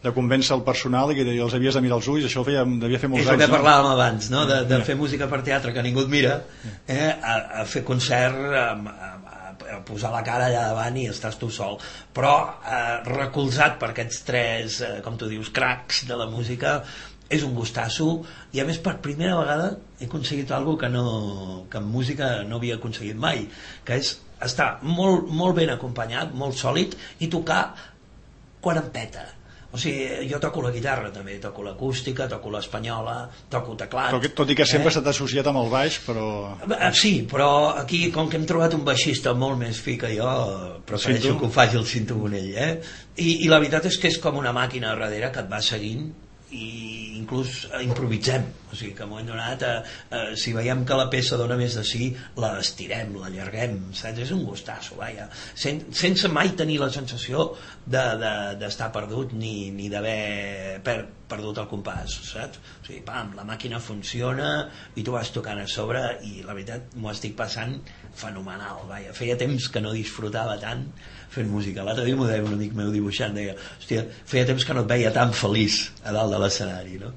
de 0.03 0.13
convèncer 0.15 0.55
el 0.55 0.63
personal 0.67 1.11
i 1.11 1.17
que 1.17 1.25
els 1.33 1.55
havies 1.57 1.75
de 1.75 1.83
mirar 1.83 1.99
els 1.99 2.07
ulls, 2.11 2.27
això 2.29 2.45
feia, 2.47 2.63
devia 2.83 3.01
fer 3.01 3.09
molts 3.11 3.25
és 3.25 3.31
el 3.31 3.35
anys. 3.35 3.45
que 3.45 3.55
parlàvem 3.57 3.91
abans 3.95 4.29
no? 4.33 4.45
de, 4.49 4.61
de 4.69 4.81
fer 4.87 4.95
música 4.99 5.27
per 5.31 5.41
teatre 5.47 5.73
que 5.75 5.83
ningú 5.85 6.05
et 6.05 6.13
mira 6.13 6.37
eh? 6.87 7.09
a, 7.09 7.35
a 7.63 7.65
fer 7.67 7.83
concert 7.87 8.37
amb, 8.63 8.87
a, 8.93 9.11
a 9.75 9.81
posar 9.85 10.13
la 10.13 10.23
cara 10.25 10.47
allà 10.47 10.63
davant 10.71 10.95
i 10.97 11.07
estàs 11.11 11.35
tu 11.41 11.49
sol 11.53 11.77
però 12.15 12.33
eh, 12.63 12.95
recolzat 13.09 13.75
per 13.81 13.91
aquests 13.91 14.23
tres 14.27 14.79
eh, 14.85 14.95
com 15.05 15.17
tu 15.19 15.27
dius 15.29 15.51
cracs 15.53 16.05
de 16.09 16.17
la 16.17 16.29
música 16.31 16.79
és 17.29 17.45
un 17.45 17.53
gustasso 17.57 18.09
i 18.55 18.61
a 18.61 18.65
més 18.67 18.81
per 18.83 18.97
primera 19.05 19.37
vegada 19.39 19.71
he 19.99 20.07
aconseguit 20.09 20.51
alguna 20.51 20.81
que, 20.81 20.89
no, 20.93 21.05
que 21.69 21.81
en 21.81 21.89
música 21.93 22.31
no 22.49 22.57
havia 22.57 22.79
aconseguit 22.79 23.17
mai 23.17 23.45
que 23.85 23.99
és 24.01 24.15
estar 24.45 24.71
molt, 24.83 25.29
molt 25.29 25.57
ben 25.59 25.73
acompanyat 25.73 26.33
molt 26.33 26.57
sòlid 26.57 26.95
i 27.19 27.29
tocar 27.31 27.63
quan 28.63 28.81
em 28.81 28.89
peta 28.93 29.27
o 29.69 29.77
sigui, 29.77 30.25
jo 30.25 30.39
toco 30.41 30.63
la 30.65 30.71
guitarra 30.73 31.11
també, 31.13 31.35
toco 31.37 31.61
l'acústica, 31.61 32.25
toco 32.25 32.49
l'espanyola, 32.49 33.27
toco 33.53 33.75
teclat. 33.77 34.15
Tot, 34.15 34.25
tot 34.39 34.49
i 34.49 34.55
que 34.57 34.65
sempre 34.65 34.89
eh? 34.89 34.93
s'ha 34.95 35.03
associat 35.11 35.45
amb 35.51 35.61
el 35.61 35.69
baix, 35.69 35.99
però... 36.07 36.23
Eh, 36.65 36.89
Sí, 36.97 37.11
però 37.29 37.49
aquí, 37.77 38.07
com 38.15 38.31
que 38.31 38.39
hem 38.39 38.47
trobat 38.49 38.73
un 38.73 38.81
baixista 38.87 39.35
molt 39.37 39.59
més 39.61 39.77
fi 39.77 39.93
que 40.01 40.09
jo, 40.15 40.31
prefereixo 40.89 41.27
Cinto. 41.27 41.37
que 41.37 41.45
ho 41.45 41.53
faci 41.53 41.77
el 41.77 41.85
Cinto 41.85 42.17
Bonell, 42.17 42.49
eh? 42.57 42.71
I, 43.21 43.45
I 43.45 43.51
la 43.51 43.61
veritat 43.61 43.85
és 43.91 43.99
que 44.01 44.09
és 44.09 44.17
com 44.23 44.41
una 44.41 44.55
màquina 44.57 44.95
darrere 44.95 45.29
que 45.35 45.45
et 45.45 45.53
va 45.53 45.61
seguint 45.61 46.09
i 46.55 47.19
inclús 47.19 47.67
eh, 47.69 47.83
improvisem 47.85 48.47
o 48.69 48.77
sigui 48.77 48.93
que 48.97 49.03
en 49.03 49.09
un 49.09 49.13
moment 49.13 49.29
donat 49.31 49.65
eh, 49.65 49.75
eh, 50.17 50.31
si 50.39 50.53
veiem 50.55 50.81
que 50.87 50.97
la 50.97 51.09
peça 51.11 51.37
dona 51.37 51.57
més 51.59 51.75
de 51.77 51.83
sí 51.85 52.09
la 52.41 52.55
estirem, 52.61 53.13
la 53.19 53.27
allarguem 53.29 53.77
saps? 53.93 54.23
és 54.25 54.33
un 54.33 54.43
gustasso, 54.47 54.97
vaja 54.97 55.27
Sen, 55.53 55.83
sense 55.93 56.31
mai 56.33 56.55
tenir 56.57 56.79
la 56.81 56.89
sensació 56.93 57.51
d'estar 57.85 58.17
de, 58.21 58.33
d'estar 58.63 58.89
perdut 58.95 59.33
ni, 59.37 59.69
ni 59.75 59.89
d'haver 59.93 60.81
per, 60.85 60.97
perdut 61.29 61.61
el 61.61 61.69
compàs 61.69 62.17
saps? 62.31 62.61
O 62.81 62.87
sigui, 62.87 63.03
pam, 63.05 63.35
la 63.37 63.45
màquina 63.45 63.81
funciona 63.83 64.49
i 64.97 65.05
tu 65.05 65.13
vas 65.13 65.29
tocant 65.35 65.61
a 65.61 65.67
sobre 65.69 66.01
i 66.25 66.41
la 66.45 66.57
veritat 66.57 66.97
m'ho 66.97 67.13
estic 67.13 67.37
passant 67.37 67.77
fenomenal 68.19 68.87
vaja. 68.89 69.13
feia 69.13 69.37
temps 69.37 69.69
que 69.69 69.81
no 69.85 69.93
disfrutava 69.93 70.57
tant 70.61 70.87
fent 71.33 71.49
música. 71.49 71.83
L'altre 71.85 72.05
dia 72.07 72.17
m'ho 72.17 72.27
deia 72.29 72.45
un 72.45 72.55
amic 72.55 72.73
meu 72.77 72.91
dibuixant, 72.93 73.35
deia, 73.37 73.55
hòstia, 73.79 74.05
feia 74.29 74.47
temps 74.49 74.65
que 74.65 74.75
no 74.75 74.85
et 74.85 74.89
veia 74.89 75.13
tan 75.15 75.33
feliç 75.35 75.81
a 76.03 76.15
dalt 76.15 76.33
de 76.33 76.41
l'escenari, 76.41 76.97
no? 77.01 77.13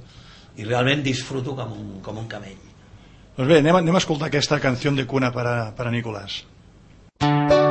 I 0.56 0.68
realment 0.68 1.04
disfruto 1.04 1.56
com 1.56 1.72
un, 1.78 1.88
com 2.04 2.20
un 2.20 2.28
camell. 2.28 2.60
Doncs 3.36 3.48
bé, 3.48 3.62
anem, 3.62 3.80
anem 3.80 3.96
a 3.96 4.04
escoltar 4.04 4.28
aquesta 4.28 4.60
canció 4.60 4.92
de 4.92 5.08
cuna 5.08 5.32
per 5.32 5.46
a, 5.48 5.58
per 5.76 5.88
a 5.88 5.94
Nicolás. 5.94 6.42
Un 7.22 7.61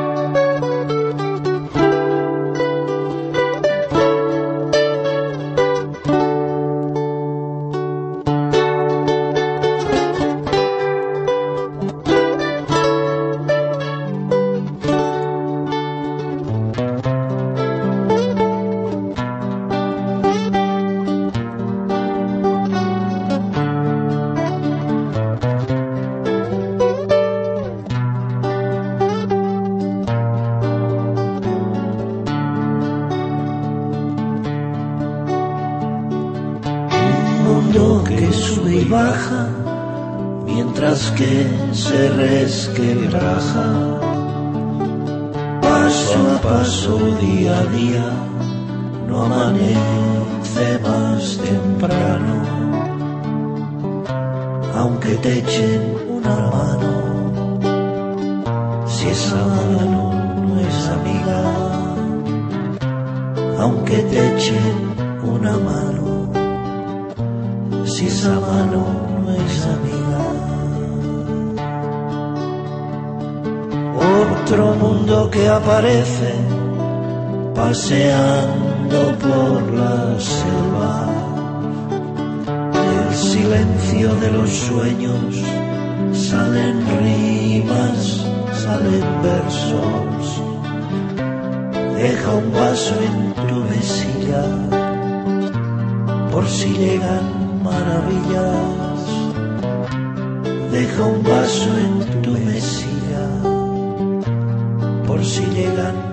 salen 86.12 86.78
rimas, 87.00 88.26
salen 88.52 89.04
versos. 89.22 90.42
Deja 91.96 92.30
un 92.34 92.52
vaso 92.52 92.94
en 93.08 93.48
tu 93.48 93.56
mesilla 93.70 94.44
por 96.30 96.46
si 96.48 96.70
llegan 96.70 97.62
maravillas. 97.62 99.00
Deja 100.70 101.02
un 101.04 101.22
vaso 101.22 101.70
en 101.78 102.22
tu 102.22 102.32
mesilla 102.32 103.24
por 105.06 105.24
si 105.24 105.44
llegan 105.46 106.11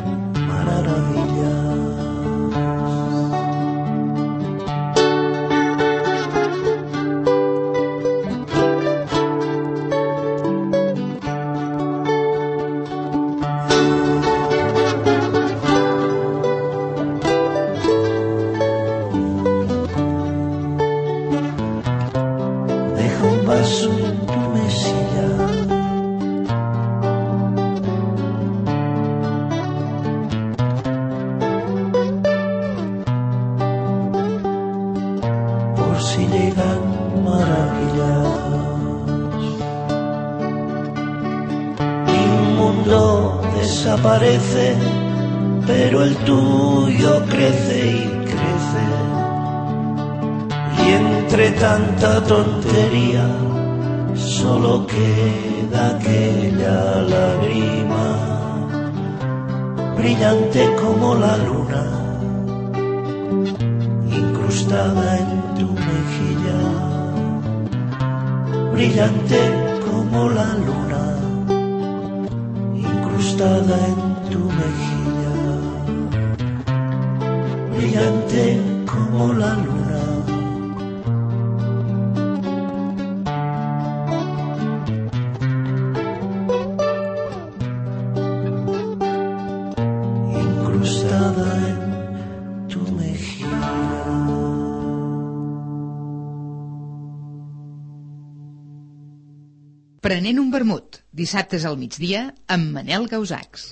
Prenent 99.99 100.39
un 100.39 100.51
vermut, 100.53 101.01
dissabtes 101.11 101.65
al 101.67 101.75
migdia, 101.79 102.29
amb 102.47 102.71
Manel 102.77 103.07
Gausacs. 103.11 103.65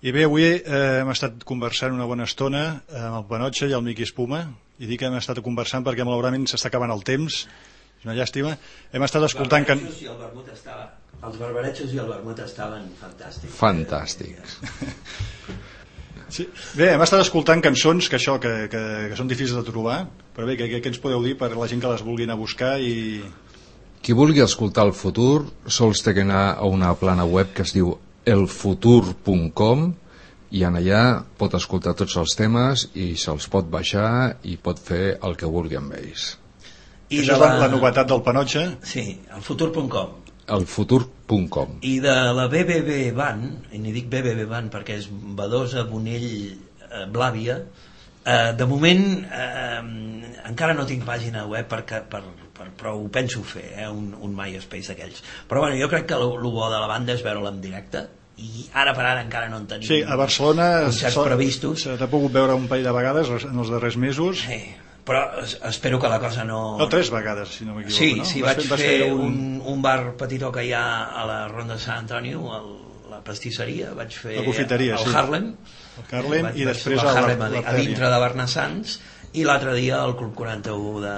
I 0.00 0.14
bé, 0.16 0.24
avui 0.24 0.46
eh, 0.46 0.60
hem 1.02 1.10
estat 1.12 1.42
conversant 1.44 1.92
una 1.92 2.06
bona 2.08 2.24
estona 2.24 2.62
amb 2.88 3.18
el 3.18 3.26
Panotxa 3.28 3.68
i 3.68 3.74
el 3.76 3.84
Miqui 3.84 4.06
Espuma, 4.06 4.46
i 4.80 4.88
dic 4.88 5.02
que 5.02 5.10
hem 5.10 5.18
estat 5.18 5.42
conversant 5.44 5.84
perquè 5.84 6.06
malauradament 6.08 6.46
s'està 6.48 6.70
acabant 6.70 6.94
el 6.94 7.04
temps, 7.04 7.42
és 8.00 8.06
una 8.08 8.16
llàstima. 8.16 8.54
Hem 8.96 9.04
estat 9.04 9.26
escoltant... 9.28 9.68
Can... 9.68 9.84
I 10.00 10.08
el 10.08 10.16
vermut 10.22 10.48
estava... 10.54 10.88
Els 11.20 11.36
barbaretxos 11.36 11.90
i 11.92 11.98
el 12.00 12.08
vermut 12.08 12.38
estaven 12.40 12.86
fantàstics. 13.02 13.58
Fantàstics. 13.60 14.56
Sí. 16.30 16.44
Bé, 16.78 16.92
hem 16.92 17.02
estat 17.02 17.24
escoltant 17.24 17.58
cançons 17.58 18.06
que 18.06 18.14
això, 18.14 18.36
que, 18.38 18.52
que, 18.70 18.80
que 19.10 19.16
són 19.18 19.26
difícils 19.26 19.56
de 19.58 19.64
trobar, 19.66 20.04
però 20.36 20.46
bé, 20.46 20.54
què, 20.60 20.68
què 20.78 20.92
ens 20.92 21.00
podeu 21.02 21.24
dir 21.24 21.32
per 21.40 21.48
la 21.56 21.66
gent 21.66 21.82
que 21.82 21.90
les 21.90 22.04
vulgui 22.06 22.28
anar 22.28 22.36
a 22.38 22.40
buscar 22.40 22.76
i... 22.78 23.24
Qui 24.00 24.14
vulgui 24.16 24.40
escoltar 24.40 24.86
el 24.88 24.94
futur 24.96 25.44
sols 25.68 26.00
té 26.00 26.14
que 26.16 26.22
anar 26.24 26.44
a 26.56 26.68
una 26.68 26.94
plana 26.96 27.26
web 27.28 27.50
que 27.52 27.66
es 27.66 27.74
diu 27.76 27.98
elfutur.com 28.24 29.90
i 30.56 30.62
en 30.66 30.78
allà 30.78 31.02
pot 31.38 31.54
escoltar 31.58 31.92
tots 31.98 32.16
els 32.22 32.34
temes 32.38 32.86
i 32.96 33.12
se'ls 33.20 33.50
pot 33.52 33.68
baixar 33.70 34.38
i 34.48 34.56
pot 34.56 34.80
fer 34.80 35.18
el 35.28 35.36
que 35.36 35.50
vulgui 35.56 35.78
amb 35.78 35.94
ells. 35.98 36.32
I 37.10 37.20
Això 37.20 37.36
és 37.36 37.42
la, 37.42 37.52
la 37.60 37.68
novetat 37.70 38.08
del 38.10 38.24
Panotxa. 38.24 38.64
Sí, 38.86 39.04
el 39.36 39.44
futur.com. 39.44 40.16
elfutur.com 40.56 41.78
I 41.86 41.96
de 42.02 42.16
la 42.34 42.48
BBB 42.50 43.12
Van, 43.14 43.44
i 43.70 43.78
n'hi 43.82 43.92
dic 43.94 44.08
BBB 44.10 44.48
Van 44.50 44.70
perquè 44.72 44.96
és 45.02 45.08
Badosa, 45.10 45.84
Bonell, 45.90 46.28
eh, 46.88 47.04
Blàvia, 47.12 47.60
eh, 48.24 48.52
de 48.56 48.66
moment 48.66 49.04
eh, 49.28 49.80
encara 50.50 50.74
no 50.74 50.88
tinc 50.88 51.04
pàgina 51.06 51.44
web 51.50 51.68
perquè, 51.70 52.00
per, 52.10 52.24
per, 52.24 52.49
però 52.76 52.94
ho 52.98 53.08
penso 53.08 53.42
fer, 53.44 53.66
eh, 53.76 53.88
un, 53.88 54.12
un 54.20 54.34
MySpace 54.36 54.92
d'aquells. 54.92 55.22
Però 55.48 55.60
bueno, 55.64 55.76
jo 55.80 55.88
crec 55.88 56.06
que 56.10 56.14
el 56.18 56.26
bo 56.42 56.68
de 56.70 56.78
la 56.80 56.86
banda 56.90 57.12
és 57.16 57.22
veure-la 57.24 57.50
en 57.54 57.60
directe 57.60 58.06
i 58.40 58.66
ara 58.72 58.94
per 58.96 59.04
ara 59.04 59.20
encara 59.24 59.48
no 59.52 59.58
en 59.60 59.66
tenim 59.68 59.84
Sí, 59.88 59.98
a 60.02 60.16
Barcelona 60.16 60.68
concerts 60.86 61.14
s'ha- 61.18 61.24
previstos. 61.26 61.82
s'ha 61.84 62.06
pogut 62.08 62.32
veure 62.32 62.54
un 62.56 62.68
parell 62.68 62.86
de 62.88 62.92
vegades 62.96 63.28
en 63.44 63.58
els 63.58 63.68
darrers 63.72 63.96
mesos. 64.00 64.44
Sí, 64.46 64.60
però 65.04 65.26
es- 65.42 65.58
espero 65.68 65.98
que 66.00 66.08
la 66.08 66.18
cosa 66.20 66.44
no... 66.44 66.78
No, 66.78 66.86
tres 66.88 67.10
vegades, 67.10 67.48
si 67.58 67.64
no 67.66 67.74
m'equivoco. 67.74 67.98
Sí, 67.98 68.14
no? 68.16 68.24
sí, 68.24 68.40
Vas 68.40 68.56
vaig 68.56 68.68
vas 68.70 68.80
fer 68.80 69.12
un, 69.12 69.60
un 69.64 69.82
bar 69.82 70.14
petitó 70.16 70.50
que 70.52 70.64
hi 70.64 70.72
ha 70.72 70.86
a 71.20 71.26
la 71.26 71.40
Ronda 71.48 71.74
de 71.74 71.80
Sant 71.80 71.98
Antonio, 72.06 72.40
el, 72.56 72.70
la 73.10 73.20
pastisseria, 73.26 73.90
vaig 73.92 74.12
fer 74.16 74.36
La 74.38 74.44
confiteria, 74.46 74.96
al 74.96 75.04
sí. 75.04 75.12
Harlem, 75.14 75.50
El 76.00 76.04
Carlem 76.08 76.46
vaig, 76.48 76.56
i 76.56 76.64
vaig 76.64 76.74
després 76.76 77.00
fer 77.00 77.06
a 77.08 77.10
al 77.10 77.14
la, 77.16 77.20
Harlem 77.20 77.42
a, 77.42 77.48
la 77.58 77.62
a 77.66 77.74
dintre 77.76 78.08
de 78.08 78.20
Bernassans 78.24 79.00
i 79.34 79.44
l'altre 79.44 79.74
dia 79.76 80.00
al 80.00 80.16
Club 80.16 80.32
41 80.38 81.00
de 81.04 81.14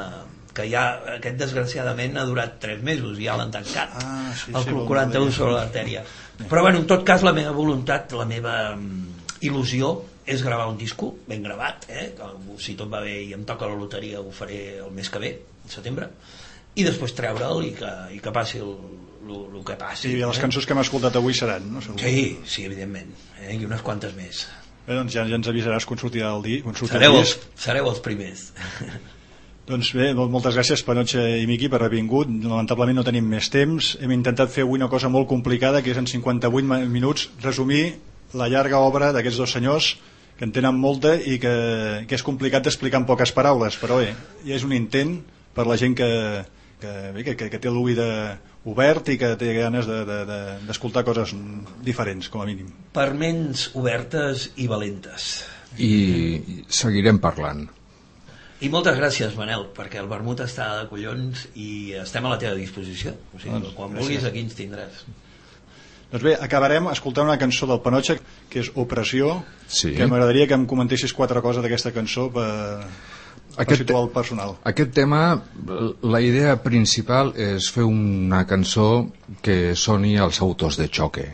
que 0.54 0.66
ja 0.70 0.82
aquest 1.16 1.36
desgraciadament 1.40 2.16
ha 2.20 2.24
durat 2.28 2.58
3 2.60 2.82
mesos 2.84 3.18
i 3.18 3.24
ja 3.28 3.36
l'han 3.40 3.50
tancat 3.54 3.94
Ah, 4.02 4.32
sí, 4.36 4.50
el 4.52 4.62
sí, 4.62 4.68
Club 4.68 4.82
vol 4.82 4.88
41 4.90 5.26
dir. 5.30 5.34
sobre 5.36 5.52
l'artèria 5.56 6.02
però 6.48 6.62
bueno, 6.66 6.78
en 6.82 6.86
tot 6.90 7.04
cas 7.06 7.22
la 7.22 7.32
meva 7.32 7.52
voluntat 7.56 8.12
la 8.18 8.24
meva 8.28 8.74
mm, 8.76 9.22
il·lusió 9.48 9.94
és 10.26 10.42
gravar 10.46 10.68
un 10.70 10.76
disco 10.78 11.14
ben 11.26 11.42
gravat 11.42 11.86
eh? 11.90 12.12
que 12.16 12.28
si 12.62 12.74
tot 12.78 12.90
va 12.92 13.00
bé 13.02 13.16
i 13.24 13.32
em 13.34 13.44
toca 13.48 13.66
la 13.66 13.74
loteria 13.78 14.20
ho 14.20 14.30
faré 14.30 14.78
el 14.84 14.90
mes 14.94 15.08
que 15.10 15.18
ve, 15.18 15.32
al 15.64 15.70
setembre 15.70 16.10
i 16.74 16.84
després 16.86 17.12
treure'l 17.16 17.64
i 17.66 17.72
que, 17.76 17.90
i 18.16 18.20
que 18.22 18.32
passi 18.32 18.58
el, 18.62 18.70
el, 19.28 19.40
el 19.58 19.64
que 19.66 19.74
passi 19.80 20.08
Sí, 20.08 20.16
les 20.20 20.38
eh? 20.38 20.42
cançons 20.46 20.64
que 20.66 20.72
hem 20.76 20.80
escoltat 20.84 21.16
avui 21.20 21.34
seran, 21.36 21.66
no? 21.74 21.82
Segur. 21.84 21.98
Sí, 22.00 22.38
sí, 22.48 22.64
evidentment. 22.64 23.10
Eh? 23.42 23.56
I 23.58 23.64
unes 23.68 23.82
quantes 23.84 24.14
més. 24.16 24.46
Bé, 24.86 24.94
doncs 24.96 25.12
ja, 25.14 25.26
ja 25.28 25.36
ens 25.36 25.46
avisaràs 25.52 25.84
quan 25.86 26.00
surti 26.00 26.22
el, 26.24 26.40
di, 26.42 26.56
quan 26.64 26.74
surti 26.74 26.94
Sereu 26.96 27.18
el 27.18 27.26
disc. 27.26 27.44
sereu 27.60 27.90
els 27.92 28.00
primers. 28.02 28.46
Doncs 29.72 29.92
bé, 29.96 30.10
mol- 30.16 30.28
moltes 30.28 30.52
gràcies 30.58 30.82
Panotxa 30.84 31.22
i 31.40 31.46
Miqui 31.48 31.70
per 31.72 31.78
haver 31.80 31.94
vingut. 31.96 32.28
Lamentablement 32.44 32.98
no 33.00 33.04
tenim 33.06 33.24
més 33.32 33.48
temps. 33.52 33.94
Hem 34.04 34.12
intentat 34.12 34.50
fer 34.52 34.66
avui 34.66 34.76
una 34.80 34.90
cosa 34.92 35.08
molt 35.08 35.28
complicada, 35.30 35.80
que 35.82 35.94
és 35.94 36.00
en 36.00 36.06
58 36.10 36.66
ma- 36.68 36.82
minuts 36.84 37.30
resumir 37.42 37.94
la 38.36 38.48
llarga 38.52 38.80
obra 38.84 39.12
d'aquests 39.16 39.38
dos 39.40 39.52
senyors 39.56 39.94
que 40.36 40.44
en 40.48 40.52
tenen 40.52 40.76
molta 40.80 41.14
i 41.16 41.38
que, 41.40 41.52
que 42.08 42.16
és 42.18 42.22
complicat 42.26 42.64
d'explicar 42.64 43.00
en 43.02 43.06
poques 43.08 43.32
paraules, 43.36 43.76
però 43.80 43.98
bé, 44.00 44.14
ja 44.44 44.56
és 44.56 44.64
un 44.64 44.72
intent 44.76 45.18
per 45.54 45.66
la 45.68 45.76
gent 45.80 45.94
que, 45.96 46.08
que, 46.80 46.92
bé, 47.14 47.24
que, 47.24 47.34
que, 47.36 47.58
té 47.60 47.70
l'ull 47.70 47.94
de- 47.96 48.52
obert 48.64 49.08
i 49.12 49.18
que 49.18 49.32
té 49.36 49.52
ganes 49.56 49.86
d'escoltar 49.88 50.06
de, 50.06 50.24
de, 50.28 50.66
d'escoltar 50.68 51.02
coses 51.04 51.32
diferents, 51.84 52.28
com 52.30 52.40
a 52.42 52.46
mínim. 52.46 52.68
Per 52.94 53.08
ments 53.18 53.70
obertes 53.74 54.50
i 54.56 54.68
valentes. 54.70 55.44
i 55.78 56.64
seguirem 56.68 57.18
parlant 57.18 57.66
I 58.62 58.68
moltes 58.70 58.94
gràcies, 58.98 59.34
Manel, 59.34 59.64
perquè 59.74 59.98
el 59.98 60.06
vermut 60.10 60.38
està 60.44 60.68
de 60.82 60.88
collons 60.90 61.48
i 61.58 61.94
estem 61.98 62.26
a 62.28 62.30
la 62.34 62.38
teva 62.38 62.54
disposició. 62.54 63.14
O 63.34 63.40
sigui, 63.42 63.56
Doncs, 63.56 63.72
quan 63.74 63.90
gràcies. 63.90 64.00
vulguis 64.04 64.24
aquí 64.28 64.38
ens 64.44 64.54
tindràs. 64.54 65.02
Doncs 66.12 66.22
bé, 66.26 66.34
acabarem 66.44 66.86
escoltant 66.92 67.24
una 67.26 67.38
cançó 67.40 67.66
del 67.66 67.80
Panotxa, 67.80 68.18
que 68.50 68.60
és 68.60 68.70
Opressió, 68.76 69.42
Sí. 69.66 69.94
que 69.96 70.06
m'agradaria 70.06 70.46
que 70.46 70.54
em 70.54 70.66
comentessis 70.66 71.12
quatre 71.12 71.40
coses 71.42 71.62
d'aquesta 71.62 71.90
cançó 71.92 72.30
per, 72.30 72.84
per 73.56 73.64
Aquest- 73.64 73.80
situar 73.82 74.02
el 74.04 74.10
personal. 74.10 74.56
Aquest 74.62 74.92
tema, 74.92 75.42
la 76.02 76.20
idea 76.20 76.62
principal 76.62 77.32
és 77.36 77.70
fer 77.70 77.82
una 77.84 78.46
cançó 78.46 79.10
que 79.42 79.74
soni 79.74 80.16
als 80.18 80.40
autors 80.40 80.76
de 80.76 80.88
xoque 80.88 81.30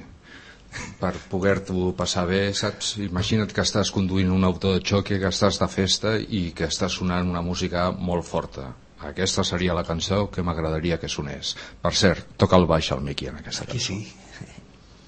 per 1.01 1.13
poder-t'ho 1.31 1.93
passar 1.97 2.27
bé, 2.29 2.53
saps? 2.55 2.97
Imagina't 3.03 3.53
que 3.55 3.63
estàs 3.65 3.91
conduint 3.95 4.31
un 4.35 4.45
auto 4.45 4.75
de 4.75 4.83
xoque, 4.85 5.19
que 5.19 5.29
estàs 5.33 5.59
de 5.61 5.69
festa 5.69 6.17
i 6.19 6.51
que 6.53 6.67
està 6.69 6.89
sonant 6.93 7.29
una 7.31 7.43
música 7.43 7.91
molt 7.93 8.25
forta. 8.25 8.75
aquesta 8.99 9.45
seria 9.45 9.75
la 9.75 9.85
cançó 9.87 10.25
que 10.31 10.43
m'agradaria 10.43 10.99
que 10.99 11.09
sonés. 11.09 11.53
Per 11.83 11.93
cert, 11.95 12.25
toca 12.37 12.57
el 12.57 12.67
baix 12.67 12.91
al 12.93 13.01
Miqui 13.01 13.29
en 13.31 13.37
aquesta 13.39 13.63
Aquí 13.63 13.79
cançó. 13.79 13.95
sí. 13.95 14.55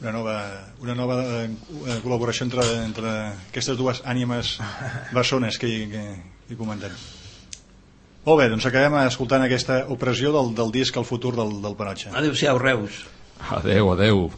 Una 0.01 0.13
nova, 0.13 0.35
una 0.81 0.95
nova 0.95 1.17
eh, 1.45 1.49
col·laboració 2.05 2.45
entre, 2.47 2.63
entre 2.85 3.11
aquestes 3.51 3.77
dues 3.77 4.01
ànimes 4.07 4.61
bessones 5.13 5.59
que, 5.59 5.67
hi- 5.69 5.89
que, 5.91 6.05
que 6.49 6.57
comentem. 6.57 6.95
Molt 8.25 8.39
bé, 8.41 8.47
doncs 8.53 8.65
acabem 8.71 8.95
escoltant 9.07 9.43
aquesta 9.45 9.83
opressió 9.93 10.31
del, 10.33 10.55
del 10.55 10.71
disc 10.73 10.97
El 10.97 11.05
futur 11.05 11.35
del, 11.37 11.61
del 11.61 11.75
Panotxa. 11.77 12.15
Adéu-siau, 12.17 12.59
Reus. 12.63 13.03
Adeu, 13.59 13.91
adeu. 13.93 14.31